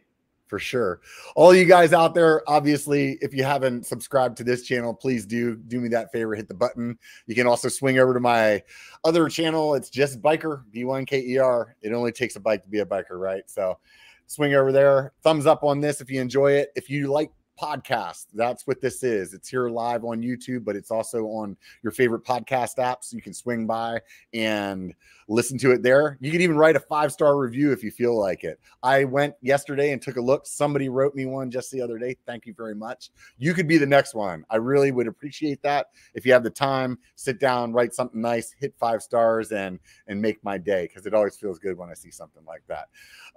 [0.52, 1.00] For sure.
[1.34, 5.56] All you guys out there, obviously, if you haven't subscribed to this channel, please do
[5.56, 6.98] do me that favor, hit the button.
[7.26, 8.62] You can also swing over to my
[9.02, 9.74] other channel.
[9.74, 11.72] It's just biker, B1KER.
[11.80, 13.44] It only takes a bike to be a biker, right?
[13.46, 13.78] So
[14.26, 15.14] swing over there.
[15.22, 16.68] Thumbs up on this if you enjoy it.
[16.76, 17.32] If you like
[17.62, 19.34] podcasts, that's what this is.
[19.34, 23.12] It's here live on YouTube, but it's also on your favorite podcast apps.
[23.12, 24.00] You can swing by
[24.34, 24.92] and
[25.28, 26.18] listen to it there.
[26.20, 28.58] You can even write a five star review if you feel like it.
[28.82, 30.44] I went yesterday and took a look.
[30.44, 32.16] Somebody wrote me one just the other day.
[32.26, 33.10] Thank you very much.
[33.38, 34.44] You could be the next one.
[34.50, 35.86] I really would appreciate that.
[36.14, 39.78] If you have the time, sit down, write something nice, hit five stars, and
[40.08, 42.88] and make my day because it always feels good when I see something like that.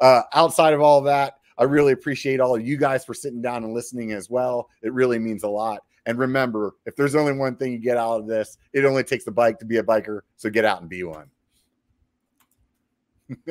[0.01, 3.63] Uh, outside of all that, I really appreciate all of you guys for sitting down
[3.63, 4.69] and listening as well.
[4.81, 5.83] It really means a lot.
[6.05, 9.25] And remember, if there's only one thing you get out of this, it only takes
[9.27, 10.21] a bike to be a biker.
[10.37, 11.29] So get out and be one.